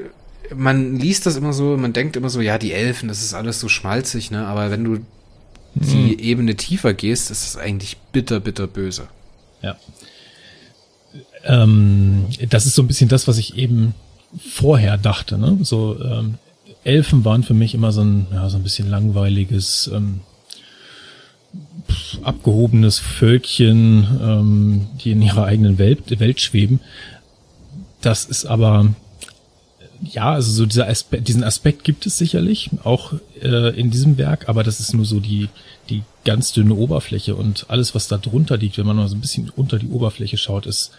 [0.55, 3.59] man liest das immer so, man denkt immer so, ja, die Elfen, das ist alles
[3.59, 4.45] so schmalzig, ne?
[4.45, 4.99] Aber wenn du
[5.75, 6.19] die mhm.
[6.19, 9.07] Ebene tiefer gehst, ist es eigentlich bitter, bitter böse.
[9.61, 9.77] Ja.
[11.45, 13.93] Ähm, das ist so ein bisschen das, was ich eben
[14.37, 15.37] vorher dachte.
[15.37, 15.59] Ne?
[15.61, 16.35] So ähm,
[16.83, 20.21] Elfen waren für mich immer so ein, ja, so ein bisschen langweiliges, ähm,
[22.23, 26.79] abgehobenes Völkchen, ähm, die in ihrer eigenen Welt, Welt schweben.
[28.01, 28.93] Das ist aber
[30.01, 34.47] ja, also so dieser Aspekt, diesen Aspekt gibt es sicherlich auch äh, in diesem Werk,
[34.47, 35.49] aber das ist nur so die
[35.89, 39.21] die ganz dünne Oberfläche und alles, was da drunter liegt, wenn man mal so ein
[39.21, 40.91] bisschen unter die Oberfläche schaut, ist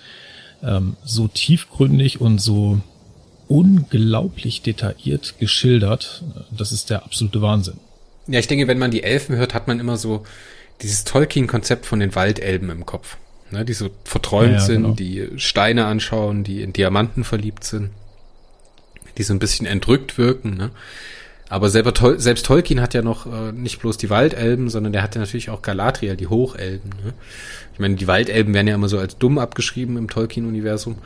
[0.63, 2.81] ähm, so tiefgründig und so
[3.51, 6.23] unglaublich detailliert geschildert.
[6.57, 7.79] Das ist der absolute Wahnsinn.
[8.29, 10.23] Ja, ich denke, wenn man die Elfen hört, hat man immer so
[10.83, 13.17] dieses Tolkien-Konzept von den Waldelben im Kopf.
[13.51, 14.95] Ne, die so verträumt ja, ja, sind, genau.
[14.95, 17.91] die Steine anschauen, die in Diamanten verliebt sind,
[19.19, 20.57] die so ein bisschen entrückt wirken.
[20.57, 20.71] Ne?
[21.49, 25.03] Aber selber Tol selbst Tolkien hat ja noch äh, nicht bloß die Waldelben, sondern der
[25.03, 26.91] hatte natürlich auch Galadriel, die Hochelben.
[27.05, 27.13] Ne?
[27.73, 30.99] Ich meine, die Waldelben werden ja immer so als dumm abgeschrieben im Tolkien-Universum.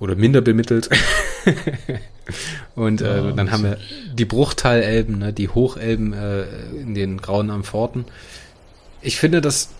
[0.00, 0.90] Oder minder bemittelt.
[2.74, 3.78] Und äh, ja, dann haben wir
[4.14, 6.44] die Bruchteilelben, ne, die Hochelben äh,
[6.80, 8.06] in den grauen Ampforten.
[9.02, 9.70] Ich finde, dass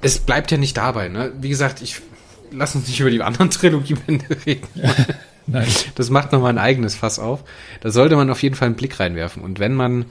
[0.00, 1.08] es bleibt ja nicht dabei.
[1.08, 1.32] Ne?
[1.40, 2.00] Wie gesagt, ich
[2.52, 4.68] lass uns nicht über die anderen Trilogiebände reden.
[5.46, 5.68] Nein.
[5.94, 7.44] Das macht nochmal ein eigenes Fass auf.
[7.80, 9.42] Da sollte man auf jeden Fall einen Blick reinwerfen.
[9.42, 10.06] Und wenn man,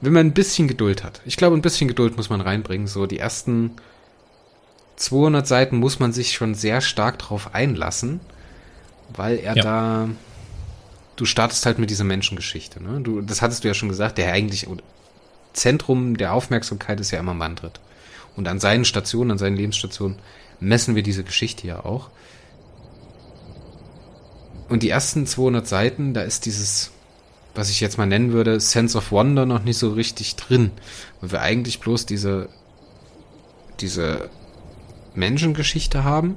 [0.00, 2.86] wenn man ein bisschen Geduld hat, ich glaube, ein bisschen Geduld muss man reinbringen.
[2.86, 3.72] So die ersten
[4.96, 8.20] 200 Seiten muss man sich schon sehr stark drauf einlassen,
[9.14, 9.62] weil er ja.
[9.62, 10.08] da,
[11.16, 12.82] du startest halt mit dieser Menschengeschichte.
[12.82, 13.00] Ne?
[13.00, 14.66] Du, das hattest du ja schon gesagt, der eigentlich
[15.52, 17.80] Zentrum der Aufmerksamkeit ist ja immer Mandrit.
[18.36, 20.18] Und an seinen Stationen, an seinen Lebensstationen
[20.60, 22.10] messen wir diese Geschichte ja auch.
[24.68, 26.90] Und die ersten 200 Seiten, da ist dieses,
[27.54, 30.72] was ich jetzt mal nennen würde, Sense of Wonder noch nicht so richtig drin.
[31.20, 32.48] Weil wir eigentlich bloß diese,
[33.80, 34.30] diese
[35.14, 36.36] Menschengeschichte haben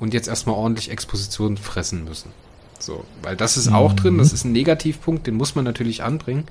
[0.00, 2.30] und jetzt erstmal ordentlich Exposition fressen müssen.
[2.78, 4.34] So, weil das ist auch drin, das mhm.
[4.34, 6.44] ist ein Negativpunkt, den muss man natürlich anbringen.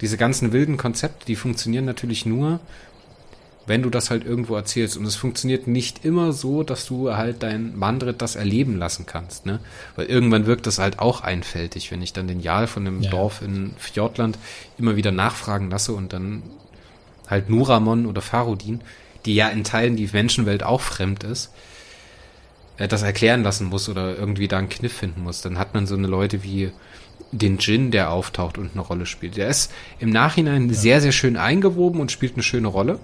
[0.00, 2.58] Diese ganzen wilden Konzepte, die funktionieren natürlich nur,
[3.66, 4.96] wenn du das halt irgendwo erzählst.
[4.96, 9.46] Und es funktioniert nicht immer so, dass du halt dein Mandrit das erleben lassen kannst,
[9.46, 9.60] ne?
[9.96, 13.10] Weil irgendwann wirkt das halt auch einfältig, wenn ich dann den Jarl von dem ja.
[13.10, 14.38] Dorf in Fjordland
[14.78, 16.42] immer wieder nachfragen lasse und dann
[17.28, 18.80] halt Nuramon oder Farodin,
[19.26, 21.52] die ja in Teilen die Menschenwelt auch fremd ist,
[22.76, 25.42] äh, das erklären lassen muss oder irgendwie da einen Kniff finden muss.
[25.42, 26.70] Dann hat man so eine Leute wie
[27.32, 29.36] den Djinn, der auftaucht und eine Rolle spielt.
[29.36, 30.74] Der ist im Nachhinein ja.
[30.74, 32.98] sehr, sehr schön eingewoben und spielt eine schöne Rolle.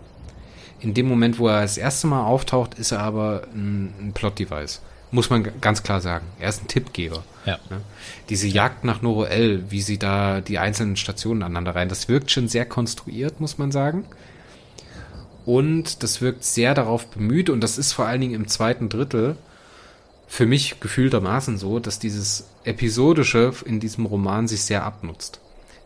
[0.81, 4.81] In dem Moment, wo er das erste Mal auftaucht, ist er aber ein, ein Plot-Device.
[5.13, 6.25] Muss man ganz klar sagen.
[6.39, 7.25] Er ist ein Tippgeber.
[7.45, 7.59] Ja.
[7.69, 7.81] Ne?
[8.29, 12.49] Diese Jagd nach Noroel, wie sie da die einzelnen Stationen aneinander rein, das wirkt schon
[12.49, 14.05] sehr konstruiert, muss man sagen.
[15.45, 19.37] Und das wirkt sehr darauf bemüht, und das ist vor allen Dingen im zweiten Drittel
[20.29, 25.41] für mich gefühltermaßen so, dass dieses Episodische in diesem Roman sich sehr abnutzt.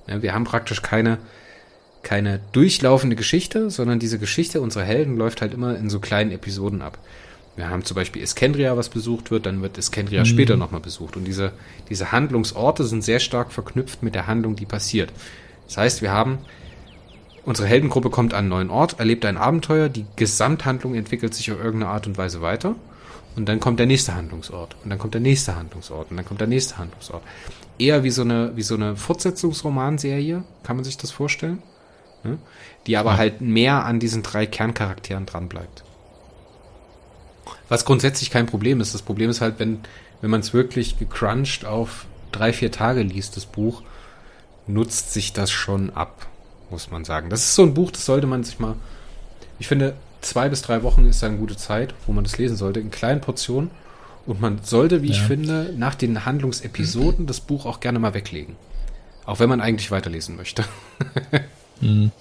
[0.06, 1.18] Wir haben praktisch keine
[2.04, 6.82] keine durchlaufende Geschichte, sondern diese Geschichte unserer Helden läuft halt immer in so kleinen Episoden
[6.82, 6.98] ab.
[7.56, 10.26] Wir haben zum Beispiel Iskendria, was besucht wird, dann wird Iskendria mhm.
[10.26, 11.16] später nochmal besucht.
[11.16, 11.52] Und diese,
[11.88, 15.12] diese Handlungsorte sind sehr stark verknüpft mit der Handlung, die passiert.
[15.66, 16.38] Das heißt, wir haben,
[17.44, 21.58] unsere Heldengruppe kommt an einen neuen Ort, erlebt ein Abenteuer, die Gesamthandlung entwickelt sich auf
[21.58, 22.74] irgendeine Art und Weise weiter.
[23.36, 24.76] Und dann kommt der nächste Handlungsort.
[24.84, 26.10] Und dann kommt der nächste Handlungsort.
[26.10, 27.22] Und dann kommt der nächste Handlungsort.
[27.78, 31.60] Eher wie so eine, wie so eine Fortsetzungsromanserie, kann man sich das vorstellen?
[32.24, 32.38] ne?
[32.86, 33.16] die aber ja.
[33.18, 35.84] halt mehr an diesen drei Kerncharakteren dran bleibt.
[37.68, 38.94] Was grundsätzlich kein Problem ist.
[38.94, 39.80] Das Problem ist halt, wenn,
[40.20, 43.82] wenn man es wirklich gecrunched auf drei, vier Tage liest, das Buch,
[44.66, 46.26] nutzt sich das schon ab,
[46.70, 47.30] muss man sagen.
[47.30, 48.74] Das ist so ein Buch, das sollte man sich mal,
[49.58, 52.80] ich finde, zwei bis drei Wochen ist eine gute Zeit, wo man das lesen sollte,
[52.80, 53.70] in kleinen Portionen.
[54.26, 55.12] Und man sollte, wie ja.
[55.12, 58.56] ich finde, nach den Handlungsepisoden das Buch auch gerne mal weglegen.
[59.26, 60.64] Auch wenn man eigentlich weiterlesen möchte.
[61.80, 62.12] Hm.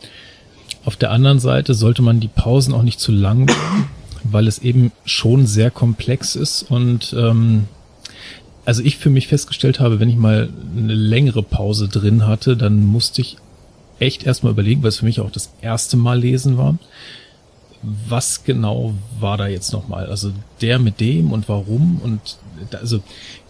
[0.84, 3.88] Auf der anderen Seite sollte man die Pausen auch nicht zu lang machen,
[4.24, 7.66] weil es eben schon sehr komplex ist und ähm,
[8.66, 12.84] also ich für mich festgestellt habe, wenn ich mal eine längere Pause drin hatte, dann
[12.84, 13.38] musste ich
[14.00, 16.78] echt erstmal überlegen, weil es für mich auch das erste Mal lesen war.
[18.08, 20.06] was genau war da jetzt nochmal?
[20.06, 22.22] Also der mit dem und warum und
[22.80, 23.02] also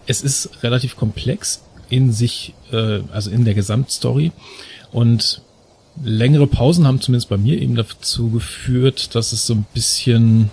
[0.07, 4.31] es ist relativ komplex in sich, äh, also in der Gesamtstory
[4.91, 5.41] und
[6.03, 10.49] längere Pausen haben zumindest bei mir eben dazu geführt, dass es so ein bisschen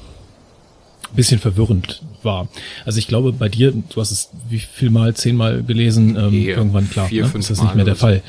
[1.14, 2.48] bisschen verwirrend war.
[2.84, 6.56] Also ich glaube, bei dir, du hast es wie viel mal, zehnmal gelesen, ähm, yeah,
[6.56, 7.32] irgendwann klar, vier, ne?
[7.38, 8.22] ist das nicht mehr der Fall.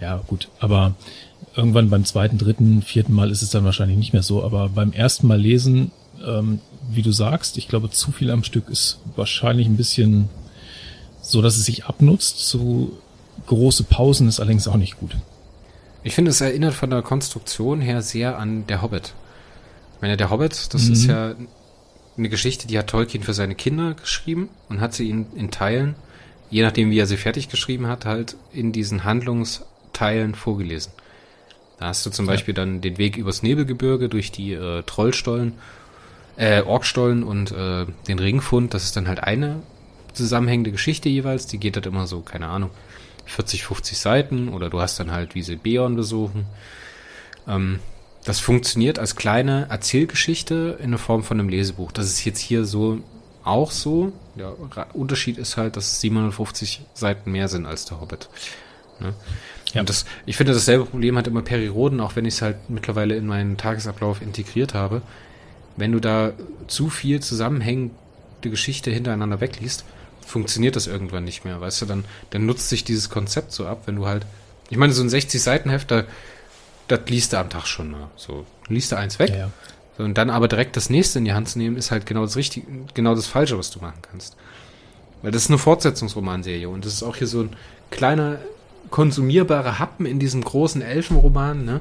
[0.00, 0.94] Ja, gut, aber
[1.54, 4.92] irgendwann beim zweiten, dritten, vierten Mal ist es dann wahrscheinlich nicht mehr so, aber beim
[4.92, 5.90] ersten Mal lesen,
[6.24, 6.60] ähm,
[6.90, 10.28] wie du sagst, ich glaube, zu viel am Stück ist wahrscheinlich ein bisschen
[11.20, 12.46] so, dass es sich abnutzt.
[12.46, 12.92] Zu
[13.46, 15.16] große Pausen ist allerdings auch nicht gut.
[16.02, 19.14] Ich finde, es erinnert von der Konstruktion her sehr an Der Hobbit.
[19.96, 20.92] Ich meine, Der Hobbit, das mhm.
[20.92, 21.34] ist ja
[22.16, 25.96] eine Geschichte, die hat Tolkien für seine Kinder geschrieben und hat sie in, in Teilen,
[26.50, 29.04] je nachdem wie er sie fertig geschrieben hat, halt in diesen
[29.96, 30.92] Handlungsteilen vorgelesen.
[31.78, 32.32] Da hast du zum ja.
[32.32, 35.54] Beispiel dann den Weg übers Nebelgebirge durch die äh, Trollstollen,
[36.36, 38.72] äh, Orkstollen und äh, den Ringfund.
[38.72, 39.62] Das ist dann halt eine
[40.14, 41.46] zusammenhängende Geschichte jeweils.
[41.46, 42.70] Die geht halt immer so, keine Ahnung,
[43.26, 44.48] 40, 50 Seiten.
[44.48, 46.46] Oder du hast dann halt, wie sie Beorn besuchen.
[47.46, 47.80] Ähm,
[48.24, 51.92] das funktioniert als kleine Erzählgeschichte in der Form von einem Lesebuch.
[51.92, 53.00] Das ist jetzt hier so
[53.44, 54.12] auch so.
[54.34, 54.56] Der
[54.94, 58.28] Unterschied ist halt, dass 750 Seiten mehr sind als der Hobbit.
[58.98, 59.14] Ne?
[59.76, 59.80] Ja.
[59.80, 63.16] Und das, ich finde, dasselbe Problem hat immer Periroden, auch wenn ich es halt mittlerweile
[63.16, 65.02] in meinen Tagesablauf integriert habe.
[65.76, 66.32] Wenn du da
[66.66, 67.94] zu viel zusammenhängende
[68.42, 69.84] Geschichte hintereinander wegliest,
[70.26, 73.82] funktioniert das irgendwann nicht mehr, weißt du, dann, dann nutzt sich dieses Konzept so ab,
[73.86, 74.26] wenn du halt,
[74.70, 76.04] ich meine, so ein 60-Seiten-Heft, da,
[76.88, 78.08] das liest du am Tag schon, ne?
[78.16, 79.50] so, liest du eins weg, ja, ja.
[79.96, 82.22] So, und dann aber direkt das nächste in die Hand zu nehmen, ist halt genau
[82.24, 84.36] das Richtige, genau das Falsche, was du machen kannst.
[85.22, 87.56] Weil das ist eine Fortsetzungsromanserie und das ist auch hier so ein
[87.90, 88.38] kleiner
[88.90, 91.80] konsumierbare Happen in diesem großen Elfenroman, ne?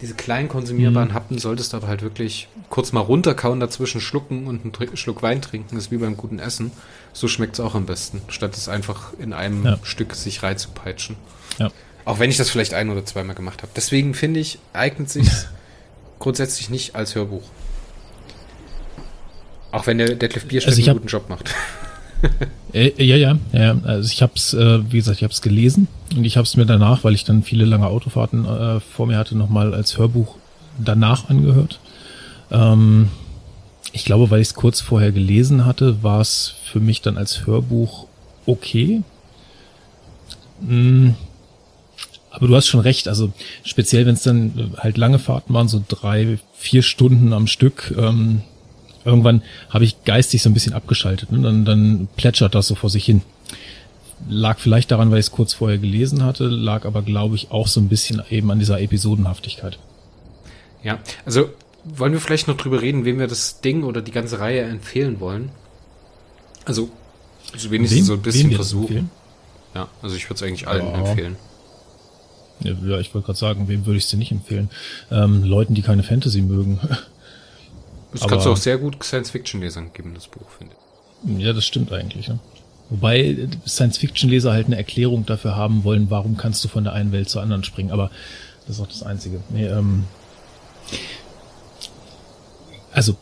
[0.00, 1.14] Diese kleinen konsumierbaren mhm.
[1.14, 5.42] Happen solltest du aber halt wirklich kurz mal runterkauen, dazwischen schlucken und einen Schluck Wein
[5.42, 5.74] trinken.
[5.74, 6.70] Das ist wie beim guten Essen.
[7.12, 9.78] So schmeckt es auch am besten, statt es einfach in einem ja.
[9.82, 11.16] Stück sich reinzupeitschen.
[11.58, 11.70] Ja.
[12.04, 13.72] Auch wenn ich das vielleicht ein oder zweimal gemacht habe.
[13.74, 15.28] Deswegen finde ich, eignet sich
[16.20, 17.42] grundsätzlich nicht als Hörbuch.
[19.72, 21.54] Auch wenn der Detlef Bierstedt also einen guten Job macht.
[22.72, 23.76] Äh, ja, ja, ja.
[23.84, 26.56] Also ich habe es, äh, wie gesagt, ich habe es gelesen und ich habe es
[26.56, 30.36] mir danach, weil ich dann viele lange Autofahrten äh, vor mir hatte, nochmal als Hörbuch
[30.78, 31.80] danach angehört.
[32.50, 33.08] Ähm,
[33.92, 37.46] ich glaube, weil ich es kurz vorher gelesen hatte, war es für mich dann als
[37.46, 38.06] Hörbuch
[38.46, 39.02] okay.
[40.60, 41.10] Mm,
[42.30, 43.32] aber du hast schon recht, also
[43.64, 48.42] speziell wenn es dann halt lange Fahrten waren, so drei, vier Stunden am Stück, ähm,
[49.08, 51.32] irgendwann habe ich geistig so ein bisschen abgeschaltet.
[51.32, 51.40] Ne?
[51.40, 53.22] Dann, dann plätschert das so vor sich hin.
[54.28, 57.68] Lag vielleicht daran, weil ich es kurz vorher gelesen hatte, lag aber, glaube ich, auch
[57.68, 59.78] so ein bisschen eben an dieser Episodenhaftigkeit.
[60.82, 61.50] Ja, also
[61.84, 65.20] wollen wir vielleicht noch drüber reden, wem wir das Ding oder die ganze Reihe empfehlen
[65.20, 65.50] wollen?
[66.64, 66.90] Also,
[67.52, 69.10] also wenigstens wem, so ein bisschen versuchen.
[69.74, 70.98] Ja, also ich würde es eigentlich allen ja.
[70.98, 71.36] empfehlen.
[72.60, 74.68] Ja, ich wollte gerade sagen, wem würde ich es denn nicht empfehlen?
[75.12, 76.80] Ähm, Leuten, die keine Fantasy mögen.
[78.12, 81.44] Das kannst du auch sehr gut Science-Fiction-Lesern geben, das Buch, finde ich.
[81.44, 82.28] Ja, das stimmt eigentlich.
[82.28, 82.38] Ja.
[82.90, 87.28] Wobei Science-Fiction-Leser halt eine Erklärung dafür haben wollen, warum kannst du von der einen Welt
[87.28, 87.90] zur anderen springen.
[87.90, 88.10] Aber
[88.66, 89.40] das ist auch das Einzige.
[89.50, 90.04] Nee, ähm,
[92.92, 93.16] also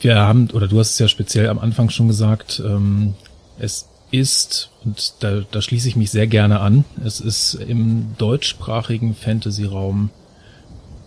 [0.00, 3.14] wir haben, oder du hast es ja speziell am Anfang schon gesagt, ähm,
[3.58, 9.14] es ist, und da, da schließe ich mich sehr gerne an, es ist im deutschsprachigen
[9.14, 10.10] Fantasy-Raum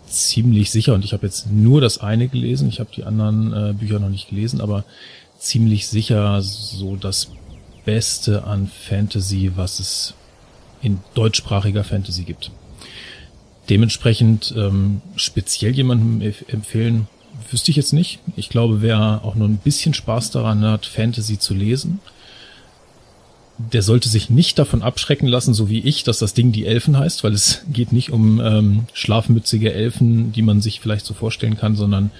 [0.06, 3.72] ziemlich sicher, und ich habe jetzt nur das eine gelesen, ich habe die anderen äh,
[3.72, 4.84] Bücher noch nicht gelesen, aber
[5.38, 7.28] ziemlich sicher so das
[7.84, 10.14] Beste an Fantasy, was es
[10.82, 12.50] in deutschsprachiger Fantasy gibt.
[13.68, 17.08] Dementsprechend ähm, speziell jemandem empfehlen,
[17.50, 18.20] wüsste ich jetzt nicht.
[18.36, 22.00] Ich glaube, wer auch nur ein bisschen Spaß daran hat, Fantasy zu lesen,
[23.58, 26.98] der sollte sich nicht davon abschrecken lassen, so wie ich, dass das Ding die Elfen
[26.98, 31.56] heißt, weil es geht nicht um ähm, schlafmützige Elfen, die man sich vielleicht so vorstellen
[31.56, 32.10] kann, sondern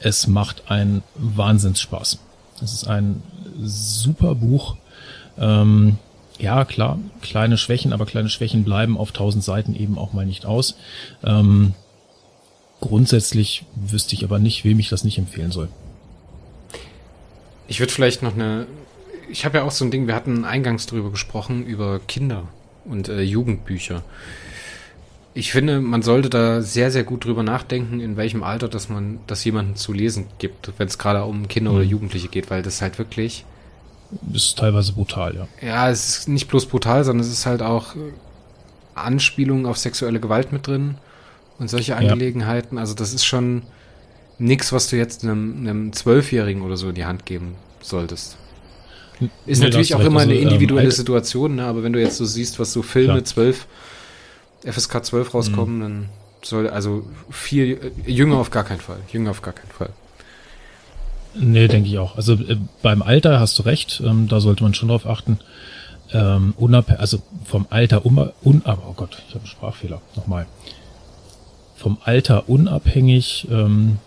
[0.00, 2.18] es macht einen Wahnsinnsspaß.
[2.62, 3.22] Es ist ein
[3.62, 4.76] super Buch.
[5.38, 5.98] Ähm,
[6.38, 10.46] ja, klar, kleine Schwächen, aber kleine Schwächen bleiben auf tausend Seiten eben auch mal nicht
[10.46, 10.76] aus.
[11.22, 11.74] Ähm,
[12.80, 15.68] grundsätzlich wüsste ich aber nicht, wem ich das nicht empfehlen soll.
[17.66, 18.66] Ich würde vielleicht noch eine
[19.28, 22.48] ich habe ja auch so ein Ding, wir hatten eingangs drüber gesprochen, über Kinder
[22.84, 24.02] und äh, Jugendbücher.
[25.36, 29.18] Ich finde, man sollte da sehr, sehr gut drüber nachdenken, in welchem Alter dass man
[29.26, 31.76] das jemandem zu lesen gibt, wenn es gerade um Kinder mhm.
[31.76, 33.44] oder Jugendliche geht, weil das halt wirklich.
[34.22, 35.48] Das ist teilweise brutal, ja.
[35.66, 37.96] Ja, es ist nicht bloß brutal, sondern es ist halt auch
[38.94, 40.96] Anspielungen auf sexuelle Gewalt mit drin
[41.58, 42.76] und solche Angelegenheiten.
[42.76, 42.82] Ja.
[42.82, 43.62] Also das ist schon
[44.38, 48.36] nichts, was du jetzt einem, einem Zwölfjährigen oder so in die Hand geben solltest.
[49.46, 51.64] Ist nee, natürlich auch immer also, eine ähm, individuelle ähm, Situation, ne?
[51.64, 53.24] aber wenn du jetzt so siehst, was so Filme klar.
[53.24, 53.66] 12,
[54.64, 55.80] FSK 12 rauskommen, mhm.
[55.80, 56.08] dann
[56.42, 58.98] soll also viel äh, jünger auf gar keinen Fall.
[59.12, 59.90] Jünger auf gar keinen Fall.
[61.34, 62.16] Nee, denke ich auch.
[62.16, 65.38] Also äh, beim Alter hast du recht, ähm, da sollte man schon drauf achten.
[66.12, 66.54] Ähm,
[66.98, 70.00] also vom Alter um, un, oh Gott, ich habe einen Sprachfehler.
[70.16, 70.46] Nochmal.
[71.76, 73.98] Vom Alter unabhängig ähm,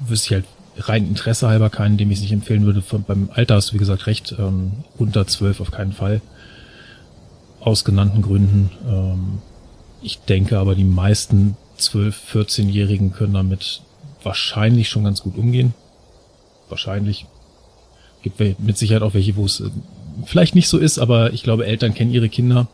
[0.00, 0.44] wüsste ich halt
[0.88, 2.82] rein Interesse halber keinen, dem ich es nicht empfehlen würde.
[2.82, 4.34] Von, beim Alter hast du, wie gesagt, recht.
[4.38, 6.20] Ähm, unter zwölf auf keinen Fall.
[7.60, 8.70] Aus genannten Gründen.
[8.88, 9.38] Ähm,
[10.02, 13.82] ich denke aber, die meisten 12-, 14-Jährigen können damit
[14.22, 15.74] wahrscheinlich schon ganz gut umgehen.
[16.68, 17.26] Wahrscheinlich.
[18.22, 19.70] Gibt mit Sicherheit auch welche, wo es äh,
[20.26, 22.68] vielleicht nicht so ist, aber ich glaube, Eltern kennen ihre Kinder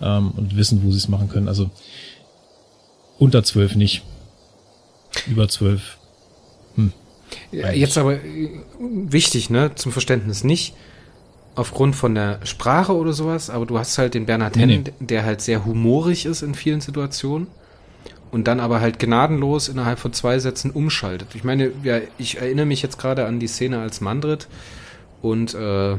[0.00, 1.48] ähm, und wissen, wo sie es machen können.
[1.48, 1.70] Also
[3.18, 4.02] unter zwölf nicht.
[5.26, 5.98] Über zwölf.
[6.76, 6.92] Hm.
[7.52, 10.74] Jetzt aber äh, wichtig, ne, zum Verständnis nicht
[11.56, 14.92] aufgrund von der Sprache oder sowas, aber du hast halt den Bernhard nee, Hennen, nee.
[15.00, 17.48] der halt sehr humorig ist in vielen Situationen
[18.30, 21.34] und dann aber halt gnadenlos innerhalb von zwei Sätzen umschaltet.
[21.34, 24.46] Ich meine, ja, ich erinnere mich jetzt gerade an die Szene als Mandrit
[25.22, 25.96] und äh,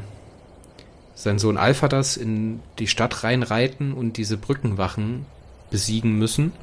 [1.15, 5.25] sein Sohn Alpha das in die Stadt reinreiten und diese Brückenwachen
[5.69, 6.53] besiegen müssen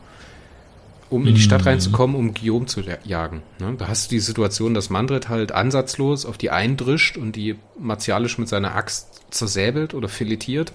[1.10, 1.68] um in die Stadt mhm.
[1.68, 3.42] reinzukommen, um Guillaume zu jagen.
[3.58, 3.74] Ne?
[3.78, 8.38] Da hast du die Situation, dass Mandrit halt ansatzlos auf die eindrischt und die martialisch
[8.38, 10.72] mit seiner Axt zersäbelt oder filetiert.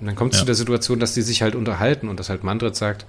[0.00, 0.42] Und dann kommt es ja.
[0.42, 3.06] zu der Situation, dass die sich halt unterhalten und dass halt Mandrit sagt,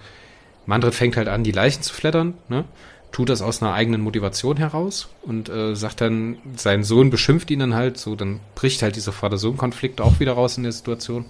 [0.65, 2.65] Mandrit fängt halt an, die Leichen zu flattern, ne?
[3.11, 7.59] tut das aus einer eigenen Motivation heraus und äh, sagt dann, sein Sohn beschimpft ihn
[7.59, 11.25] dann halt, so dann bricht halt dieser Vater-Sohn-Konflikt auch wieder raus in der Situation.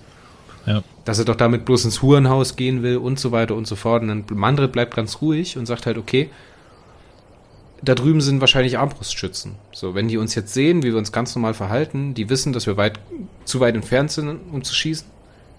[1.06, 4.04] Dass er doch damit bloß ins Hurenhaus gehen will und so weiter und so fort.
[4.04, 6.30] Und dann Mandrit bleibt ganz ruhig und sagt halt, okay,
[7.82, 9.56] da drüben sind wahrscheinlich Armbrustschützen.
[9.72, 12.68] So, wenn die uns jetzt sehen, wie wir uns ganz normal verhalten, die wissen, dass
[12.68, 13.00] wir weit,
[13.46, 15.08] zu weit entfernt sind, um zu schießen.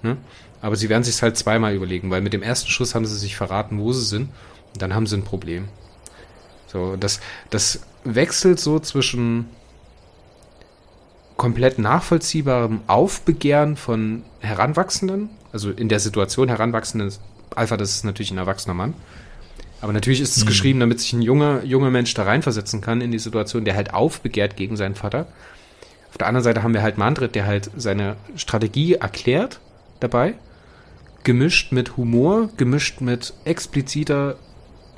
[0.02, 0.16] Ne?
[0.60, 3.36] Aber sie werden sich halt zweimal überlegen, weil mit dem ersten Schuss haben sie sich
[3.36, 4.28] verraten, wo sie sind.
[4.74, 5.68] Und dann haben sie ein Problem.
[6.66, 9.46] So, das, das wechselt so zwischen
[11.40, 17.10] komplett nachvollziehbarem Aufbegehren von Heranwachsenden, also in der Situation Heranwachsenden,
[17.56, 18.92] Alpha, das ist natürlich ein erwachsener Mann.
[19.80, 20.48] Aber natürlich ist es mhm.
[20.48, 23.94] geschrieben, damit sich ein junger, junger Mensch da reinversetzen kann in die Situation, der halt
[23.94, 25.28] aufbegehrt gegen seinen Vater.
[26.10, 29.60] Auf der anderen Seite haben wir halt Mandrit, der halt seine Strategie erklärt
[29.98, 30.34] dabei,
[31.24, 34.36] gemischt mit Humor, gemischt mit expliziter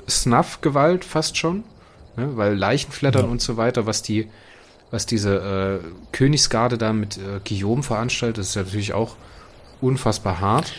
[0.09, 1.63] Snuff-Gewalt fast schon,
[2.17, 3.31] ne, weil Leichenflattern ja.
[3.31, 4.27] und so weiter, was die
[4.93, 9.15] was diese äh, Königsgarde da mit äh, Guillaume veranstaltet, ist ja natürlich auch
[9.81, 10.71] unfassbar hart.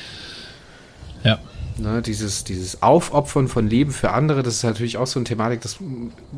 [1.25, 1.41] Ja.
[1.79, 5.63] Ne, dieses, dieses Aufopfern von Leben für andere, das ist natürlich auch so eine Thematik,
[5.63, 5.79] das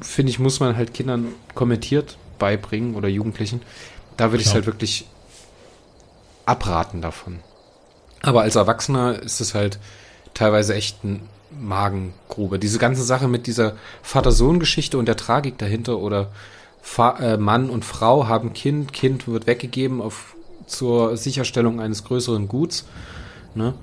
[0.00, 3.60] finde ich, muss man halt Kindern kommentiert beibringen oder Jugendlichen.
[4.16, 5.06] Da würde ich es halt wirklich
[6.46, 7.40] abraten davon.
[8.22, 9.78] Aber als Erwachsener ist es halt
[10.32, 11.20] teilweise echt ein
[11.60, 12.58] Magengrube.
[12.58, 16.30] Diese ganze Sache mit dieser Vater-Sohn-Geschichte und der Tragik dahinter oder
[16.86, 20.36] Fa äh, Mann und Frau haben Kind, Kind wird weggegeben auf,
[20.66, 22.86] zur Sicherstellung eines größeren Guts.
[23.56, 23.74] Ne?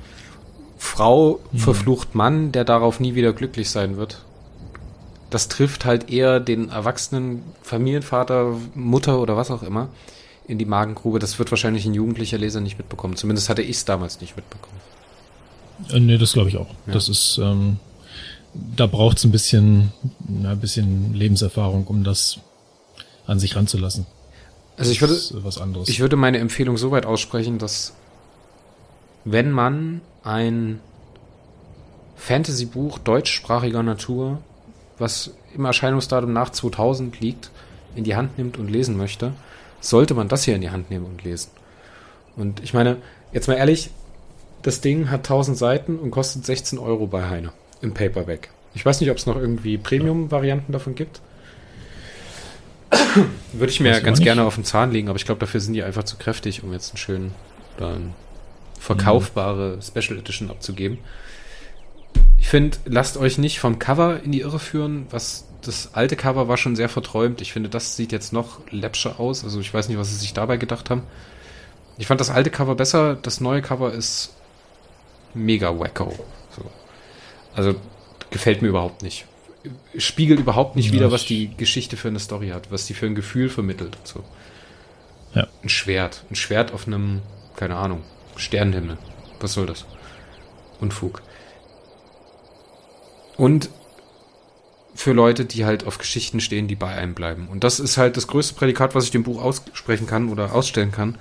[0.78, 1.58] Frau mhm.
[1.58, 4.24] verflucht Mann, der darauf nie wieder glücklich sein wird.
[5.30, 9.90] Das trifft halt eher den erwachsenen Familienvater, Mutter oder was auch immer
[10.48, 11.20] in die Magengrube.
[11.20, 13.18] Das wird wahrscheinlich ein jugendlicher Leser nicht mitbekommen.
[13.18, 14.80] Zumindest hatte ich es damals nicht mitbekommen.
[15.92, 16.70] Äh, nee, das glaube ich auch.
[16.88, 16.94] Ja.
[16.94, 17.80] Das ist, ähm,
[18.54, 19.92] da braucht es ein bisschen,
[20.26, 22.40] na, ein bisschen Lebenserfahrung, um das
[23.28, 24.06] an sich ranzulassen.
[24.78, 25.88] Also ich würde, was anderes.
[25.88, 27.94] ich würde meine Empfehlung so weit aussprechen, dass
[29.24, 30.80] wenn man ein
[32.16, 34.40] Fantasy-Buch deutschsprachiger Natur,
[34.98, 37.52] was im Erscheinungsdatum nach 2000 liegt,
[37.96, 39.34] in die Hand nimmt und lesen möchte,
[39.80, 41.52] sollte man das hier in die Hand nehmen und lesen.
[42.36, 42.98] Und ich meine,
[43.32, 43.92] jetzt mal ehrlich,
[44.64, 47.52] das Ding hat 1000 Seiten und kostet 16 Euro bei Heine
[47.82, 48.50] im Paperback.
[48.74, 51.22] Ich weiß nicht, ob es noch irgendwie Premium-Varianten davon gibt.
[53.54, 55.84] Würde ich mir ganz gerne auf den Zahn legen, aber ich glaube, dafür sind die
[55.84, 57.32] einfach zu kräftig, um jetzt einen schönen,
[57.78, 58.14] oder eine
[58.80, 61.00] verkaufbare Special Edition abzugeben.
[62.38, 65.08] Ich finde, lasst euch nicht vom Cover in die Irre führen.
[65.10, 67.42] Was das alte Cover war schon sehr verträumt.
[67.42, 69.44] Ich finde, das sieht jetzt noch läppscher aus.
[69.44, 71.04] Also ich weiß nicht, was sie sich dabei gedacht haben.
[71.98, 73.16] Ich fand das alte Cover besser.
[73.16, 74.34] Das neue Cover ist
[75.34, 76.14] mega wacko.
[76.56, 76.64] So.
[77.56, 77.76] Also
[78.30, 79.26] gefällt mir überhaupt nicht
[79.98, 83.06] spiegelt überhaupt nicht ja, wieder, was die Geschichte für eine Story hat, was die für
[83.06, 83.98] ein Gefühl vermittelt.
[84.04, 84.24] So.
[85.34, 85.48] Ja.
[85.64, 86.24] Ein Schwert.
[86.30, 87.22] Ein Schwert auf einem,
[87.56, 88.02] keine Ahnung,
[88.36, 88.98] Sternenhimmel.
[89.40, 89.86] Was soll das?
[90.80, 91.22] Unfug.
[93.38, 93.70] Und
[94.96, 97.48] für Leute, die halt auf Geschichten stehen, die bei einem bleiben.
[97.48, 100.92] Und das ist halt das größte Prädikat, was ich dem Buch aussprechen kann oder ausstellen
[100.92, 101.18] kann.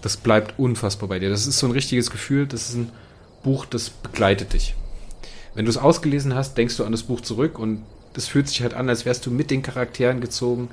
[0.00, 1.28] Das bleibt unfassbar bei dir.
[1.28, 2.92] Das ist so ein richtiges Gefühl, das ist ein
[3.42, 4.74] Buch, das begleitet dich.
[5.54, 7.82] Wenn du es ausgelesen hast, denkst du an das Buch zurück und
[8.12, 10.68] das fühlt sich halt an, als wärst du mit den Charakteren gezogen.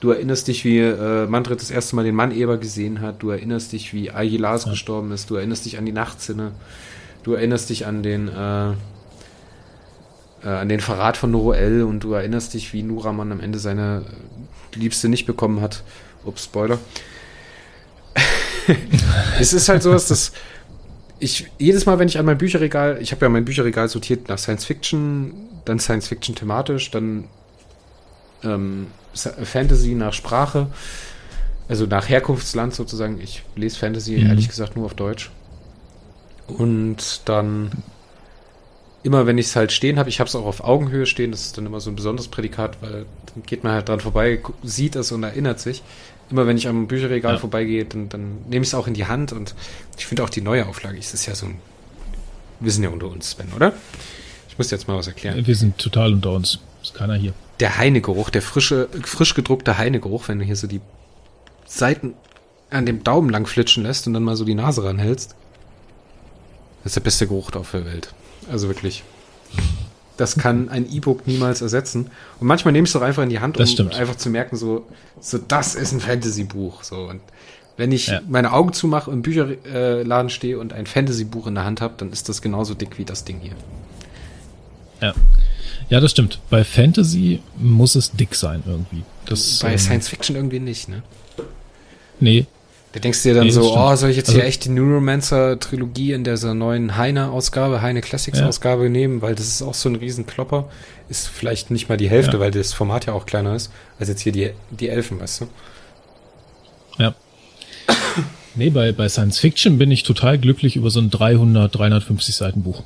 [0.00, 3.22] Du erinnerst dich, wie äh, Manfred das erste Mal den Mann-Eber gesehen hat.
[3.22, 4.70] Du erinnerst dich, wie Aguilas ja.
[4.72, 5.30] gestorben ist.
[5.30, 6.52] Du erinnerst dich an die Nachtsinne.
[7.22, 8.72] Du erinnerst dich an den äh,
[10.44, 14.02] äh, an den Verrat von Noroel und du erinnerst dich, wie Nuraman am Ende seine
[14.74, 15.82] Liebste nicht bekommen hat.
[16.24, 16.78] Ups, Spoiler.
[19.40, 20.32] es ist halt sowas, dass
[21.22, 24.38] ich jedes Mal, wenn ich an mein Bücherregal, ich habe ja mein Bücherregal sortiert nach
[24.38, 25.32] Science Fiction,
[25.64, 27.24] dann Science Fiction thematisch, dann
[28.42, 30.66] ähm, Fantasy nach Sprache,
[31.68, 33.20] also nach Herkunftsland sozusagen.
[33.20, 34.26] Ich lese Fantasy mhm.
[34.26, 35.30] ehrlich gesagt nur auf Deutsch.
[36.48, 37.70] Und dann
[39.04, 41.46] immer, wenn ich es halt stehen habe, ich habe es auch auf Augenhöhe stehen, das
[41.46, 44.96] ist dann immer so ein besonderes Prädikat, weil dann geht man halt dran vorbei, sieht
[44.96, 45.84] es und erinnert sich
[46.32, 47.38] immer wenn ich am Bücherregal ja.
[47.38, 49.54] vorbeigehe, dann, dann nehme ich es auch in die Hand und
[49.96, 51.58] ich finde auch die neue Auflage, ist das ja so ein,
[52.60, 53.72] wir sind ja unter uns, Sven, oder?
[54.48, 55.46] Ich muss dir jetzt mal was erklären.
[55.46, 56.58] Wir sind total unter uns.
[56.82, 57.32] Ist keiner hier.
[57.60, 60.80] Der Heinegeruch, der frische, frisch gedruckte Heinegeruch, wenn du hier so die
[61.64, 62.14] Seiten
[62.70, 65.34] an dem Daumen lang flitschen lässt und dann mal so die Nase ranhältst.
[66.82, 68.12] Das ist der beste Geruch auf der Welt.
[68.50, 69.04] Also wirklich.
[70.22, 72.06] Das kann ein E-Book niemals ersetzen.
[72.38, 74.86] Und manchmal nehme ich es doch einfach in die Hand, um einfach zu merken, so,
[75.20, 76.84] so, das ist ein Fantasy-Buch.
[76.84, 77.20] So, und
[77.76, 78.20] wenn ich ja.
[78.28, 82.28] meine Augen zumache im Bücherladen stehe und ein Fantasy-Buch in der Hand habe, dann ist
[82.28, 83.56] das genauso dick wie das Ding hier.
[85.00, 85.12] Ja.
[85.88, 86.38] Ja, das stimmt.
[86.50, 89.02] Bei Fantasy muss es dick sein irgendwie.
[89.26, 91.02] Das, Bei ähm, Science Fiction irgendwie nicht, ne?
[92.20, 92.46] Nee,
[92.92, 94.68] da denkst du dir dann nee, so, oh, soll ich jetzt also, hier echt die
[94.68, 98.88] Neuromancer-Trilogie in dieser neuen Heine-Ausgabe, Heine Classics-Ausgabe ja.
[98.90, 100.68] nehmen, weil das ist auch so ein Riesenklopper.
[101.08, 102.40] Ist vielleicht nicht mal die Hälfte, ja.
[102.40, 105.48] weil das Format ja auch kleiner ist, als jetzt hier die, die Elfen, weißt du?
[106.98, 107.14] Ja.
[108.56, 112.62] nee, bei, bei Science Fiction bin ich total glücklich über so ein 300, 350 Seiten
[112.62, 112.82] Buch.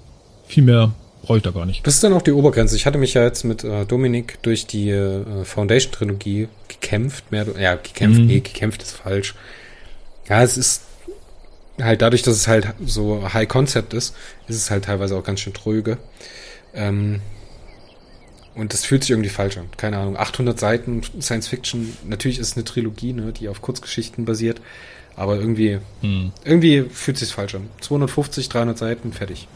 [0.47, 0.93] Viel mehr
[1.23, 1.85] brauche ich da gar nicht.
[1.85, 2.77] Das ist dann auch die Obergrenze.
[2.77, 7.33] Ich hatte mich ja jetzt mit äh, Dominik durch die äh, Foundation-Trilogie gekämpft.
[7.33, 8.27] Mehr, ja, gekämpft, mhm.
[8.27, 9.35] nee, gekämpft ist falsch
[10.29, 10.83] ja, es ist
[11.81, 14.15] halt dadurch, dass es halt so High Concept ist,
[14.49, 15.99] ist es halt teilweise auch ganz schön tröge.
[16.75, 17.21] Ähm,
[18.55, 19.67] und das fühlt sich irgendwie falsch an.
[19.77, 20.17] Keine Ahnung.
[20.17, 21.95] 800 Seiten Science Fiction.
[22.05, 24.63] Natürlich ist es eine Trilogie, ne, die auf Kurzgeschichten basiert.
[25.15, 26.33] Aber irgendwie, hm.
[26.45, 27.69] irgendwie fühlt sich falsch an.
[27.81, 29.47] 250, 300 Seiten, fertig.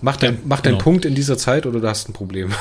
[0.00, 0.84] Mach, dein, ja, mach deinen genau.
[0.84, 2.52] Punkt in dieser Zeit oder du hast ein Problem.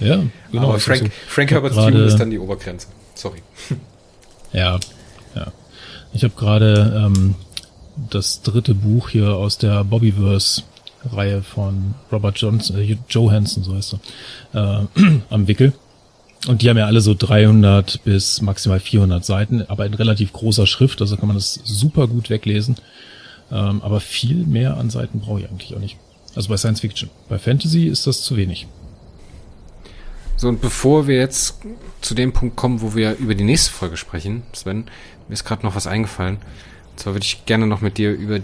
[0.00, 0.22] ja,
[0.52, 0.68] genau.
[0.68, 2.88] Aber Frank, Frank Herbert's Dune ist dann die Obergrenze.
[3.14, 3.42] Sorry.
[4.52, 4.78] Ja,
[5.34, 5.52] ja.
[6.12, 7.34] Ich habe gerade ähm,
[8.08, 13.96] das dritte Buch hier aus der Bobbyverse-Reihe von Robert Johnson, äh, Johansson, so heißt
[14.52, 15.00] er, äh,
[15.30, 15.72] am Wickel.
[16.46, 20.68] Und die haben ja alle so 300 bis maximal 400 Seiten, aber in relativ großer
[20.68, 22.76] Schrift, also kann man das super gut weglesen.
[23.50, 25.96] Ähm, aber viel mehr an Seiten brauche ich eigentlich auch nicht.
[26.34, 27.10] Also bei Science Fiction.
[27.28, 28.66] Bei Fantasy ist das zu wenig.
[30.36, 31.60] So, und bevor wir jetzt
[32.00, 34.84] zu dem Punkt kommen, wo wir über die nächste Folge sprechen, Sven,
[35.28, 36.36] mir ist gerade noch was eingefallen.
[36.90, 38.40] Und zwar würde ich gerne noch mit dir über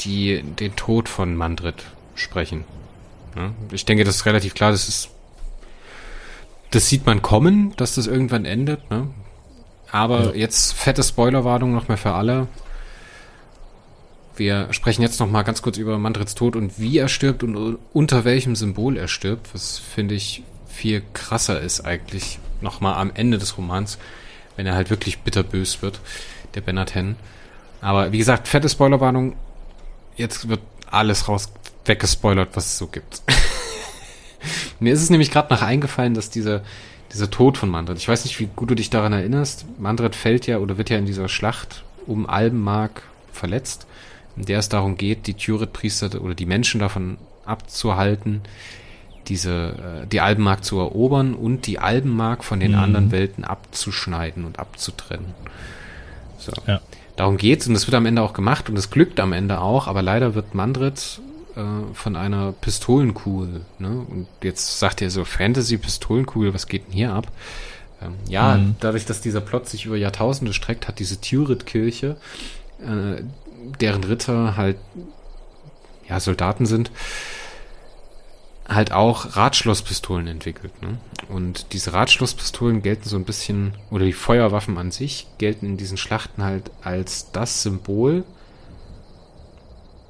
[0.00, 2.64] die, den Tod von Mandrit sprechen.
[3.36, 5.10] Ja, ich denke, das ist relativ klar, das ist,
[6.70, 9.08] das sieht man kommen, dass das irgendwann endet, ne?
[9.90, 10.40] Aber ja.
[10.40, 12.48] jetzt fette Spoilerwarnung noch mehr für alle.
[14.36, 17.78] Wir sprechen jetzt noch mal ganz kurz über Mandrits Tod und wie er stirbt und
[17.92, 19.52] unter welchem Symbol er stirbt.
[19.52, 20.42] Was finde ich
[20.72, 23.98] viel krasser ist eigentlich nochmal am Ende des Romans,
[24.56, 26.00] wenn er halt wirklich bitterbös wird,
[26.54, 27.16] der Bernard Henn.
[27.80, 29.36] Aber wie gesagt, fette Spoilerwarnung.
[30.16, 31.52] Jetzt wird alles raus
[31.84, 33.22] weggespoilert, was es so gibt.
[34.80, 36.62] Mir ist es nämlich gerade nach eingefallen, dass dieser,
[37.12, 40.46] dieser Tod von Mandred, ich weiß nicht, wie gut du dich daran erinnerst, Mandred fällt
[40.46, 43.86] ja oder wird ja in dieser Schlacht um Albenmark verletzt,
[44.36, 48.42] in der es darum geht, die Tyrit-Priester oder die Menschen davon abzuhalten,
[49.28, 52.78] diese, äh, die Albenmark zu erobern und die Albenmark von den mhm.
[52.78, 55.34] anderen Welten abzuschneiden und abzutrennen.
[56.38, 56.52] So.
[56.66, 56.80] Ja.
[57.16, 59.86] Darum geht's und das wird am Ende auch gemacht und es glückt am Ende auch,
[59.86, 61.20] aber leider wird Mandrit
[61.56, 64.06] äh, von einer Pistolenkugel, ne?
[64.08, 67.26] Und jetzt sagt ihr so Fantasy-Pistolenkugel, was geht denn hier ab?
[68.00, 68.76] Ähm, ja, mhm.
[68.80, 72.16] dadurch, dass dieser Plot sich über Jahrtausende streckt, hat diese Tyrit-Kirche,
[72.80, 73.22] äh,
[73.80, 74.78] deren Ritter halt
[76.08, 76.90] ja Soldaten sind,
[78.74, 80.72] halt auch Radschlosspistolen entwickelt.
[80.82, 80.98] Ne?
[81.28, 85.96] Und diese Radschlosspistolen gelten so ein bisschen, oder die Feuerwaffen an sich gelten in diesen
[85.96, 88.24] Schlachten halt als das Symbol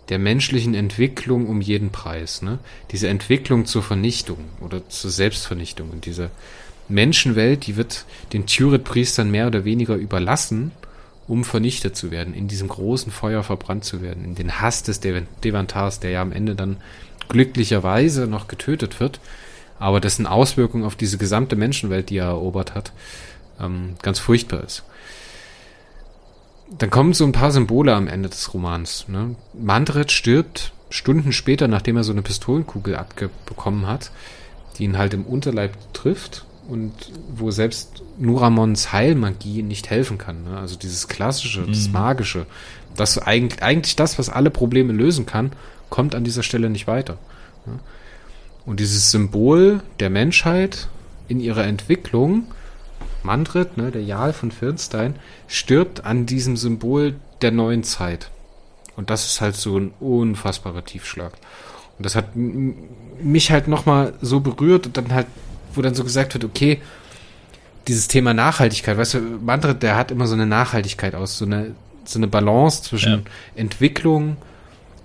[0.09, 2.43] der menschlichen Entwicklung um jeden Preis.
[2.43, 2.59] Ne?
[2.90, 6.30] Diese Entwicklung zur Vernichtung oder zur Selbstvernichtung und diese
[6.89, 10.72] Menschenwelt, die wird den Tyrit-Priestern mehr oder weniger überlassen,
[11.28, 15.01] um vernichtet zu werden, in diesem großen Feuer verbrannt zu werden, in den Hass des
[15.01, 16.78] Devantars, der ja am Ende dann
[17.32, 19.18] glücklicherweise noch getötet wird,
[19.78, 22.92] aber dessen Auswirkung auf diese gesamte Menschenwelt, die er erobert hat,
[23.60, 24.84] ähm, ganz furchtbar ist.
[26.78, 29.06] Dann kommen so ein paar Symbole am Ende des Romans.
[29.09, 29.34] Ne?
[29.52, 34.10] Mandred stirbt Stunden später, nachdem er so eine Pistolenkugel abbekommen hat,
[34.78, 36.92] die ihn halt im Unterleib trifft und
[37.34, 40.44] wo selbst Nuramons Heilmagie nicht helfen kann.
[40.44, 40.59] Ne?
[40.59, 41.72] Also dieses klassische, mhm.
[41.72, 42.46] das magische,
[42.96, 45.52] das eigentlich, eigentlich das, was alle Probleme lösen kann,
[45.93, 47.19] kommt an dieser Stelle nicht weiter.
[48.64, 50.89] Und dieses Symbol der Menschheit
[51.28, 52.47] in ihrer Entwicklung,
[53.23, 55.16] Mandrit, ne, der Jarl von Firnstein,
[55.47, 58.31] stirbt an diesem Symbol der neuen Zeit.
[58.97, 61.35] Und das ist halt so ein unfassbarer Tiefschlag.
[61.98, 65.27] Und das hat mich halt nochmal so berührt und dann halt
[65.74, 66.81] wo dann so gesagt wird, okay,
[67.89, 71.74] dieses Thema Nachhaltigkeit, weißt du, Mantra, der hat immer so eine Nachhaltigkeit aus, so eine,
[72.05, 73.20] so eine Balance zwischen ja.
[73.56, 74.36] Entwicklung,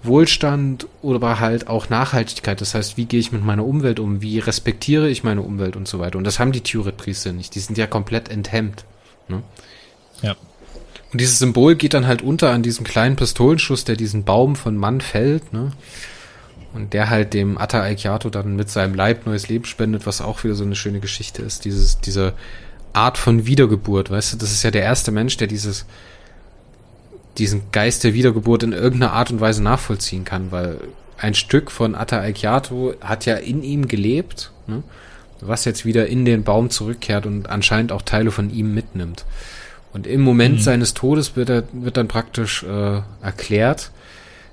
[0.04, 2.62] Wohlstand oder halt auch Nachhaltigkeit.
[2.62, 4.22] Das heißt, wie gehe ich mit meiner Umwelt um?
[4.22, 6.18] Wie respektiere ich meine Umwelt und so weiter?
[6.18, 7.56] Und das haben die Tyret-Priester nicht.
[7.56, 8.86] Die sind ja komplett enthemmt.
[9.28, 9.42] Ne?
[10.22, 10.36] Ja.
[11.12, 14.78] Und dieses Symbol geht dann halt unter an diesem kleinen Pistolenschuss, der diesen Baum von
[14.78, 15.52] Mann fällt.
[15.54, 15.72] Ne?
[16.74, 20.44] Und der halt dem Atta Aikiato dann mit seinem Leib neues Leben spendet, was auch
[20.44, 21.66] wieder so eine schöne Geschichte ist.
[21.66, 22.34] Dieses, diese
[22.94, 25.86] Art von Wiedergeburt, weißt du, das ist ja der erste Mensch, der dieses,
[27.38, 30.80] diesen Geist der Wiedergeburt in irgendeiner Art und Weise nachvollziehen kann, weil
[31.18, 34.84] ein Stück von Atta Aikiato hat ja in ihm gelebt, ne?
[35.42, 39.26] was jetzt wieder in den Baum zurückkehrt und anscheinend auch Teile von ihm mitnimmt.
[39.94, 40.62] Und im Moment mhm.
[40.62, 43.92] seines Todes wird, er, wird dann praktisch äh, erklärt,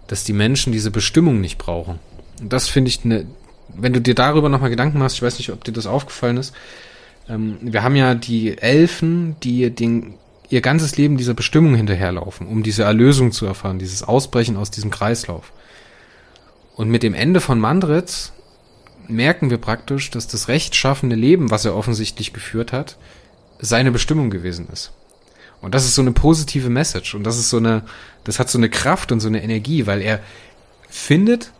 [0.06, 1.98] dass die Menschen diese Bestimmung nicht brauchen.
[2.40, 3.26] Und das finde ich eine,
[3.68, 6.54] wenn du dir darüber nochmal Gedanken machst, ich weiß nicht, ob dir das aufgefallen ist,
[7.28, 10.14] ähm, wir haben ja die Elfen, die den,
[10.54, 14.92] ihr ganzes Leben dieser Bestimmung hinterherlaufen, um diese Erlösung zu erfahren, dieses Ausbrechen aus diesem
[14.92, 15.52] Kreislauf.
[16.76, 18.32] Und mit dem Ende von Mandritz
[19.08, 22.96] merken wir praktisch, dass das rechtschaffende Leben, was er offensichtlich geführt hat,
[23.58, 24.92] seine Bestimmung gewesen ist.
[25.60, 27.82] Und das ist so eine positive Message und das ist so eine,
[28.22, 30.20] das hat so eine Kraft und so eine Energie, weil er
[30.88, 31.50] findet,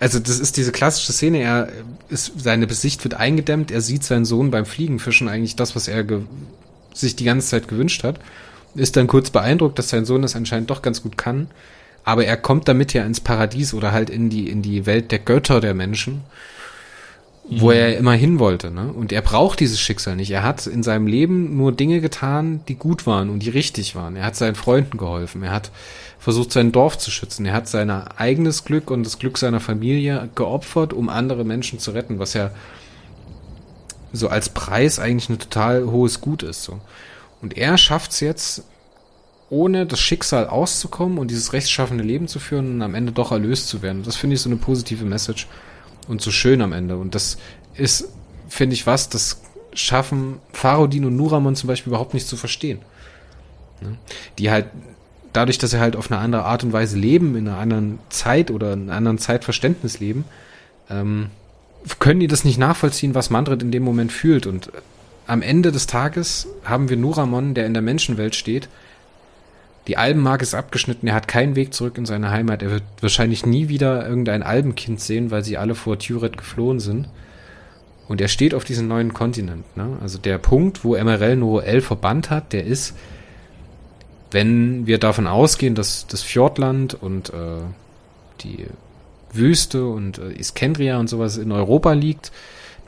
[0.00, 1.68] also das ist diese klassische Szene, er
[2.08, 6.02] ist, seine Besicht wird eingedämmt, er sieht seinen Sohn beim Fliegenfischen eigentlich das, was er
[7.00, 8.20] sich die ganze Zeit gewünscht hat,
[8.74, 11.48] ist dann kurz beeindruckt, dass sein Sohn das anscheinend doch ganz gut kann,
[12.04, 15.18] aber er kommt damit ja ins Paradies oder halt in die, in die Welt der
[15.18, 16.22] Götter der Menschen
[17.50, 17.72] wo mhm.
[17.72, 18.70] er immer hin wollte.
[18.70, 18.92] Ne?
[18.92, 20.30] Und er braucht dieses Schicksal nicht.
[20.30, 24.16] Er hat in seinem Leben nur Dinge getan, die gut waren und die richtig waren.
[24.16, 25.42] Er hat seinen Freunden geholfen.
[25.42, 25.70] Er hat
[26.18, 27.46] versucht, sein Dorf zu schützen.
[27.46, 31.90] Er hat sein eigenes Glück und das Glück seiner Familie geopfert, um andere Menschen zu
[31.90, 32.52] retten, was ja
[34.12, 36.64] so als Preis eigentlich ein total hohes Gut ist.
[36.64, 36.80] So.
[37.42, 38.64] Und er schafft es jetzt,
[39.48, 43.68] ohne das Schicksal auszukommen und dieses rechtschaffende Leben zu führen und am Ende doch erlöst
[43.68, 44.04] zu werden.
[44.04, 45.48] Das finde ich so eine positive Message
[46.06, 46.96] und so schön am Ende.
[46.96, 47.36] Und das
[47.74, 48.08] ist,
[48.48, 49.42] finde ich, was, das
[49.72, 52.80] schaffen Farodin und Nuramon zum Beispiel überhaupt nicht zu verstehen.
[53.80, 53.96] Ne?
[54.38, 54.66] Die halt,
[55.32, 58.50] dadurch, dass sie halt auf eine andere Art und Weise leben, in einer anderen Zeit
[58.50, 60.24] oder in einem anderen Zeitverständnis leben,
[60.88, 61.30] ähm,
[61.98, 64.46] können die das nicht nachvollziehen, was Mandrit in dem Moment fühlt.
[64.46, 64.70] Und
[65.26, 68.68] am Ende des Tages haben wir Nuramon, der in der Menschenwelt steht,
[69.86, 72.62] die Albenmark ist abgeschnitten, er hat keinen Weg zurück in seine Heimat.
[72.62, 77.08] Er wird wahrscheinlich nie wieder irgendein Albenkind sehen, weil sie alle vor Turet geflohen sind.
[78.06, 79.76] Und er steht auf diesem neuen Kontinent.
[79.76, 79.96] Ne?
[80.00, 82.94] Also der Punkt, wo MRL Noel verbannt hat, der ist,
[84.30, 87.62] wenn wir davon ausgehen, dass das Fjordland und äh,
[88.42, 88.66] die
[89.32, 92.32] Wüste und äh, Iskendria und sowas in Europa liegt,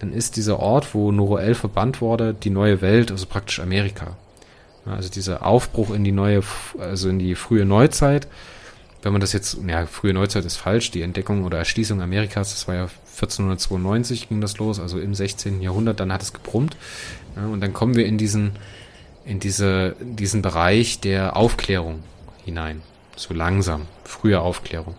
[0.01, 4.17] dann ist dieser Ort, wo Noroel verbannt wurde, die neue Welt, also praktisch Amerika.
[4.85, 6.43] Also dieser Aufbruch in die neue,
[6.79, 8.27] also in die frühe Neuzeit.
[9.03, 12.67] Wenn man das jetzt, ja, frühe Neuzeit ist falsch, die Entdeckung oder Erschließung Amerikas, das
[12.69, 15.61] war ja 1492 ging das los, also im 16.
[15.61, 16.77] Jahrhundert, dann hat es gebrummt.
[17.37, 18.53] Ja, und dann kommen wir in diesen,
[19.25, 22.03] in diese, diesen Bereich der Aufklärung
[22.45, 22.83] hinein.
[23.17, 24.95] So langsam, frühe Aufklärung.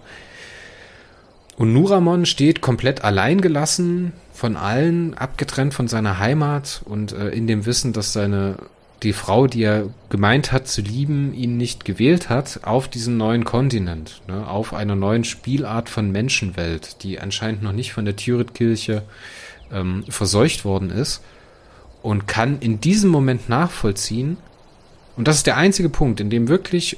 [1.58, 7.66] Und Nuramon steht komplett alleingelassen von allen, abgetrennt von seiner Heimat und äh, in dem
[7.66, 8.58] Wissen, dass seine
[9.04, 13.44] die Frau, die er gemeint hat zu lieben, ihn nicht gewählt hat, auf diesen neuen
[13.44, 19.04] Kontinent, ne, auf einer neuen Spielart von Menschenwelt, die anscheinend noch nicht von der Tyrit-Kirche
[19.72, 21.22] ähm, verseucht worden ist
[22.02, 24.38] und kann in diesem Moment nachvollziehen,
[25.16, 26.98] und das ist der einzige Punkt, in dem wirklich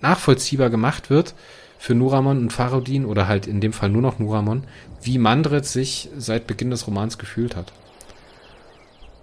[0.00, 1.34] nachvollziehbar gemacht wird,
[1.82, 4.62] für Nuramon und Farodin oder halt in dem Fall nur noch Nuramon,
[5.02, 7.72] wie Mandret sich seit Beginn des Romans gefühlt hat.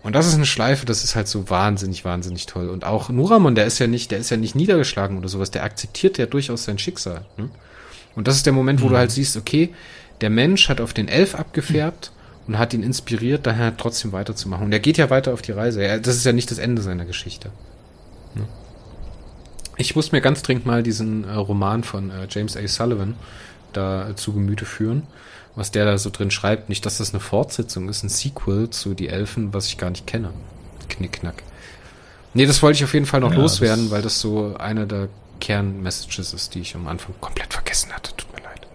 [0.04, 2.68] Und das ist eine Schleife, das ist halt so wahnsinnig, wahnsinnig toll.
[2.68, 5.64] Und auch Nuramon, der ist ja nicht, der ist ja nicht niedergeschlagen oder sowas, der
[5.64, 7.26] akzeptiert ja durchaus sein Schicksal.
[7.38, 7.50] Ne?
[8.14, 8.90] Und das ist der Moment, wo mhm.
[8.90, 9.74] du halt siehst, okay,
[10.20, 12.56] der Mensch hat auf den Elf abgefärbt mhm.
[12.56, 14.66] und hat ihn inspiriert, daher trotzdem weiterzumachen.
[14.66, 16.02] Und er geht ja weiter auf die Reise.
[16.02, 17.52] Das ist ja nicht das Ende seiner Geschichte.
[18.36, 18.44] Ne?
[19.80, 22.68] Ich muss mir ganz dringend mal diesen äh, Roman von äh, James A.
[22.68, 23.16] Sullivan
[23.74, 25.04] da äh, zu Gemüte führen
[25.60, 26.70] was der da so drin schreibt.
[26.70, 30.08] Nicht, dass das eine Fortsetzung ist, ein Sequel zu Die Elfen, was ich gar nicht
[30.08, 30.32] kenne.
[30.88, 31.44] Knickknack.
[32.34, 34.88] Nee, das wollte ich auf jeden Fall noch ja, loswerden, das weil das so eine
[34.88, 38.12] der Kernmessages ist, die ich am Anfang komplett vergessen hatte.
[38.16, 38.68] Tut mir leid.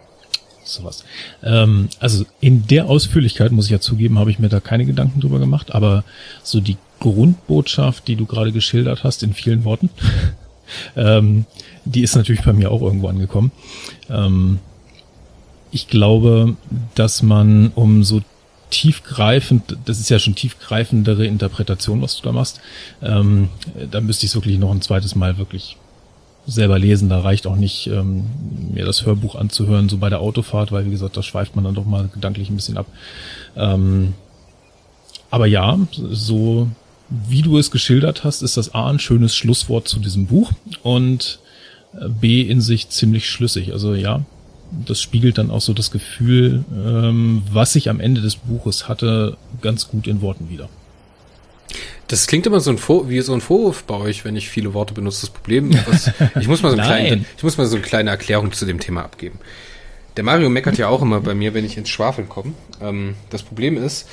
[0.65, 1.05] Sowas.
[1.43, 5.21] Ähm, also in der Ausführlichkeit, muss ich ja zugeben, habe ich mir da keine Gedanken
[5.21, 6.05] drüber gemacht, aber
[6.43, 9.91] so die Grundbotschaft, die du gerade geschildert hast, in vielen Worten,
[10.97, 11.47] ähm,
[11.85, 13.53] die ist natürlich bei mir auch irgendwo angekommen.
[14.11, 14.59] Ähm,
[15.71, 16.57] ich glaube,
[16.95, 18.23] dass man um so
[18.71, 22.61] tiefgreifend, das ist ja schon tiefgreifendere Interpretation, was du da machst,
[23.03, 23.49] ähm,
[23.91, 25.77] da müsste ich es wirklich noch ein zweites Mal wirklich
[26.47, 27.09] selber lesen.
[27.09, 28.25] Da reicht auch nicht, ähm,
[28.73, 31.75] mir das Hörbuch anzuhören, so bei der Autofahrt, weil wie gesagt, da schweift man dann
[31.75, 32.87] doch mal gedanklich ein bisschen ab.
[33.57, 34.15] Ähm,
[35.31, 36.69] aber ja, so
[37.29, 41.39] wie du es geschildert hast, ist das A ein schönes Schlusswort zu diesem Buch und
[41.95, 43.73] äh, B in sich ziemlich schlüssig.
[43.73, 44.25] Also ja,
[44.87, 49.37] das spiegelt dann auch so das Gefühl, ähm, was ich am Ende des Buches hatte,
[49.61, 50.69] ganz gut in Worten wieder.
[52.09, 54.75] Das klingt immer so ein Vor wie so ein Vorwurf bei euch, wenn ich viele
[54.75, 55.23] Worte benutze.
[55.23, 56.11] Das Problem, was,
[56.41, 59.03] ich muss mal so, kleinen, ich muss mal so eine kleine Erklärung zu dem Thema
[59.03, 59.39] abgeben.
[60.17, 62.53] Der Mario meckert ja auch immer bei mir, wenn ich ins Schwafeln komme.
[62.81, 64.07] Ähm, das Problem ist,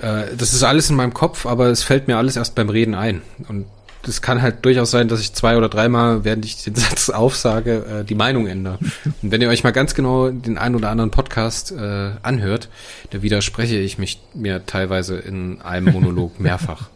[0.00, 2.94] äh, das ist alles in meinem Kopf, aber es fällt mir alles erst beim Reden
[2.94, 3.22] ein.
[3.48, 3.66] Und
[4.02, 8.00] das kann halt durchaus sein, dass ich zwei oder dreimal, während ich den Satz aufsage,
[8.00, 8.78] äh, die Meinung ändere.
[9.04, 12.68] Und wenn ihr euch mal ganz genau den einen oder anderen Podcast äh, anhört,
[13.10, 16.88] da widerspreche ich mich mir teilweise in einem Monolog mehrfach.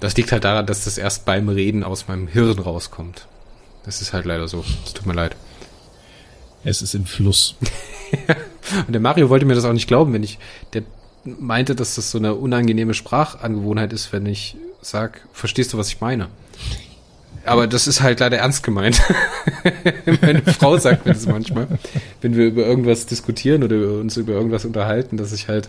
[0.00, 3.26] Das liegt halt daran, dass das erst beim Reden aus meinem Hirn rauskommt.
[3.84, 4.64] Das ist halt leider so.
[4.84, 5.36] Es tut mir leid.
[6.64, 7.56] Es ist im Fluss.
[8.86, 10.38] Und der Mario wollte mir das auch nicht glauben, wenn ich,
[10.72, 10.82] der
[11.24, 16.00] meinte, dass das so eine unangenehme Sprachangewohnheit ist, wenn ich sag, verstehst du, was ich
[16.00, 16.28] meine?
[17.46, 19.02] Aber das ist halt leider ernst gemeint.
[20.22, 21.68] Meine Frau sagt mir das manchmal,
[22.22, 25.68] wenn wir über irgendwas diskutieren oder uns über irgendwas unterhalten, dass ich halt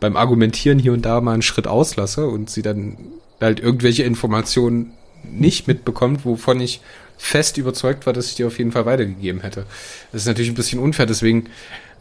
[0.00, 2.96] beim Argumentieren hier und da mal einen Schritt auslasse und sie dann
[3.40, 4.92] halt irgendwelche Informationen
[5.22, 6.80] nicht mitbekommt, wovon ich
[7.16, 9.66] fest überzeugt war, dass ich die auf jeden Fall weitergegeben hätte.
[10.12, 11.46] Das ist natürlich ein bisschen unfair, deswegen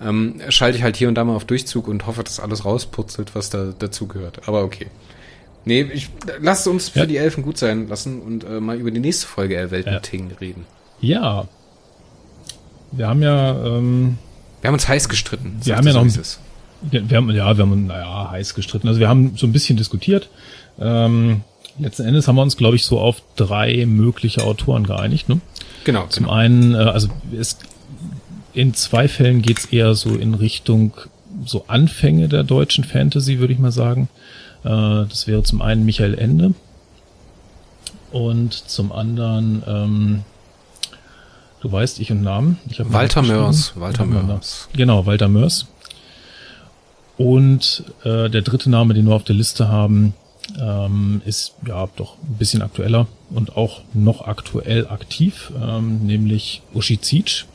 [0.03, 3.35] ähm, schalte ich halt hier und da mal auf Durchzug und hoffe, dass alles rausputzelt,
[3.35, 4.47] was da dazu gehört.
[4.47, 4.87] Aber okay.
[5.65, 6.09] Nee, ich
[6.41, 7.05] lasst uns für ja.
[7.05, 10.37] die Elfen gut sein lassen und äh, mal über die nächste Folge Erweltenting ja.
[10.37, 10.65] reden.
[10.99, 11.47] Ja.
[12.91, 14.17] Wir haben ja ähm,
[14.61, 15.59] Wir haben uns heiß gestritten.
[15.63, 16.05] Wir haben ja noch
[16.91, 18.87] wir haben, ja, wir haben, naja, heiß gestritten.
[18.87, 20.29] Also wir haben so ein bisschen diskutiert.
[20.79, 21.41] Ähm,
[21.79, 25.29] letzten Endes haben wir uns, glaube ich, so auf drei mögliche Autoren geeinigt.
[25.29, 25.39] Ne?
[25.85, 26.07] Genau.
[26.07, 26.35] Zum genau.
[26.35, 27.07] einen, äh, also
[27.37, 27.57] es,
[28.53, 30.93] in zwei Fällen geht's eher so in Richtung
[31.45, 34.09] so Anfänge der deutschen Fantasy, würde ich mal sagen.
[34.63, 36.53] Äh, das wäre zum einen Michael Ende
[38.13, 40.23] und zum anderen, ähm,
[41.61, 42.59] du weißt, ich und Namen.
[42.69, 43.73] Ich Walter Mörs.
[43.75, 44.69] Walter Mörs.
[44.73, 45.65] Genau, Walter Mörs.
[47.17, 50.13] Und äh, der dritte Name, den wir auf der Liste haben,
[50.59, 56.99] ähm, ist ja doch ein bisschen aktueller und auch noch aktuell aktiv, ähm, nämlich Uschi
[56.99, 57.45] Zietsch,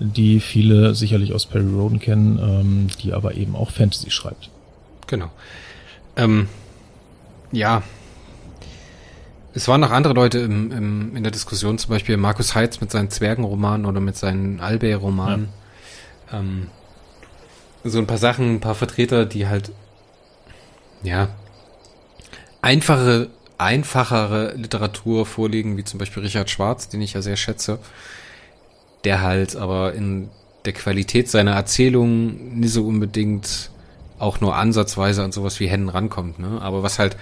[0.00, 4.50] die viele sicherlich aus Perry Roden kennen, ähm, die aber eben auch Fantasy schreibt.
[5.06, 5.30] Genau.
[6.16, 6.48] Ähm,
[7.52, 7.82] ja.
[9.54, 12.90] Es waren noch andere Leute im, im, in der Diskussion, zum Beispiel Markus Heitz mit
[12.90, 15.48] seinen Zwergenromanen oder mit seinen Albay-Romanen.
[16.30, 16.38] Ja.
[16.38, 16.68] Ähm,
[17.84, 19.72] so ein paar Sachen, ein paar Vertreter, die halt,
[21.02, 21.28] ja,
[22.60, 27.78] einfache, einfachere Literatur vorlegen, wie zum Beispiel Richard Schwarz, den ich ja sehr schätze,
[29.04, 30.28] der halt aber in
[30.64, 33.70] der Qualität seiner Erzählungen nicht so unbedingt
[34.18, 36.38] auch nur ansatzweise an sowas wie Hennen rankommt.
[36.38, 36.60] Ne?
[36.60, 37.16] Aber was halt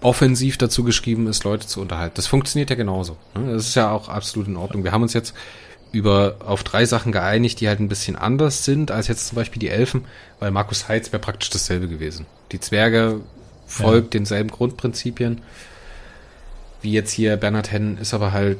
[0.00, 2.16] offensiv dazu geschrieben ist, Leute zu unterhalten.
[2.16, 3.16] Das funktioniert ja genauso.
[3.34, 3.52] Ne?
[3.52, 4.84] Das ist ja auch absolut in Ordnung.
[4.84, 5.34] Wir haben uns jetzt
[5.92, 9.60] über auf drei Sachen geeinigt, die halt ein bisschen anders sind als jetzt zum Beispiel
[9.60, 10.04] die Elfen,
[10.40, 12.26] weil Markus Heitz wäre praktisch dasselbe gewesen.
[12.52, 13.20] Die Zwerge
[13.66, 14.18] folgt ja.
[14.18, 15.40] denselben Grundprinzipien.
[16.82, 18.58] Wie jetzt hier Bernhard Hennen ist aber halt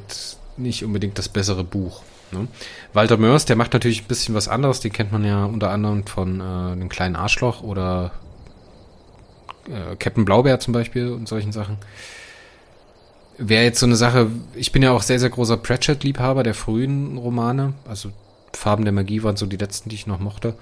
[0.57, 2.03] nicht unbedingt das bessere Buch.
[2.33, 2.49] Ne?
[2.93, 4.81] Walter Mörs, der macht natürlich ein bisschen was anderes.
[4.81, 8.13] Den kennt man ja unter anderem von äh, dem kleinen Arschloch oder
[9.69, 11.79] äh, Captain Blaubeer zum Beispiel und solchen Sachen.
[13.39, 17.17] wäre jetzt so eine Sache, ich bin ja auch sehr, sehr großer Pratchett-Liebhaber der frühen
[17.17, 17.75] Romane.
[17.89, 18.11] Also
[18.53, 20.55] Farben der Magie waren so die letzten, die ich noch mochte.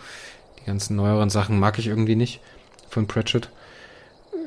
[0.61, 2.41] Die ganzen neueren Sachen mag ich irgendwie nicht
[2.89, 3.51] von Pratchett.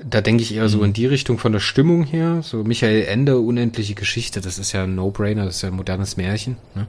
[0.03, 0.69] Da denke ich eher mhm.
[0.69, 2.41] so in die Richtung von der Stimmung her.
[2.43, 6.17] So Michael Ende, unendliche Geschichte, das ist ja ein No-Brainer, das ist ja ein modernes
[6.17, 6.57] Märchen.
[6.73, 6.88] Ne?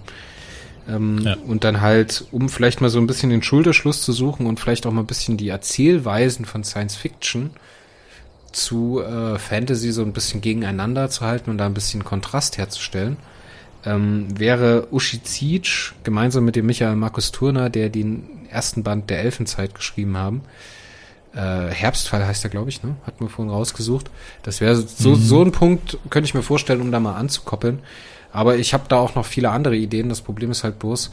[0.88, 1.36] Ähm, ja.
[1.46, 4.86] Und dann halt, um vielleicht mal so ein bisschen den Schulterschluss zu suchen und vielleicht
[4.86, 7.50] auch mal ein bisschen die Erzählweisen von Science Fiction
[8.52, 13.18] zu äh, Fantasy so ein bisschen gegeneinander zu halten und da ein bisschen Kontrast herzustellen,
[13.84, 19.74] ähm, wäre Ushizij gemeinsam mit dem Michael Markus Turner, der den ersten Band der Elfenzeit
[19.74, 20.40] geschrieben haben.
[21.36, 22.96] Äh, Herbstfall heißt er, glaube ich, ne?
[23.06, 24.10] Hat man vorhin rausgesucht.
[24.42, 25.14] Das wäre so, mhm.
[25.16, 27.80] so ein Punkt, könnte ich mir vorstellen, um da mal anzukoppeln.
[28.32, 30.08] Aber ich habe da auch noch viele andere Ideen.
[30.08, 31.10] Das Problem ist halt bloß,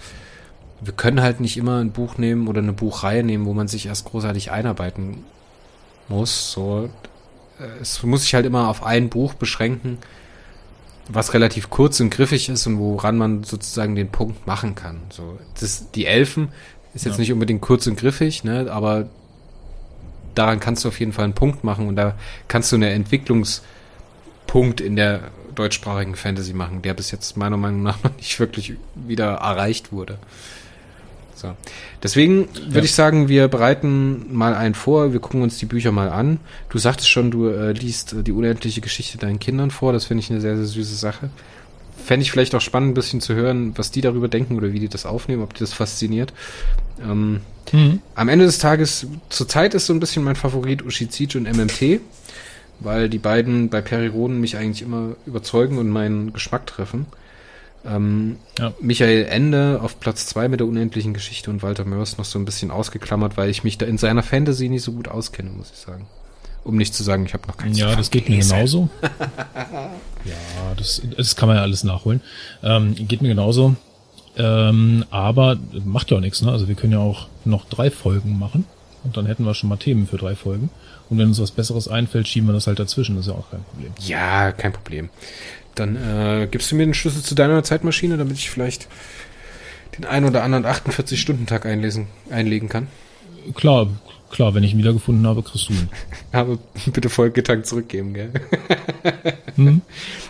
[0.80, 3.86] wir können halt nicht immer ein Buch nehmen oder eine Buchreihe nehmen, wo man sich
[3.86, 5.26] erst großartig einarbeiten
[6.08, 6.54] muss.
[6.54, 6.90] So,
[7.60, 9.98] äh, es muss sich halt immer auf ein Buch beschränken,
[11.10, 15.02] was relativ kurz und griffig ist und woran man sozusagen den Punkt machen kann.
[15.10, 16.48] So, das, die Elfen
[16.94, 17.20] ist jetzt ja.
[17.20, 19.10] nicht unbedingt kurz und griffig, ne, aber
[20.36, 22.16] daran kannst du auf jeden Fall einen Punkt machen und da
[22.48, 28.04] kannst du einen Entwicklungspunkt in der deutschsprachigen Fantasy machen, der bis jetzt meiner Meinung nach
[28.04, 30.18] noch nicht wirklich wieder erreicht wurde.
[31.36, 31.56] So.
[32.02, 32.84] Deswegen würde ja.
[32.84, 36.40] ich sagen, wir bereiten mal einen vor, wir gucken uns die Bücher mal an.
[36.70, 40.24] Du sagtest schon, du äh, liest äh, die unendliche Geschichte deinen Kindern vor, das finde
[40.24, 41.30] ich eine sehr, sehr süße Sache.
[41.98, 44.80] Fände ich vielleicht auch spannend, ein bisschen zu hören, was die darüber denken oder wie
[44.80, 46.34] die das aufnehmen, ob die das fasziniert.
[47.02, 47.42] Ähm,
[47.72, 48.02] mhm.
[48.16, 52.02] Am Ende des Tages, zurzeit ist so ein bisschen mein Favorit Ushizij und MMT,
[52.80, 57.06] weil die beiden bei Periroden mich eigentlich immer überzeugen und meinen Geschmack treffen.
[57.86, 58.74] Ähm, ja.
[58.80, 62.46] Michael Ende auf Platz zwei mit der unendlichen Geschichte und Walter Mörs noch so ein
[62.46, 65.80] bisschen ausgeklammert, weil ich mich da in seiner Fantasy nicht so gut auskenne, muss ich
[65.80, 66.08] sagen.
[66.64, 68.90] Um nicht zu sagen, ich habe noch keinen Ja, das geht mir genauso.
[69.02, 72.22] ja, das, das kann man ja alles nachholen.
[72.64, 73.76] Ähm, geht mir genauso.
[74.38, 76.52] Ähm, aber macht ja auch nichts, ne?
[76.52, 78.66] Also wir können ja auch noch drei Folgen machen
[79.04, 80.70] und dann hätten wir schon mal Themen für drei Folgen.
[81.10, 83.16] Und wenn uns was Besseres einfällt, schieben wir das halt dazwischen.
[83.16, 83.92] Das ist ja auch kein Problem.
[84.00, 85.10] Ja, kein Problem.
[85.76, 88.88] Dann äh, gibst du mir den Schlüssel zu deiner Zeitmaschine, damit ich vielleicht
[89.98, 92.88] den ein oder anderen 48-Stunden-Tag einlesen, einlegen kann?
[93.54, 93.88] Klar,
[94.34, 95.90] klar, wenn ich ihn wiedergefunden habe, kriegst du ihn.
[96.32, 96.58] Aber
[96.92, 98.32] bitte Folgetag zurückgeben, gell?
[99.56, 99.82] hm?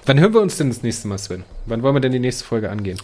[0.05, 1.43] Wann hören wir uns denn das nächste Mal, Sven?
[1.65, 2.99] Wann wollen wir denn die nächste Folge angehen?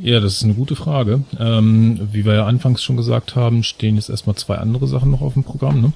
[0.00, 1.20] Ja, das ist eine gute Frage.
[1.38, 5.20] Ähm, wie wir ja anfangs schon gesagt haben, stehen jetzt erstmal zwei andere Sachen noch
[5.20, 5.92] auf dem Programm, ne?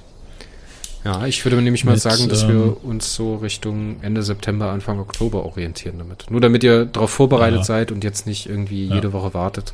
[1.03, 4.69] Ja, ich würde nämlich mal Mit, sagen, dass ähm, wir uns so Richtung Ende September,
[4.71, 6.25] Anfang Oktober orientieren damit.
[6.29, 7.63] Nur damit ihr darauf vorbereitet ja.
[7.63, 8.95] seid und jetzt nicht irgendwie ja.
[8.95, 9.73] jede Woche wartet.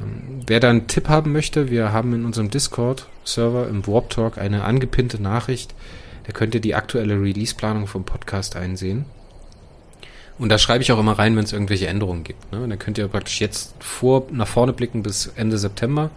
[0.00, 4.38] Ähm, wer da einen Tipp haben möchte, wir haben in unserem Discord-Server im Warp Talk
[4.38, 5.74] eine angepinnte Nachricht.
[6.24, 9.04] Da könnt ihr die aktuelle Release-Planung vom Podcast einsehen.
[10.38, 12.52] Und da schreibe ich auch immer rein, wenn es irgendwelche Änderungen gibt.
[12.52, 12.66] Ne?
[12.66, 16.10] Dann könnt ihr praktisch jetzt vor, nach vorne blicken bis Ende September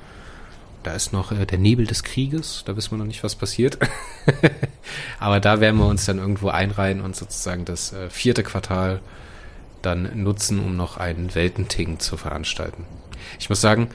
[0.84, 3.78] da ist noch äh, der Nebel des Krieges, da wissen wir noch nicht, was passiert.
[5.20, 9.02] Aber da werden wir uns dann irgendwo einreihen und sozusagen das äh, vierte Quartal
[9.82, 12.86] dann nutzen, um noch einen Weltenting zu veranstalten.
[13.40, 13.90] Ich muss sagen,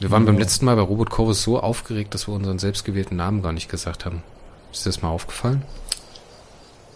[0.00, 0.32] wir waren ja.
[0.32, 3.68] beim letzten Mal bei Robot Chorus so aufgeregt, dass wir unseren selbstgewählten Namen gar nicht
[3.68, 4.22] gesagt haben.
[4.72, 5.62] Ist dir das mal aufgefallen?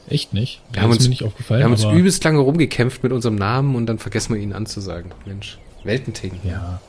[0.08, 0.60] Echt nicht?
[0.72, 1.60] Wir haben uns, nicht aufgefallen.
[1.60, 5.12] Wir haben uns übelst lange rumgekämpft mit unserem Namen und dann vergessen wir ihn anzusagen.
[5.24, 6.40] Mensch, Weltenting.
[6.44, 6.80] Ja.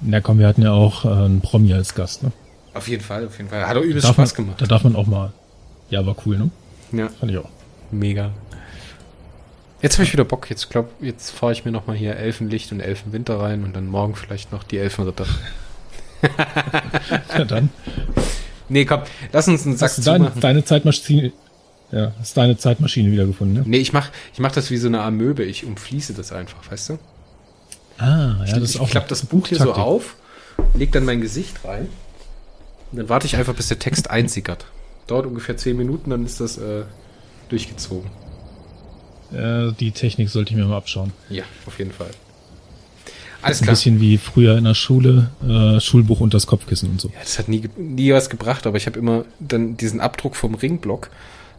[0.00, 2.32] Na komm, wir hatten ja auch äh, einen Promi als Gast, ne?
[2.74, 3.66] Auf jeden Fall, auf jeden Fall.
[3.66, 4.60] Hat auch übelst darf Spaß man, gemacht.
[4.60, 5.32] Da darf man auch mal.
[5.90, 6.50] Ja, war cool, ne?
[6.92, 7.08] Ja.
[7.08, 7.48] Fand ich auch.
[7.90, 8.30] Mega.
[9.82, 10.48] Jetzt habe ich wieder Bock.
[10.48, 14.14] Jetzt glaub, jetzt fahre ich mir nochmal hier Elfenlicht und Elfenwinter rein und dann morgen
[14.14, 15.26] vielleicht noch die Elfenritter.
[17.36, 17.70] ja, dann.
[18.68, 19.02] Nee, komm,
[19.32, 21.32] lass uns einen Sack Hast dein, deine Zeitmaschine,
[21.90, 23.62] ja, hast deine Zeitmaschine wiedergefunden, ne?
[23.66, 25.42] Nee, ich mach, ich mach das wie so eine Amöbe.
[25.42, 26.98] Ich umfließe das einfach, weißt du?
[27.98, 28.84] Ah, ja, das ist auch.
[28.84, 29.74] Ich klappe das Buch hier Taktik.
[29.74, 30.16] so auf,
[30.74, 31.88] leg dann mein Gesicht rein
[32.92, 34.64] und dann warte ich einfach, bis der Text einsickert.
[35.08, 36.84] Dauert ungefähr zehn Minuten, dann ist das äh,
[37.48, 38.10] durchgezogen.
[39.32, 41.12] Äh, die Technik sollte ich mir mal abschauen.
[41.30, 42.10] Ja, auf jeden Fall.
[43.42, 43.70] Alles klar.
[43.70, 47.08] Ein bisschen wie früher in der Schule, äh, Schulbuch und das Kopfkissen und so.
[47.08, 50.54] Ja, das hat nie, nie was gebracht, aber ich habe immer dann diesen Abdruck vom
[50.54, 51.10] Ringblock,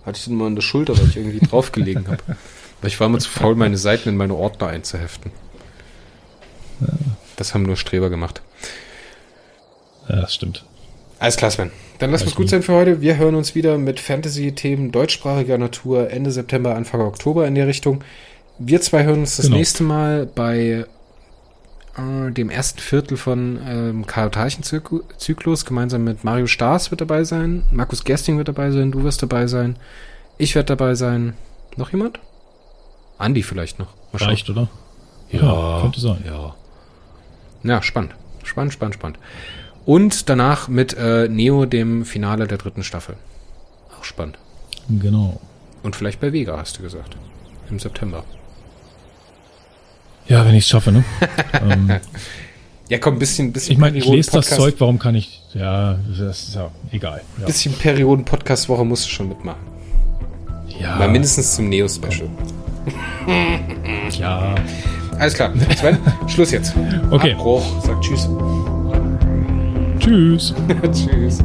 [0.05, 2.23] hatte ich dann mal an der Schulter, weil ich irgendwie draufgelegen habe.
[2.81, 5.31] Weil ich war immer zu faul, meine Seiten in meine Ordner einzuheften.
[7.35, 8.41] Das haben nur Streber gemacht.
[10.07, 10.65] Ja, das stimmt.
[11.23, 11.71] Alles klar, Sven.
[11.99, 12.99] Dann lass uns gut sein für heute.
[12.99, 18.03] Wir hören uns wieder mit Fantasy-Themen deutschsprachiger Natur Ende September, Anfang Oktober in der Richtung.
[18.59, 19.55] Wir zwei hören uns das genau.
[19.55, 20.85] nächste Mal bei
[21.95, 27.63] äh, dem ersten Viertel von ähm, Karl Teichenzyklus gemeinsam mit Mario Stars wird dabei sein,
[27.71, 29.77] Markus Gersting wird dabei sein, du wirst dabei sein,
[30.37, 31.35] ich werde dabei sein
[31.77, 32.19] Noch jemand?
[33.17, 33.93] Andi vielleicht noch.
[34.13, 34.67] Reicht, oder?
[35.31, 36.21] Ja, ja, könnte sein.
[36.25, 36.53] Ja.
[37.63, 38.13] Ja, spannend.
[38.43, 39.19] Spannend, spannend, spannend.
[39.85, 43.15] Und danach mit äh, Neo, dem Finale der dritten Staffel.
[43.99, 44.37] Auch spannend.
[44.89, 45.39] Genau.
[45.81, 47.17] Und vielleicht bei Vega, hast du gesagt.
[47.69, 48.23] Im September.
[50.27, 51.03] Ja, wenn ich es schaffe, ne?
[51.61, 51.91] ähm,
[52.89, 53.73] ja, komm, bisschen, bisschen.
[53.73, 55.41] Ich meine, ich lese das Zeug, warum kann ich.
[55.53, 57.21] Ja, das ist ja egal.
[57.39, 57.45] Ja.
[57.45, 59.61] Bisschen Perioden-Podcast-Woche musst du schon mitmachen.
[60.79, 60.95] Ja.
[60.95, 62.29] Mal mindestens zum Neo-Special.
[64.19, 64.55] ja.
[65.19, 65.53] Alles klar.
[65.77, 65.97] Sven,
[66.27, 66.73] Schluss jetzt.
[67.11, 67.33] Okay.
[67.33, 67.63] Abbruch.
[67.83, 68.27] Sag Tschüss.
[70.03, 70.53] Tschüss.
[70.91, 71.39] tschüss.